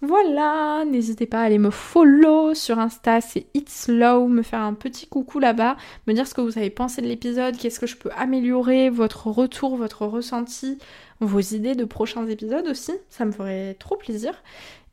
Voilà, 0.00 0.84
n'hésitez 0.84 1.26
pas 1.26 1.40
à 1.40 1.44
aller 1.44 1.58
me 1.58 1.70
follow 1.70 2.54
sur 2.54 2.78
Insta, 2.78 3.20
c'est 3.20 3.46
It's 3.54 3.86
Slow, 3.86 4.28
me 4.28 4.42
faire 4.42 4.60
un 4.60 4.74
petit 4.74 5.08
coucou 5.08 5.40
là-bas, 5.40 5.76
me 6.06 6.12
dire 6.12 6.24
ce 6.24 6.34
que 6.34 6.40
vous 6.40 6.56
avez 6.56 6.70
pensé 6.70 7.02
de 7.02 7.08
l'épisode, 7.08 7.56
qu'est-ce 7.56 7.80
que 7.80 7.88
je 7.88 7.96
peux 7.96 8.10
améliorer, 8.16 8.90
votre 8.90 9.26
retour, 9.26 9.74
votre 9.74 10.06
ressenti, 10.06 10.78
vos 11.18 11.40
idées 11.40 11.74
de 11.74 11.84
prochains 11.84 12.28
épisodes 12.28 12.68
aussi, 12.68 12.92
ça 13.08 13.24
me 13.24 13.32
ferait 13.32 13.74
trop 13.74 13.96
plaisir. 13.96 14.34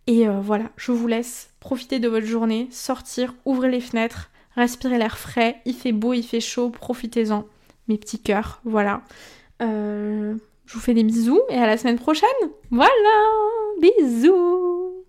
Et 0.07 0.27
euh, 0.27 0.39
voilà, 0.39 0.65
je 0.77 0.91
vous 0.91 1.07
laisse 1.07 1.49
profiter 1.59 1.99
de 1.99 2.07
votre 2.07 2.25
journée, 2.25 2.67
sortir, 2.71 3.33
ouvrir 3.45 3.71
les 3.71 3.81
fenêtres, 3.81 4.29
respirer 4.55 4.97
l'air 4.97 5.17
frais, 5.17 5.61
il 5.65 5.73
fait 5.73 5.91
beau, 5.91 6.13
il 6.13 6.23
fait 6.23 6.39
chaud, 6.39 6.69
profitez-en. 6.69 7.45
Mes 7.87 7.97
petits 7.97 8.21
cœurs, 8.21 8.61
voilà. 8.65 9.01
Euh, 9.61 10.35
je 10.65 10.73
vous 10.73 10.79
fais 10.79 10.93
des 10.93 11.03
bisous 11.03 11.41
et 11.49 11.57
à 11.57 11.67
la 11.67 11.77
semaine 11.77 11.99
prochaine. 11.99 12.29
Voilà, 12.71 12.89
bisous 13.79 15.04